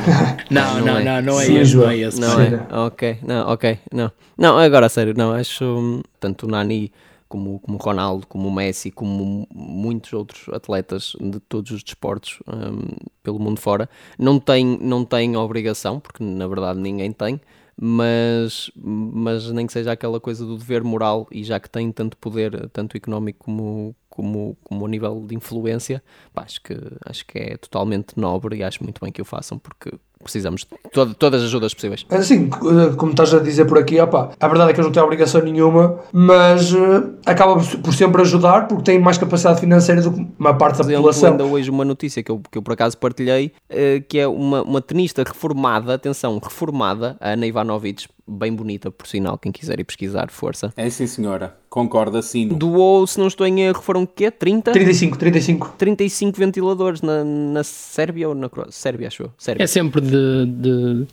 Não, 0.49 0.79
Não, 0.79 0.85
não, 0.85 1.03
não, 1.03 1.21
não 1.21 1.41
é 1.41 1.45
esse, 1.45 1.53
não 1.53 1.65
João. 1.65 1.89
é 1.91 1.97
esse. 1.97 2.19
Não 2.19 2.41
é? 2.41 2.67
Ok, 2.87 3.17
não, 3.21 3.47
ok, 3.51 3.79
não. 3.91 4.11
Não, 4.37 4.57
agora 4.57 4.85
a 4.85 4.89
sério, 4.89 5.13
não, 5.15 5.31
acho 5.31 5.63
hum, 5.63 6.01
tanto 6.19 6.45
o 6.47 6.49
Nani 6.49 6.91
como, 7.27 7.59
como 7.59 7.77
o 7.77 7.81
Ronaldo, 7.81 8.27
como 8.27 8.47
o 8.47 8.51
Messi, 8.53 8.91
como 8.91 9.47
muitos 9.53 10.13
outros 10.13 10.47
atletas 10.53 11.13
de 11.19 11.39
todos 11.39 11.71
os 11.71 11.83
desportos 11.83 12.39
hum, 12.47 12.81
pelo 13.23 13.39
mundo 13.39 13.59
fora, 13.59 13.89
não 14.19 14.39
têm, 14.39 14.77
não 14.81 15.03
têm 15.03 15.35
obrigação, 15.35 15.99
porque 15.99 16.23
na 16.23 16.47
verdade 16.47 16.79
ninguém 16.79 17.11
tem, 17.11 17.39
mas, 17.79 18.71
mas 18.75 19.49
nem 19.51 19.65
que 19.67 19.73
seja 19.73 19.91
aquela 19.91 20.19
coisa 20.19 20.45
do 20.45 20.57
dever 20.57 20.83
moral, 20.83 21.27
e 21.31 21.43
já 21.43 21.59
que 21.59 21.69
têm 21.69 21.91
tanto 21.91 22.17
poder, 22.17 22.69
tanto 22.69 22.95
económico 22.97 23.45
como, 23.45 23.95
como, 24.09 24.57
como 24.63 24.85
a 24.85 24.89
nível 24.89 25.25
de 25.27 25.35
influência, 25.35 26.03
pá, 26.33 26.43
acho, 26.43 26.61
que, 26.61 26.75
acho 27.05 27.25
que 27.25 27.39
é 27.39 27.57
totalmente 27.57 28.17
nobre 28.17 28.57
e 28.57 28.63
acho 28.63 28.83
muito 28.83 29.01
bem 29.01 29.11
que 29.11 29.21
o 29.21 29.25
façam, 29.25 29.57
porque 29.57 29.91
precisamos 30.21 30.65
de 30.93 31.15
todas 31.15 31.41
as 31.41 31.47
ajudas 31.47 31.73
possíveis. 31.73 32.05
Assim, 32.09 32.49
eh, 32.49 32.95
como 32.95 33.11
estás 33.11 33.33
a 33.33 33.39
dizer 33.39 33.65
por 33.65 33.77
aqui, 33.77 33.99
opá, 33.99 34.31
a 34.39 34.47
verdade 34.47 34.71
é 34.71 34.73
que 34.73 34.79
eles 34.79 34.85
não 34.87 34.93
têm 34.93 35.03
obrigação 35.03 35.41
nenhuma, 35.41 35.99
mas 36.11 36.73
eh, 36.73 37.03
acaba 37.25 37.55
por- 37.55 37.93
sempre 37.93 38.21
ajudar 38.21 38.67
porque 38.67 38.83
têm 38.83 38.99
mais 38.99 39.17
capacidade 39.17 39.59
financeira 39.59 40.01
do 40.01 40.11
que 40.13 40.27
uma 40.39 40.53
parte 40.53 40.77
da 40.77 40.83
população. 40.85 41.31
ainda 41.31 41.43
hoje 41.45 41.69
uma 41.69 41.83
notícia 41.83 42.23
que 42.23 42.31
eu, 42.31 42.41
que 42.51 42.57
eu 42.57 42.61
por 42.61 42.73
acaso 42.73 42.97
partilhei, 42.97 43.51
eh, 43.69 44.01
que 44.07 44.17
é 44.19 44.27
uma, 44.27 44.61
uma 44.63 44.81
tenista 44.81 45.23
reformada, 45.23 45.93
atenção, 45.93 46.39
reformada, 46.41 47.17
a 47.19 47.31
Ana 47.31 47.45
Ivanovic, 47.45 48.07
bem 48.27 48.53
bonita 48.53 48.89
por 48.89 49.07
sinal, 49.07 49.37
quem 49.37 49.51
quiser 49.51 49.79
ir 49.79 49.83
pesquisar, 49.83 50.29
força. 50.31 50.73
É 50.77 50.89
sim, 50.89 51.07
senhora. 51.07 51.57
Concordo, 51.69 52.17
assino. 52.17 52.55
Doou, 52.55 53.05
se 53.05 53.19
não 53.19 53.27
estou 53.27 53.45
em 53.45 53.61
erro, 53.61 53.81
foram 53.81 54.03
o 54.03 54.07
quê? 54.07 54.31
30? 54.31 54.71
35, 54.71 55.17
35. 55.17 55.75
35 55.77 56.37
ventiladores 56.37 57.01
na, 57.01 57.23
na 57.23 57.63
Sérvia 57.63 58.29
ou 58.29 58.35
na 58.35 58.49
Croácia? 58.49 58.73
Sérvia, 58.73 59.07
acho 59.07 59.23
eu. 59.23 59.31
Sérvia. 59.37 59.63
É 59.63 59.67
sempre 59.67 60.01
de, 60.01 60.45
de, 60.45 61.07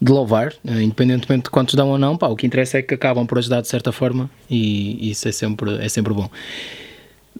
de 0.00 0.12
louvar, 0.12 0.54
eh, 0.64 0.82
independentemente 0.82 1.44
de 1.44 1.50
quantos 1.50 1.74
dão 1.74 1.90
ou 1.90 1.98
não. 1.98 2.16
Pá, 2.16 2.28
o 2.28 2.36
que 2.36 2.46
interessa 2.46 2.78
é 2.78 2.82
que 2.82 2.94
acabam 2.94 3.26
por 3.26 3.38
ajudar 3.38 3.60
de 3.60 3.68
certa 3.68 3.92
forma 3.92 4.30
e 4.48 5.10
isso 5.10 5.28
é 5.28 5.32
sempre, 5.32 5.84
é 5.84 5.88
sempre 5.88 6.14
bom. 6.14 6.30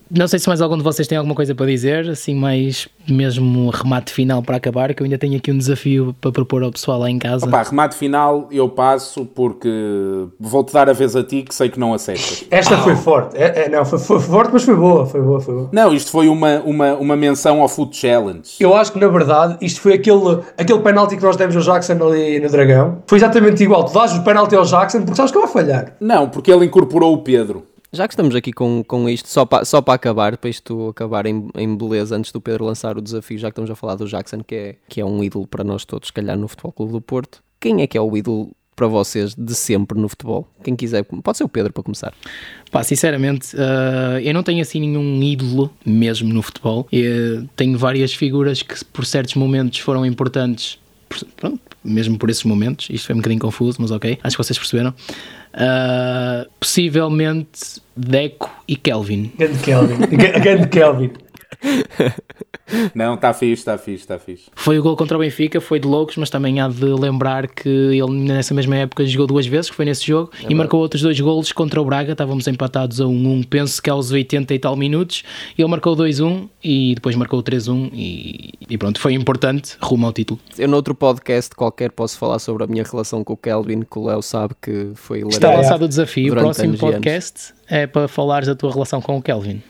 Não 0.09 0.27
sei 0.27 0.37
se 0.37 0.47
mais 0.47 0.61
algum 0.61 0.77
de 0.77 0.83
vocês 0.83 1.07
tem 1.07 1.17
alguma 1.17 1.33
coisa 1.33 1.55
para 1.55 1.65
dizer, 1.65 2.07
assim, 2.09 2.35
mais 2.35 2.87
mesmo 3.07 3.69
remate 3.69 4.13
final 4.13 4.43
para 4.43 4.57
acabar, 4.57 4.93
que 4.93 5.01
eu 5.01 5.05
ainda 5.05 5.17
tenho 5.17 5.37
aqui 5.37 5.51
um 5.51 5.57
desafio 5.57 6.15
para 6.21 6.31
propor 6.31 6.63
ao 6.63 6.71
pessoal 6.71 6.99
lá 6.99 7.09
em 7.09 7.17
casa. 7.17 7.47
Opa, 7.47 7.63
remate 7.63 7.95
final 7.95 8.47
eu 8.51 8.69
passo 8.69 9.25
porque 9.25 9.69
vou-te 10.39 10.71
dar 10.71 10.89
a 10.89 10.93
vez 10.93 11.15
a 11.15 11.23
ti 11.23 11.41
que 11.41 11.53
sei 11.53 11.69
que 11.69 11.79
não 11.79 11.93
acertas. 11.93 12.45
Esta 12.51 12.77
foi 12.77 12.95
forte. 12.95 13.35
É, 13.35 13.65
é, 13.65 13.69
não, 13.69 13.83
foi, 13.83 13.97
foi 13.97 14.19
forte, 14.19 14.51
mas 14.53 14.63
foi 14.63 14.75
boa, 14.75 15.05
foi 15.05 15.21
boa, 15.21 15.41
foi 15.41 15.53
boa. 15.55 15.69
Não, 15.71 15.93
isto 15.93 16.11
foi 16.11 16.27
uma, 16.27 16.59
uma, 16.59 16.93
uma 16.93 17.15
menção 17.15 17.61
ao 17.61 17.67
Food 17.67 17.95
Challenge. 17.95 18.49
Eu 18.59 18.75
acho 18.75 18.91
que 18.91 18.99
na 18.99 19.07
verdade 19.07 19.57
isto 19.61 19.81
foi 19.81 19.93
aquele, 19.93 20.39
aquele 20.57 20.79
penalti 20.79 21.17
que 21.17 21.23
nós 21.23 21.35
demos 21.35 21.55
ao 21.55 21.63
Jackson 21.63 21.93
ali 21.93 22.39
no 22.39 22.49
Dragão. 22.49 22.99
Foi 23.07 23.17
exatamente 23.17 23.63
igual. 23.63 23.83
Tu 23.85 23.93
dás 23.93 24.13
o 24.13 24.23
penalti 24.23 24.55
ao 24.55 24.63
Jackson 24.63 25.01
porque 25.01 25.15
sabes 25.15 25.31
que 25.31 25.39
vai 25.39 25.47
falhar. 25.47 25.93
Não, 25.99 26.29
porque 26.29 26.51
ele 26.51 26.65
incorporou 26.65 27.13
o 27.13 27.17
Pedro. 27.17 27.63
Já 27.93 28.07
que 28.07 28.13
estamos 28.13 28.33
aqui 28.35 28.51
com, 28.51 28.83
com 28.83 29.07
isto, 29.07 29.29
só 29.29 29.45
para 29.45 29.63
só 29.65 29.79
para 29.79 29.93
acabar, 29.93 30.35
para 30.37 30.49
isto 30.49 30.89
acabar 30.89 31.27
em, 31.27 31.47
em 31.55 31.77
beleza, 31.77 32.15
antes 32.17 32.31
do 32.31 32.41
Pedro 32.41 32.65
lançar 32.65 32.97
o 32.97 33.01
desafio, 33.01 33.37
já 33.37 33.49
que 33.49 33.51
estamos 33.51 33.69
a 33.69 33.75
falar 33.75 33.95
do 33.95 34.07
Jackson, 34.07 34.39
que 34.43 34.55
é, 34.55 34.75
que 34.89 34.99
é 34.99 35.05
um 35.05 35.23
ídolo 35.23 35.45
para 35.45 35.63
nós 35.63 35.85
todos, 35.85 36.07
se 36.07 36.13
calhar 36.13 36.35
no 36.35 36.47
Futebol 36.47 36.71
Clube 36.71 36.91
do 36.93 37.01
Porto. 37.01 37.43
Quem 37.59 37.81
é 37.83 37.87
que 37.87 37.95
é 37.95 38.01
o 38.01 38.17
ídolo 38.17 38.51
para 38.75 38.87
vocês 38.87 39.35
de 39.35 39.53
sempre 39.53 39.99
no 39.99 40.09
futebol? 40.09 40.47
Quem 40.63 40.75
quiser, 40.75 41.03
pode 41.03 41.37
ser 41.37 41.43
o 41.43 41.47
Pedro 41.47 41.71
para 41.71 41.83
começar. 41.83 42.11
Pá, 42.71 42.81
sinceramente, 42.83 43.55
eh, 43.55 44.21
eu 44.27 44.33
não 44.33 44.41
tenho 44.41 44.63
assim 44.63 44.79
nenhum 44.79 45.21
ídolo 45.21 45.71
mesmo 45.85 46.33
no 46.33 46.41
futebol. 46.41 46.87
Eu 46.91 47.47
tenho 47.55 47.77
várias 47.77 48.11
figuras 48.11 48.63
que 48.63 48.83
por 48.85 49.05
certos 49.05 49.35
momentos 49.35 49.77
foram 49.77 50.03
importantes, 50.03 50.79
por- 51.07 51.23
pronto, 51.37 51.59
mesmo 51.83 52.17
por 52.17 52.31
esses 52.31 52.43
momentos. 52.43 52.87
Isto 52.89 53.05
foi 53.05 53.13
um 53.13 53.19
bocadinho 53.19 53.39
confuso, 53.41 53.77
mas 53.79 53.91
ok, 53.91 54.17
acho 54.23 54.35
que 54.35 54.43
vocês 54.43 54.57
perceberam. 54.57 54.93
Ah, 55.55 56.47
possivelmente 56.59 57.81
Deco 57.95 58.49
e 58.67 58.75
Kelvin. 58.75 59.31
Grande 59.37 59.59
Kelvin. 59.59 59.97
Grande 60.41 60.67
Kelvin. 60.69 61.11
Não, 62.95 63.15
está 63.15 63.33
fixe, 63.33 63.61
está 63.61 63.77
fixe, 63.77 64.03
está 64.03 64.17
fixe. 64.17 64.45
Foi 64.55 64.79
o 64.79 64.83
gol 64.83 64.95
contra 64.95 65.17
o 65.17 65.19
Benfica, 65.19 65.59
foi 65.59 65.79
de 65.79 65.87
loucos, 65.87 66.17
mas 66.17 66.29
também 66.29 66.61
há 66.61 66.67
de 66.67 66.85
lembrar 66.85 67.47
que 67.47 67.69
ele 67.69 68.11
nessa 68.11 68.53
mesma 68.53 68.75
época 68.77 69.05
jogou 69.05 69.27
duas 69.27 69.45
vezes, 69.45 69.69
que 69.69 69.75
foi 69.75 69.85
nesse 69.85 70.05
jogo, 70.05 70.31
e 70.47 70.55
marcou 70.55 70.79
outros 70.79 71.01
dois 71.01 71.19
golos 71.19 71.51
contra 71.51 71.81
o 71.81 71.85
Braga. 71.85 72.13
Estávamos 72.13 72.47
empatados 72.47 73.01
a 73.01 73.05
1-1, 73.05 73.45
penso 73.47 73.81
que 73.81 73.89
aos 73.89 74.11
80 74.11 74.53
e 74.53 74.59
tal 74.59 74.75
minutos. 74.75 75.23
Ele 75.57 75.67
marcou 75.67 75.95
2-1 75.95 76.47
e 76.63 76.95
depois 76.95 77.15
marcou 77.15 77.43
3-1 77.43 77.89
e, 77.93 78.53
e 78.69 78.77
pronto, 78.77 78.99
foi 78.99 79.13
importante 79.13 79.75
rumo 79.81 80.05
ao 80.05 80.13
título. 80.13 80.39
Eu 80.57 80.67
noutro 80.67 80.95
podcast 80.95 81.53
qualquer 81.55 81.91
posso 81.91 82.17
falar 82.17 82.39
sobre 82.39 82.63
a 82.63 82.67
minha 82.67 82.83
relação 82.83 83.23
com 83.23 83.33
o 83.33 83.37
Kelvin, 83.37 83.81
que 83.81 83.99
o 83.99 84.05
Léo 84.05 84.21
sabe 84.21 84.55
que 84.61 84.91
foi 84.95 85.21
Está 85.27 85.53
lançado 85.53 85.85
o 85.85 85.87
desafio, 85.87 86.33
próximo 86.33 86.75
e 86.75 86.85
anos. 86.85 87.53
É 87.67 87.87
para 87.87 88.07
falares 88.07 88.47
da 88.47 88.55
tua 88.55 88.71
relação 88.71 89.01
com 89.01 89.17
o 89.17 89.21
Kelvin. 89.21 89.61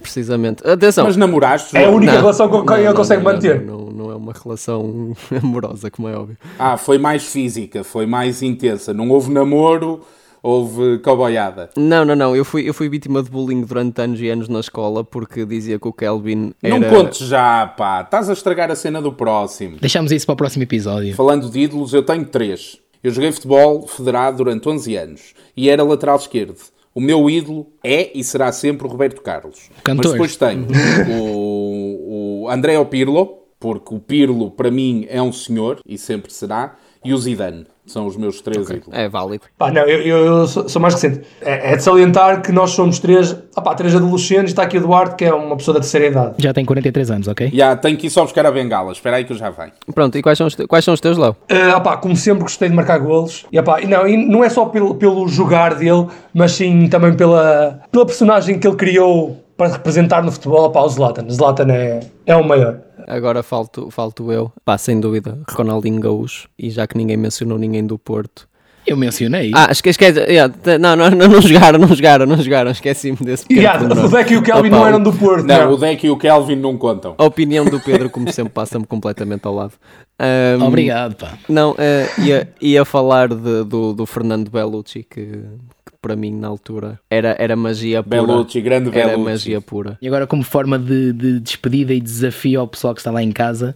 precisamente. 0.00 0.66
Atenção! 0.66 1.04
Mas 1.04 1.16
namoraste, 1.16 1.76
É 1.76 1.84
a 1.84 1.90
única 1.90 2.12
Não, 2.12 2.20
relação 2.20 2.48
com 2.48 2.64
quem 2.64 2.78
ele 2.78 2.94
consegue 2.94 3.22
não, 3.22 3.32
manter. 3.32 3.60
Não, 3.62 3.78
não, 3.78 3.90
não 3.90 4.10
é 4.12 4.16
uma 4.16 4.32
relação 4.32 5.14
amorosa, 5.42 5.90
como 5.90 6.08
é 6.08 6.16
óbvio. 6.16 6.36
Ah, 6.58 6.76
foi 6.76 6.98
mais 6.98 7.24
física, 7.24 7.84
foi 7.84 8.06
mais 8.06 8.42
intensa. 8.42 8.94
Não 8.94 9.08
houve 9.10 9.30
namoro, 9.30 10.00
houve 10.42 10.98
cowboyada. 11.00 11.70
Não, 11.76 12.04
não, 12.04 12.16
não. 12.16 12.34
Eu 12.34 12.44
fui, 12.44 12.68
eu 12.68 12.72
fui 12.74 12.88
vítima 12.88 13.22
de 13.22 13.30
bullying 13.30 13.62
durante 13.62 14.00
anos 14.00 14.20
e 14.20 14.28
anos 14.28 14.48
na 14.48 14.60
escola 14.60 15.04
porque 15.04 15.44
dizia 15.44 15.78
que 15.78 15.88
o 15.88 15.92
Kelvin 15.92 16.52
era. 16.62 16.78
Não 16.78 16.88
contes 16.88 17.26
já, 17.26 17.66
pá. 17.66 18.02
Estás 18.02 18.30
a 18.30 18.32
estragar 18.32 18.70
a 18.70 18.74
cena 18.76 19.00
do 19.02 19.12
próximo. 19.12 19.76
Deixamos 19.80 20.10
isso 20.12 20.26
para 20.26 20.32
o 20.32 20.36
próximo 20.36 20.62
episódio. 20.62 21.14
Falando 21.14 21.50
de 21.50 21.60
ídolos, 21.60 21.92
eu 21.92 22.02
tenho 22.02 22.24
três. 22.24 22.78
Eu 23.02 23.10
joguei 23.10 23.32
futebol 23.32 23.86
federado 23.86 24.38
durante 24.38 24.68
11 24.68 24.96
anos 24.96 25.20
e 25.56 25.70
era 25.70 25.82
lateral 25.82 26.16
esquerdo. 26.16 26.56
O 26.94 27.00
meu 27.00 27.30
ídolo 27.30 27.66
é 27.84 28.10
e 28.18 28.24
será 28.24 28.50
sempre 28.50 28.86
o 28.86 28.90
Roberto 28.90 29.22
Carlos. 29.22 29.70
Cantor. 29.84 30.04
Mas 30.04 30.12
depois 30.12 30.36
tenho 30.36 30.66
o, 31.08 32.42
o 32.44 32.48
André 32.48 32.82
Pirlo, 32.84 33.38
porque 33.58 33.94
o 33.94 34.00
Pirlo 34.00 34.50
para 34.50 34.70
mim 34.70 35.06
é 35.08 35.22
um 35.22 35.32
senhor 35.32 35.80
e 35.86 35.96
sempre 35.96 36.32
será, 36.32 36.76
e 37.04 37.12
o 37.14 37.18
Zidane. 37.18 37.66
São 37.86 38.06
os 38.06 38.16
meus 38.16 38.40
três 38.40 38.70
ídolos. 38.70 38.92
É 38.92 39.08
válido. 39.08 39.42
Pá, 39.58 39.72
não, 39.72 39.82
eu, 39.82 40.00
eu- 40.00 40.46
sou, 40.46 40.68
sou 40.68 40.80
mais 40.80 40.94
recente. 40.94 41.22
É, 41.40 41.72
é 41.72 41.76
de 41.76 41.82
salientar 41.82 42.40
que 42.40 42.52
nós 42.52 42.70
somos 42.70 43.00
três, 43.00 43.36
ah 43.56 43.60
pá, 43.60 43.74
três 43.74 43.96
adolescentes. 43.96 44.50
Está 44.52 44.62
aqui 44.62 44.76
o 44.76 44.80
Eduardo, 44.80 45.16
que 45.16 45.24
é 45.24 45.34
uma 45.34 45.56
pessoa 45.56 45.74
da 45.74 45.80
terceira 45.80 46.06
idade. 46.06 46.34
Já 46.38 46.52
tem 46.52 46.64
43 46.64 47.10
anos, 47.10 47.26
ok? 47.26 47.50
Já, 47.52 47.74
tenho 47.74 47.96
que 47.98 48.06
ir 48.06 48.10
só 48.10 48.22
buscar 48.22 48.46
a 48.46 48.52
bengala. 48.52 48.92
Espera 48.92 49.16
aí 49.16 49.24
que 49.24 49.32
eu 49.32 49.36
já 49.36 49.50
venho. 49.50 49.72
Pronto, 49.92 50.16
e 50.16 50.22
quais 50.22 50.38
são 50.38 50.46
os, 50.46 50.54
te- 50.54 50.68
quais 50.68 50.84
são 50.84 50.94
os 50.94 51.00
teus, 51.00 51.18
Léo? 51.18 51.34
Ah, 51.50 51.78
opá, 51.78 51.96
como 51.96 52.14
sempre 52.14 52.42
gostei 52.42 52.68
de 52.68 52.76
marcar 52.76 52.98
golos. 52.98 53.44
E, 53.50 53.58
opá, 53.58 53.80
e 53.80 53.86
não, 53.88 54.06
e 54.06 54.16
não 54.16 54.44
é 54.44 54.48
só 54.48 54.66
pelo, 54.66 54.94
pelo 54.94 55.26
jogar 55.26 55.74
dele, 55.74 56.06
mas 56.32 56.52
sim 56.52 56.86
também 56.88 57.14
pela, 57.16 57.80
pela 57.90 58.06
personagem 58.06 58.56
que 58.60 58.68
ele 58.68 58.76
criou 58.76 59.39
para 59.60 59.72
representar 59.74 60.22
no 60.22 60.32
futebol. 60.32 60.64
Opá, 60.64 60.80
o 60.80 60.88
Zlatan. 60.88 61.28
Zlatan 61.28 61.70
é, 61.70 62.00
é 62.24 62.34
o 62.34 62.42
maior. 62.42 62.80
Agora 63.06 63.42
falto, 63.42 63.90
falto 63.90 64.32
eu. 64.32 64.50
Pá, 64.64 64.78
sem 64.78 64.98
dúvida, 64.98 65.38
Ronaldinho 65.50 66.00
Gaúcho. 66.00 66.48
E 66.58 66.70
já 66.70 66.86
que 66.86 66.96
ninguém 66.96 67.18
mencionou 67.18 67.58
ninguém 67.58 67.86
do 67.86 67.98
Porto. 67.98 68.48
Eu 68.86 68.96
mencionei. 68.96 69.52
Ah, 69.54 69.68
esque- 69.70 69.90
esquece. 69.90 70.18
yeah, 70.20 70.52
não, 70.80 70.96
não, 70.96 71.10
não, 71.10 71.28
não 71.28 71.42
jogaram, 71.42 71.78
não 71.78 71.88
jogaram, 71.88 72.24
não 72.24 72.38
jogaram. 72.38 72.70
Esqueci-me 72.70 73.18
desse. 73.18 73.44
E 73.50 73.66
ah, 73.66 73.76
pormenor. 73.76 74.06
o 74.06 74.08
Deck 74.08 74.32
e 74.32 74.36
o 74.38 74.42
Kelvin 74.42 74.68
Opa, 74.68 74.76
não 74.78 74.86
eram 74.86 75.02
do 75.02 75.12
Porto. 75.12 75.46
Não, 75.46 75.64
não. 75.66 75.72
o 75.74 75.76
Deck 75.76 76.06
e 76.06 76.10
o 76.10 76.16
Kelvin 76.16 76.56
não 76.56 76.78
contam. 76.78 77.14
A 77.18 77.24
opinião 77.24 77.66
do 77.66 77.78
Pedro, 77.78 78.08
como 78.08 78.32
sempre, 78.32 78.54
passa-me 78.54 78.86
completamente 78.86 79.46
ao 79.46 79.54
lado. 79.54 79.74
Ahm, 80.22 80.62
Obrigado, 80.62 81.14
pá. 81.16 81.38
Não, 81.48 81.74
eh, 81.78 82.06
ia, 82.18 82.48
ia 82.60 82.84
falar 82.84 83.28
de- 83.28 83.64
do, 83.64 83.94
do 83.94 84.04
Fernando 84.04 84.50
Bellucci, 84.50 85.02
que, 85.02 85.24
que 85.24 85.92
para 86.02 86.14
mim 86.14 86.30
na 86.30 86.46
altura 86.48 87.00
era, 87.08 87.34
era 87.38 87.56
magia 87.56 88.02
pura. 88.02 88.20
Bellucci, 88.22 88.60
grande 88.60 88.90
Era 88.90 89.08
Bellucci. 89.10 89.24
magia 89.30 89.60
pura. 89.62 89.98
E 90.02 90.06
agora, 90.06 90.26
como 90.26 90.42
forma 90.42 90.78
de, 90.78 91.12
de 91.14 91.40
despedida 91.40 91.94
e 91.94 92.00
desafio 92.00 92.60
ao 92.60 92.68
pessoal 92.68 92.92
que 92.94 93.00
está 93.00 93.10
lá 93.10 93.22
em 93.22 93.32
casa, 93.32 93.74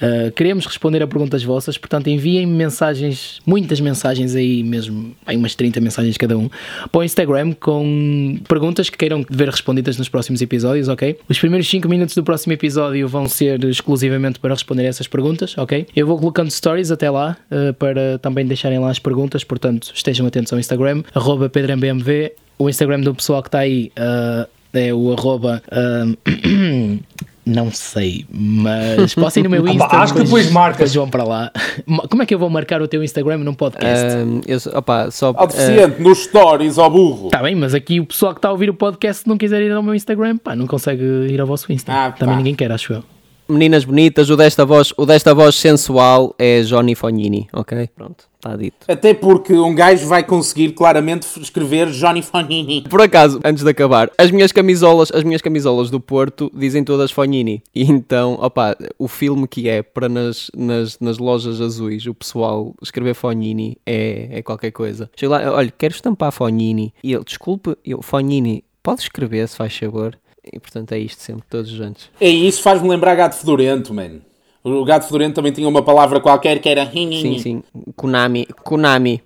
uh, 0.00 0.30
queremos 0.32 0.64
responder 0.66 1.02
a 1.02 1.06
perguntas 1.06 1.42
vossas. 1.44 1.76
Portanto, 1.78 2.08
enviem 2.08 2.46
mensagens, 2.46 3.40
muitas 3.46 3.80
mensagens 3.80 4.34
aí 4.34 4.62
mesmo, 4.62 5.14
aí 5.26 5.36
umas 5.36 5.54
30 5.54 5.80
mensagens 5.80 6.16
cada 6.16 6.36
um, 6.38 6.48
para 6.90 7.00
o 7.00 7.04
Instagram 7.04 7.52
com 7.52 8.38
perguntas 8.48 8.88
que 8.90 8.96
queiram 8.98 9.24
ver 9.30 9.48
respondidas 9.48 9.96
nos 9.98 10.08
próximos 10.08 10.40
episódios, 10.42 10.88
ok? 10.88 11.18
Os 11.28 11.38
primeiros 11.38 11.68
5 11.68 11.88
minutos 11.88 12.14
do 12.14 12.22
próximo 12.24 12.52
episódio 12.52 13.06
vão 13.08 13.28
ser 13.28 13.62
exclusivamente 13.64 14.38
para 14.38 14.52
responder 14.54 14.82
a 14.84 14.88
essas 14.88 15.06
perguntas, 15.06 15.56
ok? 15.56 15.81
Eu 15.94 16.06
vou 16.06 16.18
colocando 16.18 16.50
stories 16.50 16.90
até 16.90 17.10
lá 17.10 17.36
uh, 17.50 17.72
para 17.74 18.18
também 18.18 18.46
deixarem 18.46 18.78
lá 18.78 18.90
as 18.90 18.98
perguntas. 18.98 19.44
Portanto, 19.44 19.90
estejam 19.94 20.26
atentos 20.26 20.52
ao 20.52 20.58
Instagram, 20.58 21.02
arroba 21.14 21.48
PedroMBMV. 21.48 22.32
O 22.58 22.68
Instagram 22.68 23.00
do 23.00 23.14
pessoal 23.14 23.42
que 23.42 23.48
está 23.48 23.60
aí. 23.60 23.90
uh, 23.98 24.48
é 24.74 24.92
o 24.94 25.12
arroba. 25.12 25.62
ahm, 25.70 26.14
não 27.44 27.70
sei, 27.72 28.24
mas 28.32 29.14
posso 29.14 29.38
ir 29.38 29.42
no 29.42 29.50
meu 29.50 29.60
Opa, 29.64 29.72
Insta. 29.72 29.96
acho 29.98 30.14
que 30.14 30.22
depois 30.22 30.50
marcas. 30.50 30.76
depois 30.78 30.94
vão 30.94 31.10
para 31.10 31.24
lá. 31.24 31.52
Como 32.08 32.22
é 32.22 32.26
que 32.26 32.32
eu 32.34 32.38
vou 32.38 32.48
marcar 32.48 32.80
o 32.80 32.88
teu 32.88 33.02
Instagram 33.02 33.38
num 33.38 33.52
podcast? 33.52 34.06
Ahm, 34.16 34.40
eu, 34.46 34.58
só- 34.60 34.78
opá, 34.78 35.10
só, 35.10 35.34
Ao 35.36 35.46
deficiente, 35.46 36.00
nos 36.00 36.20
stories, 36.24 36.78
ao 36.78 36.88
burro. 36.88 37.26
Está 37.26 37.42
bem, 37.42 37.54
mas 37.54 37.74
aqui 37.74 38.00
o 38.00 38.06
pessoal 38.06 38.32
que 38.32 38.38
está 38.38 38.48
a 38.48 38.52
ouvir 38.52 38.70
o 38.70 38.74
podcast, 38.74 39.24
se 39.24 39.28
não 39.28 39.36
quiser 39.36 39.60
ir 39.60 39.72
ao 39.72 39.82
meu 39.82 39.94
Instagram, 39.94 40.38
pá, 40.38 40.54
não 40.56 40.66
consegue 40.66 41.02
ir 41.02 41.40
ao 41.40 41.46
vosso 41.46 41.70
Insta. 41.72 41.92
Ah, 41.92 42.12
Também 42.12 42.36
ninguém 42.36 42.54
quer, 42.54 42.70
acho 42.72 42.92
eu. 42.94 43.04
Meninas 43.52 43.84
bonitas, 43.84 44.30
o 44.30 44.36
desta 44.36 44.64
voz, 44.64 44.94
o 44.96 45.04
desta 45.04 45.34
voz 45.34 45.54
sensual 45.56 46.34
é 46.38 46.62
Johnny 46.62 46.94
Fognini, 46.94 47.48
ok? 47.52 47.86
Pronto, 47.94 48.24
está 48.34 48.56
dito. 48.56 48.86
Até 48.88 49.12
porque 49.12 49.52
um 49.52 49.74
gajo 49.74 50.06
vai 50.06 50.24
conseguir 50.24 50.72
claramente 50.72 51.26
escrever 51.38 51.90
Johnny 51.90 52.22
Fonini. 52.22 52.82
Por 52.88 53.02
acaso, 53.02 53.40
antes 53.44 53.62
de 53.62 53.68
acabar, 53.68 54.10
as 54.16 54.30
minhas 54.30 54.52
camisolas, 54.52 55.12
as 55.12 55.22
minhas 55.22 55.42
camisolas 55.42 55.90
do 55.90 56.00
Porto 56.00 56.50
dizem 56.54 56.82
todas 56.82 57.10
Fognini. 57.10 57.62
E 57.74 57.82
então, 57.82 58.38
opá, 58.40 58.74
o 58.98 59.06
filme 59.06 59.46
que 59.46 59.68
é 59.68 59.82
para 59.82 60.08
nas, 60.08 60.50
nas, 60.56 60.98
nas 60.98 61.18
lojas 61.18 61.60
azuis 61.60 62.06
o 62.06 62.14
pessoal 62.14 62.74
escrever 62.80 63.12
Fognini 63.12 63.76
é, 63.84 64.28
é 64.30 64.42
qualquer 64.42 64.70
coisa. 64.70 65.10
Chego 65.14 65.32
lá, 65.32 65.52
olha, 65.52 65.70
quero 65.76 65.92
estampar 65.92 66.32
Fognini. 66.32 66.94
E 67.04 67.12
ele, 67.12 67.22
desculpe, 67.22 67.76
eu, 67.84 68.00
Fognini, 68.00 68.64
pode 68.82 69.02
escrever, 69.02 69.46
se 69.46 69.56
faz 69.56 69.76
favor. 69.76 70.18
E 70.44 70.58
portanto 70.58 70.92
é 70.92 70.98
isto 70.98 71.22
sempre, 71.22 71.44
todos 71.48 71.70
juntos. 71.70 72.10
É 72.20 72.28
isso 72.28 72.62
faz-me 72.62 72.88
lembrar 72.88 73.14
gato 73.14 73.36
fedorento, 73.36 73.94
mano. 73.94 74.20
O 74.64 74.84
gato 74.84 75.06
fedorento 75.06 75.34
também 75.34 75.52
tinha 75.52 75.68
uma 75.68 75.82
palavra 75.82 76.20
qualquer 76.20 76.60
que 76.60 76.68
era. 76.68 76.88
Sim, 76.90 77.38
sim. 77.38 77.62
Konami. 77.96 78.46
Konami. 78.62 79.22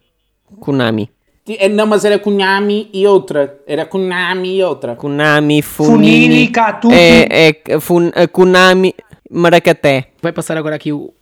Konami. 0.60 1.10
É, 1.48 1.68
Não, 1.68 1.86
mas 1.86 2.04
era 2.04 2.18
Konami 2.18 2.88
e 2.92 3.06
outra. 3.06 3.60
Era 3.66 3.84
Konami 3.84 4.56
e 4.56 4.62
outra. 4.62 4.96
Konami, 4.96 5.62
Funini, 5.62 6.22
Funini. 6.22 6.48
Catuque. 6.48 6.94
É, 6.94 7.48
é 7.68 7.80
fun, 7.80 8.10
a 8.14 8.26
Konami 8.26 8.94
Maracaté. 9.30 10.08
Vai 10.22 10.32
passar 10.32 10.56
agora 10.56 10.76
aqui 10.76 10.92
o, 10.92 11.12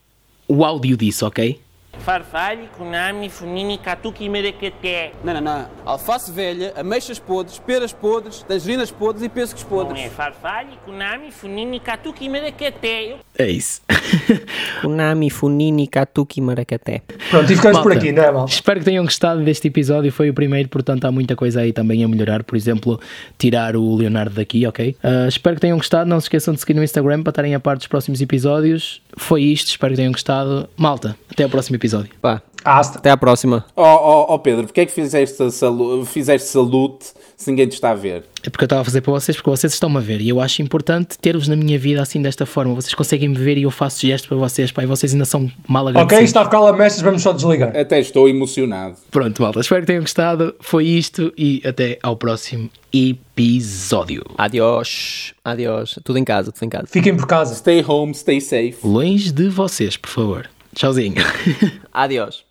o 0.49 0.65
áudio 0.65 0.97
disso, 0.97 1.27
ok? 1.27 1.59
Farfalho, 2.01 2.69
Konami, 2.77 3.29
Funini, 3.29 3.79
Katuki, 3.79 4.29
Merequeté. 4.29 5.13
Não, 5.23 5.35
não, 5.35 5.41
não. 5.41 5.67
Alface 5.85 6.31
velha, 6.31 6.73
ameixas 6.77 7.19
podres, 7.19 7.59
peras 7.59 7.93
podres, 7.93 8.43
tangerinas 8.43 8.91
podres 8.91 9.25
e 9.25 9.29
pêssegos 9.29 9.63
Não 9.63 9.71
podres. 9.71 10.05
é 10.05 10.09
Farfalho, 10.11 10.71
Konami, 10.85 11.31
Funini, 11.31 11.81
Katuki, 11.81 12.29
Merequeté. 12.29 13.13
Eu 13.13 13.19
É 13.39 13.49
isso. 13.49 13.83
Konami, 14.83 15.31
Funini, 15.31 15.87
Katuki 15.87 16.41
Maracaté. 16.41 17.03
Pronto, 17.31 17.53
e 17.53 17.57
ficamos 17.57 17.81
por 17.81 17.93
aqui, 17.93 18.13
não 18.13 18.23
é, 18.23 18.31
mal? 18.31 18.45
Espero 18.47 18.79
que 18.81 18.85
tenham 18.85 19.05
gostado 19.05 19.43
deste 19.43 19.69
episódio. 19.69 20.13
Foi 20.13 20.31
o 20.31 20.35
primeiro, 20.35 20.69
portanto, 20.69 21.05
há 21.05 21.13
muita 21.13 21.35
coisa 21.37 21.61
aí 21.61 21.73
também 21.73 22.05
a 22.05 22.09
melhorar. 22.09 22.43
Por 22.45 22.57
exemplo, 22.57 23.01
tirar 23.39 23.77
o 23.77 23.95
Leonardo 23.97 24.35
daqui, 24.35 24.67
ok? 24.67 24.97
Ah, 25.03 25.27
espero 25.29 25.57
que 25.57 25.61
tenham 25.63 25.77
gostado. 25.77 26.09
Não 26.09 26.21
se 26.21 26.27
esqueçam 26.27 26.55
de 26.55 26.61
seguir 26.61 26.75
no 26.75 26.83
Instagram 26.83 27.23
para 27.23 27.31
estarem 27.31 27.55
a 27.55 27.61
par 27.61 27.77
dos 27.77 27.87
próximos 27.87 28.21
episódios. 28.21 29.01
Foi 29.17 29.43
isto, 29.43 29.69
espero 29.69 29.93
que 29.93 29.97
tenham 29.97 30.13
gostado. 30.13 30.69
Malta, 30.77 31.17
até 31.31 31.45
ao 31.45 31.51
próximo 31.51 31.77
episódio. 31.77 32.11
Pá, 32.21 32.43
Hasta. 32.65 32.99
até 32.99 33.11
à 33.11 33.17
próxima. 33.17 33.65
Ó 33.77 34.29
oh, 34.31 34.35
oh, 34.35 34.39
Pedro, 34.39 34.65
porque 34.65 34.81
é 34.81 34.87
que 34.87 34.93
fizeste, 34.93 35.51
salu 35.51 36.05
fizeste 36.05 36.49
salute 36.49 37.07
se 37.37 37.51
ninguém 37.51 37.67
te 37.67 37.73
está 37.73 37.91
a 37.91 37.95
ver? 37.95 38.25
É 38.43 38.51
porque 38.51 38.65
eu 38.65 38.67
estava 38.67 38.83
a 38.83 38.85
fazer 38.85 39.01
para 39.01 39.13
vocês, 39.13 39.37
porque 39.37 39.51
vocês 39.51 39.73
estão-me 39.73 39.97
a 39.97 40.01
ver. 40.01 40.21
E 40.21 40.29
eu 40.29 40.41
acho 40.41 40.61
importante 40.63 41.19
ter-vos 41.19 41.49
na 41.49 41.57
minha 41.57 41.79
vida 41.79 42.01
assim 42.03 42.21
desta 42.23 42.45
forma. 42.47 42.75
Vocês 42.75 42.95
conseguem 42.95 43.29
me 43.29 43.37
ver 43.37 43.57
e 43.59 43.63
eu 43.63 43.71
faço 43.71 44.07
gestos 44.07 44.29
para 44.29 44.37
vocês, 44.37 44.71
pá, 44.71 44.83
e 44.83 44.87
vocês 44.87 45.13
ainda 45.13 45.25
são 45.25 45.51
mal 45.69 45.85
Ok, 45.85 45.91
agradecidos. 46.01 46.29
está 46.31 46.43
a 46.43 46.45
ficar 46.45 46.61
lamechas, 46.61 47.01
vamos 47.01 47.23
só 47.23 47.33
desligar. 47.33 47.77
Até 47.77 47.99
estou 48.01 48.29
emocionado. 48.29 48.97
Pronto, 49.11 49.41
malta, 49.43 49.61
espero 49.61 49.81
que 49.83 49.87
tenham 49.87 50.03
gostado. 50.03 50.55
Foi 50.61 50.85
isto 50.87 51.33
e 51.37 51.63
até 51.65 51.99
ao 52.03 52.17
próximo 52.17 52.71
episódio. 52.93 54.23
Adiós. 54.39 55.33
Adiós. 55.45 55.99
Tudo 56.05 56.19
em 56.19 56.25
casa, 56.25 56.53
tudo 56.53 56.65
em 56.65 56.69
casa. 56.69 56.87
Fiquem 56.87 57.17
por 57.17 57.27
casa. 57.27 57.55
Stay 57.55 57.85
home, 57.87 58.15
stay 58.15 58.41
safe. 58.41 58.77
Longe 58.85 59.33
de 59.33 59.49
vocês, 59.49 59.97
por 59.97 60.11
favor. 60.11 60.51
Tchauzinho. 60.75 61.15
Adiós. 61.93 62.45